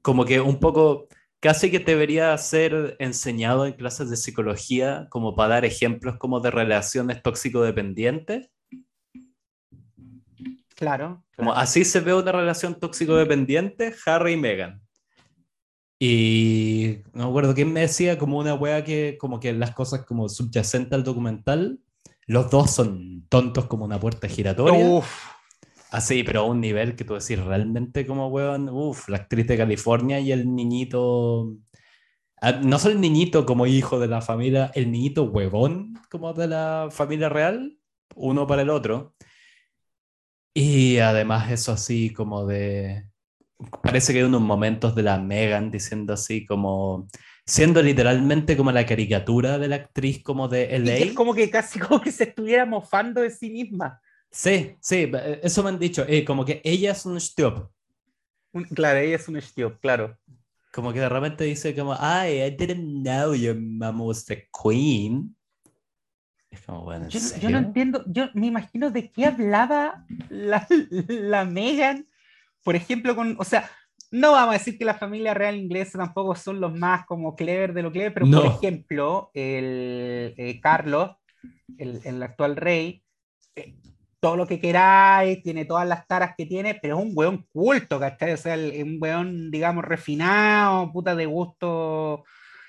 como 0.00 0.24
que 0.24 0.40
un 0.40 0.58
poco, 0.58 1.08
casi 1.40 1.70
que 1.70 1.78
debería 1.78 2.36
ser 2.38 2.96
enseñado 2.98 3.66
en 3.66 3.74
clases 3.74 4.08
de 4.08 4.16
psicología, 4.16 5.08
como 5.10 5.36
para 5.36 5.56
dar 5.56 5.64
ejemplos 5.66 6.16
como 6.16 6.40
de 6.40 6.50
relaciones 6.50 7.22
tóxico-dependientes 7.22 8.48
Claro. 10.82 11.22
Como 11.36 11.52
así 11.52 11.84
se 11.84 12.00
ve 12.00 12.12
una 12.12 12.32
relación 12.32 12.74
tóxico-dependiente, 12.74 13.94
Harry 14.04 14.32
y 14.32 14.36
Meghan. 14.36 14.81
Y 16.04 17.04
no 17.12 17.26
me 17.26 17.30
acuerdo 17.30 17.54
quién 17.54 17.72
me 17.72 17.82
decía, 17.82 18.18
como 18.18 18.36
una 18.36 18.54
wea 18.54 18.82
que, 18.82 19.16
como 19.20 19.38
que 19.38 19.52
las 19.52 19.70
cosas 19.70 20.04
como 20.04 20.28
subyacentes 20.28 20.92
al 20.94 21.04
documental, 21.04 21.78
los 22.26 22.50
dos 22.50 22.72
son 22.72 23.24
tontos 23.28 23.66
como 23.66 23.84
una 23.84 24.00
puerta 24.00 24.26
giratoria. 24.26 25.00
Así, 25.92 26.24
pero 26.24 26.40
a 26.40 26.44
un 26.46 26.60
nivel 26.60 26.96
que 26.96 27.04
tú 27.04 27.14
decís 27.14 27.38
realmente 27.38 28.04
como 28.04 28.26
weón, 28.26 28.68
uff, 28.68 29.08
la 29.08 29.18
actriz 29.18 29.46
de 29.46 29.56
California 29.56 30.18
y 30.18 30.32
el 30.32 30.52
niñito. 30.52 31.54
Ah, 32.40 32.50
no 32.50 32.80
solo 32.80 32.94
el 32.94 33.00
niñito 33.00 33.46
como 33.46 33.68
hijo 33.68 34.00
de 34.00 34.08
la 34.08 34.20
familia, 34.20 34.72
el 34.74 34.90
niñito 34.90 35.22
huevón 35.22 35.94
como 36.10 36.32
de 36.32 36.48
la 36.48 36.88
familia 36.90 37.28
real, 37.28 37.78
uno 38.16 38.48
para 38.48 38.62
el 38.62 38.70
otro. 38.70 39.14
Y 40.52 40.98
además 40.98 41.52
eso 41.52 41.70
así 41.70 42.12
como 42.12 42.44
de... 42.44 43.11
Parece 43.82 44.12
que 44.12 44.20
hay 44.20 44.24
unos 44.24 44.40
momentos 44.40 44.94
de 44.94 45.02
la 45.02 45.18
Megan 45.18 45.70
diciendo 45.70 46.12
así 46.12 46.46
como... 46.46 47.08
Siendo 47.44 47.82
literalmente 47.82 48.56
como 48.56 48.70
la 48.70 48.86
caricatura 48.86 49.58
de 49.58 49.66
la 49.66 49.76
actriz 49.76 50.22
como 50.22 50.46
de 50.46 50.78
LA. 50.78 50.96
es 50.98 51.12
como 51.12 51.34
que 51.34 51.50
casi 51.50 51.80
como 51.80 52.00
que 52.00 52.12
se 52.12 52.24
estuviera 52.24 52.64
mofando 52.64 53.20
de 53.20 53.30
sí 53.30 53.50
misma. 53.50 54.00
Sí, 54.30 54.76
sí, 54.80 55.10
eso 55.42 55.62
me 55.64 55.70
han 55.70 55.78
dicho. 55.78 56.04
Eh, 56.06 56.24
como 56.24 56.44
que 56.44 56.60
ella 56.62 56.92
es 56.92 57.04
un 57.04 57.16
stop. 57.16 57.68
Claro, 58.74 59.00
ella 59.00 59.16
es 59.16 59.26
un 59.26 59.38
stop, 59.38 59.80
claro. 59.80 60.16
Como 60.72 60.92
que 60.92 61.00
de 61.00 61.08
repente 61.08 61.42
dice 61.42 61.74
como, 61.74 61.96
ay, 61.98 62.42
I 62.42 62.50
didn't 62.50 63.02
know 63.02 63.34
your 63.34 63.56
mom 63.56 64.00
was 64.02 64.24
the 64.24 64.48
queen 64.62 65.34
yo, 67.40 67.50
no 67.50 67.58
entiendo, 67.58 68.04
yo 68.06 68.28
me 68.34 68.46
imagino 68.46 68.90
de 68.90 69.10
qué 69.10 69.26
hablaba 69.26 70.04
la, 70.28 70.66
la 71.08 71.44
Megan, 71.44 72.06
por 72.62 72.76
ejemplo, 72.76 73.14
con, 73.16 73.36
o 73.38 73.44
sea, 73.44 73.70
no 74.10 74.32
vamos 74.32 74.54
a 74.54 74.58
decir 74.58 74.78
que 74.78 74.84
la 74.84 74.94
familia 74.94 75.34
real 75.34 75.56
inglesa 75.56 75.98
tampoco 75.98 76.34
son 76.34 76.60
los 76.60 76.74
más 76.74 77.06
como 77.06 77.34
clever 77.34 77.72
de 77.72 77.82
lo 77.82 77.90
clever, 77.90 78.12
pero 78.12 78.30
por 78.30 78.46
ejemplo, 78.46 79.30
el 79.32 80.34
eh, 80.36 80.60
Carlos, 80.60 81.12
el, 81.78 82.00
el, 82.04 82.22
actual 82.22 82.56
rey, 82.56 83.02
eh, 83.56 83.74
todo 84.20 84.36
lo 84.36 84.46
que 84.46 84.60
queráis, 84.60 85.42
tiene 85.42 85.64
todas 85.64 85.88
las 85.88 86.06
taras 86.06 86.34
que 86.36 86.46
tiene, 86.46 86.74
pero 86.74 86.98
es 86.98 87.04
un 87.04 87.12
weón 87.14 87.46
culto, 87.52 87.98
¿cachai? 87.98 88.34
O 88.34 88.36
sea, 88.36 88.54
un 88.54 88.98
weón, 89.00 89.50
digamos, 89.50 89.84
refinado, 89.84 90.92
puta 90.92 91.14
de 91.14 91.26
gusto, 91.26 92.24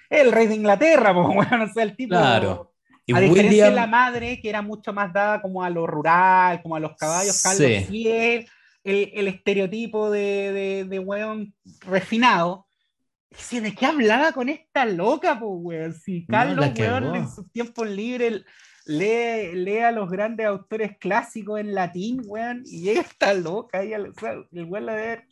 el 0.10 0.32
rey 0.32 0.48
de 0.48 0.56
Inglaterra, 0.56 1.14
pues, 1.14 1.28
bueno, 1.28 1.66
o 1.66 1.74
sea, 1.74 1.84
el 1.84 1.96
tipo... 1.96 2.16
Claro. 2.16 2.70
A 3.14 3.20
diferencia 3.20 3.66
de 3.66 3.76
la 3.76 3.86
madre, 3.86 4.40
que 4.40 4.48
era 4.48 4.62
mucho 4.62 4.94
más 4.94 5.12
dada 5.12 5.42
como 5.42 5.62
a 5.62 5.70
lo 5.70 5.86
rural, 5.86 6.62
como 6.62 6.78
a 6.78 6.80
los 6.80 6.96
caballos, 6.96 7.44
Carlos 7.44 7.86
Fiel, 7.90 8.48
el, 8.84 9.12
el, 9.14 9.28
estereotipo 9.28 10.10
de, 10.10 10.52
de, 10.52 10.86
de 10.86 11.00
weón 11.00 11.54
refinado. 11.86 12.68
¿De 13.52 13.74
qué 13.74 13.86
hablaba 13.86 14.32
con 14.32 14.50
esta 14.50 14.86
loca, 14.86 15.40
pues, 15.40 15.52
weón? 15.56 15.94
Si 15.94 16.26
Carlos, 16.26 16.72
weón, 16.78 17.16
en 17.16 17.30
sus 17.30 17.52
tiempos 17.52 17.90
libres 17.90 18.44
lee, 18.86 19.54
lee, 19.54 19.80
a 19.80 19.92
los 19.92 20.10
grandes 20.10 20.46
autores 20.46 20.98
clásicos 21.00 21.60
en 21.60 21.74
latín, 21.74 22.22
weón, 22.26 22.64
y 22.66 22.82
llega 22.82 23.02
esta 23.02 23.34
loca, 23.34 23.84
y, 23.84 23.94
o 23.94 24.14
sea, 24.20 24.34
el 24.52 24.66
weón 24.66 24.86
de 24.86 24.92
haber, 24.92 25.28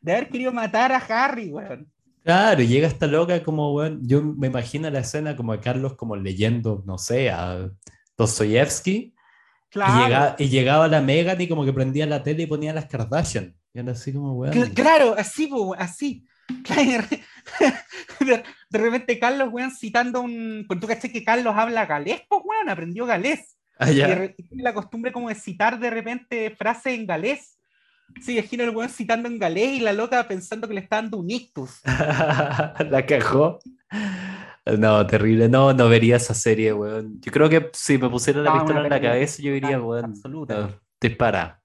de 0.00 0.12
haber 0.12 0.28
querido 0.28 0.52
matar 0.52 0.92
a 0.92 0.98
Harry, 0.98 1.50
weón. 1.50 1.90
Claro, 2.22 2.62
llega 2.62 2.88
esta 2.88 3.06
loca 3.06 3.42
como, 3.42 3.72
bueno, 3.72 3.98
yo 4.00 4.22
me 4.22 4.46
imagino 4.46 4.88
la 4.88 5.00
escena 5.00 5.36
como 5.36 5.52
de 5.52 5.60
Carlos 5.60 5.94
como 5.94 6.16
leyendo, 6.16 6.82
no 6.86 6.96
sé, 6.96 7.30
a 7.30 7.70
Dostoyevsky. 8.16 9.13
Claro. 9.74 10.36
Y, 10.38 10.48
llegaba 10.48 10.86
la 10.86 11.00
Megan 11.00 11.40
y 11.40 11.48
como 11.48 11.64
que 11.64 11.72
prendía 11.72 12.06
la 12.06 12.22
tele 12.22 12.44
y 12.44 12.46
ponía 12.46 12.72
las 12.72 12.86
Kardashian. 12.86 13.56
Y 13.72 13.80
era 13.80 13.90
así 13.90 14.12
como, 14.12 14.34
weón. 14.34 14.70
Claro, 14.70 15.16
así, 15.18 15.50
así. 15.76 16.24
De, 18.20 18.78
repente 18.78 19.18
Carlos, 19.18 19.48
weón, 19.50 19.72
citando 19.72 20.20
un... 20.20 20.64
Pues 20.68 20.78
tú 20.78 20.86
caché 20.86 21.10
que 21.10 21.24
Carlos 21.24 21.54
habla 21.56 21.86
galés, 21.86 22.22
pues, 22.28 22.40
weón, 22.44 22.68
aprendió 22.68 23.04
galés. 23.04 23.56
Ah, 23.76 23.90
y 23.90 23.94
tiene 23.96 24.62
la 24.62 24.72
costumbre 24.72 25.10
como 25.10 25.28
de 25.28 25.34
citar 25.34 25.80
de 25.80 25.90
repente 25.90 26.54
frases 26.56 26.94
en 26.94 27.06
galés. 27.06 27.58
Sí, 28.22 28.38
imagino 28.38 28.62
el 28.62 28.70
weón 28.70 28.90
citando 28.90 29.28
en 29.28 29.40
galés 29.40 29.72
y 29.72 29.80
la 29.80 29.92
loca 29.92 30.28
pensando 30.28 30.68
que 30.68 30.74
le 30.74 30.82
está 30.82 30.96
dando 30.96 31.18
un 31.18 31.28
ictus. 31.28 31.80
la 31.84 33.04
cajó. 33.08 33.58
No, 34.66 35.06
terrible. 35.06 35.48
No, 35.48 35.72
no 35.74 35.88
vería 35.88 36.16
esa 36.16 36.34
serie, 36.34 36.72
weón. 36.72 37.20
Yo 37.20 37.30
creo 37.30 37.48
que 37.48 37.70
si 37.72 37.98
me 37.98 38.08
pusiera 38.08 38.40
la 38.40 38.52
pistola 38.54 38.82
en 38.82 38.90
la 38.90 39.00
cabeza, 39.00 39.42
yo 39.42 39.52
diría, 39.52 39.80
weón. 39.80 40.06
Absoluta. 40.06 40.80
dispara. 41.00 41.62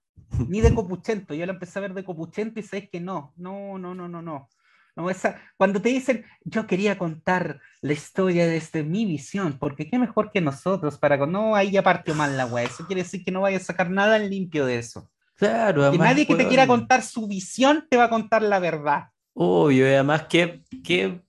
ni 0.47 0.59
de 0.61 0.73
Copuchento. 0.73 1.33
Yo 1.33 1.45
la 1.45 1.53
empecé 1.53 1.79
a 1.79 1.83
ver 1.83 1.93
de 1.93 2.03
Copuchento 2.03 2.59
y 2.59 2.63
sabes 2.63 2.89
que 2.89 2.99
no, 2.99 3.33
no, 3.37 3.77
no, 3.77 3.95
no, 3.95 4.09
no, 4.09 4.21
no. 4.21 4.49
no 4.95 5.09
esa, 5.09 5.41
cuando 5.55 5.81
te 5.81 5.89
dicen, 5.89 6.25
yo 6.43 6.67
quería 6.67 6.97
contar 6.97 7.61
la 7.81 7.93
historia 7.93 8.47
desde 8.47 8.83
mi 8.83 9.05
visión, 9.05 9.57
porque 9.57 9.89
qué 9.89 9.97
mejor 9.97 10.29
que 10.31 10.41
nosotros 10.41 10.97
para 10.97 11.17
que 11.17 11.25
no, 11.25 11.55
ahí 11.55 11.71
ya 11.71 11.83
partió 11.83 12.15
mal 12.15 12.35
la 12.35 12.47
weá. 12.47 12.65
Eso 12.65 12.85
quiere 12.85 13.03
decir 13.03 13.23
que 13.23 13.31
no 13.31 13.41
vaya 13.41 13.57
a 13.57 13.61
sacar 13.61 13.89
nada 13.89 14.17
en 14.17 14.29
limpio 14.29 14.65
de 14.65 14.77
eso. 14.77 15.09
Claro, 15.35 15.93
Y 15.93 15.97
nadie 15.97 16.27
que 16.27 16.35
te 16.35 16.49
quiera 16.49 16.67
contar 16.67 17.01
su 17.01 17.25
visión 17.25 17.87
te 17.89 17.95
va 17.95 18.05
a 18.05 18.09
contar 18.09 18.41
la 18.41 18.59
verdad. 18.59 19.05
Obvio, 19.33 19.85
y 19.85 19.93
además, 19.93 20.25
¿qué, 20.29 20.61
qué, 20.83 21.21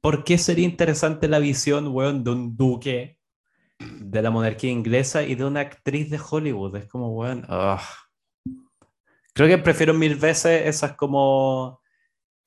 ¿por 0.00 0.24
qué 0.24 0.38
sería 0.38 0.64
interesante 0.64 1.28
la 1.28 1.38
visión, 1.38 1.88
weón, 1.88 2.24
de 2.24 2.30
un 2.30 2.56
duque 2.56 3.18
de 3.78 4.22
la 4.22 4.30
monarquía 4.30 4.70
inglesa 4.70 5.22
y 5.22 5.34
de 5.34 5.44
una 5.44 5.60
actriz 5.60 6.10
de 6.10 6.18
Hollywood? 6.18 6.76
Es 6.76 6.86
como, 6.86 7.10
weón, 7.14 7.44
ah. 7.48 7.82
creo 9.34 9.48
que 9.48 9.58
prefiero 9.58 9.94
mil 9.94 10.16
veces 10.16 10.66
esas 10.66 10.96
como 10.96 11.80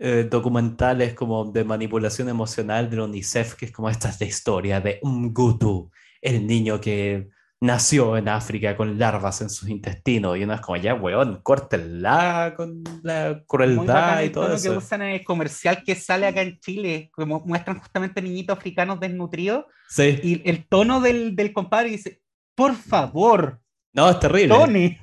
eh, 0.03 0.27
documentales 0.29 1.13
como 1.13 1.45
de 1.51 1.63
manipulación 1.63 2.27
emocional 2.27 2.89
de 2.89 2.97
la 2.97 3.03
UNICEF, 3.03 3.53
que 3.53 3.65
es 3.65 3.71
como 3.71 3.87
estas 3.87 4.17
de 4.17 4.25
historia 4.25 4.81
de 4.81 4.99
Umgutu, 5.03 5.91
el 6.21 6.47
niño 6.47 6.81
que 6.81 7.29
nació 7.61 8.17
en 8.17 8.27
África 8.27 8.75
con 8.75 8.97
larvas 8.97 9.41
en 9.41 9.49
sus 9.49 9.69
intestinos 9.69 10.37
y 10.37 10.43
uno 10.43 10.55
es 10.55 10.61
como, 10.61 10.77
ya, 10.77 10.95
weón, 10.95 11.41
córtenla 11.43 12.53
con 12.57 12.83
la 13.03 13.43
crueldad 13.47 14.21
y 14.21 14.25
el 14.25 14.31
todo 14.31 14.45
tono 14.45 14.55
que 14.55 14.67
eso. 14.67 14.77
usan 14.77 15.03
en 15.03 15.09
el 15.11 15.23
comercial 15.23 15.83
que 15.85 15.95
sale 15.95 16.25
acá 16.25 16.41
en 16.41 16.59
Chile, 16.59 17.09
como 17.13 17.39
muestran 17.41 17.79
justamente 17.79 18.21
niñitos 18.21 18.57
africanos 18.57 18.99
desnutridos, 18.99 19.65
Sí, 19.87 20.19
y 20.23 20.49
el 20.49 20.67
tono 20.67 21.01
del, 21.01 21.35
del 21.35 21.53
compadre 21.53 21.89
dice, 21.89 22.21
por 22.55 22.73
favor, 22.75 23.61
no, 23.93 24.09
es 24.09 24.19
terrible. 24.19 24.55
Tony. 24.55 24.97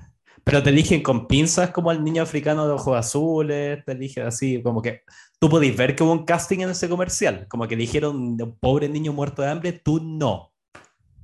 Pero 0.44 0.62
te 0.62 0.70
eligen 0.70 1.02
con 1.02 1.28
pinzas 1.28 1.70
como 1.70 1.90
al 1.90 2.02
niño 2.02 2.22
africano 2.22 2.66
de 2.66 2.72
ojos 2.72 2.96
azules, 2.96 3.84
te 3.84 3.92
eligen 3.92 4.26
así, 4.26 4.62
como 4.62 4.80
que 4.80 5.02
tú 5.38 5.50
podéis 5.50 5.76
ver 5.76 5.94
que 5.94 6.02
hubo 6.02 6.12
un 6.12 6.24
casting 6.24 6.60
en 6.60 6.70
ese 6.70 6.88
comercial, 6.88 7.46
como 7.48 7.68
que 7.68 7.74
eligieron 7.74 8.16
un 8.16 8.58
pobre 8.58 8.88
niño 8.88 9.12
muerto 9.12 9.42
de 9.42 9.50
hambre, 9.50 9.72
tú 9.72 10.00
no. 10.00 10.52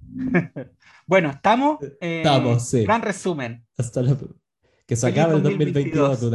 Bueno, 1.06 1.30
estamos. 1.30 1.78
eh, 2.00 2.18
Estamos, 2.24 2.68
sí. 2.68 2.82
Gran 2.84 3.02
resumen. 3.02 3.66
Hasta 3.76 4.02
la... 4.02 4.16
Que 4.86 4.96
se 4.96 5.06
acabe 5.06 5.36
el 5.36 5.42
2022. 5.42 5.94
2022 5.94 6.20
de 6.20 6.26
una 6.26 6.32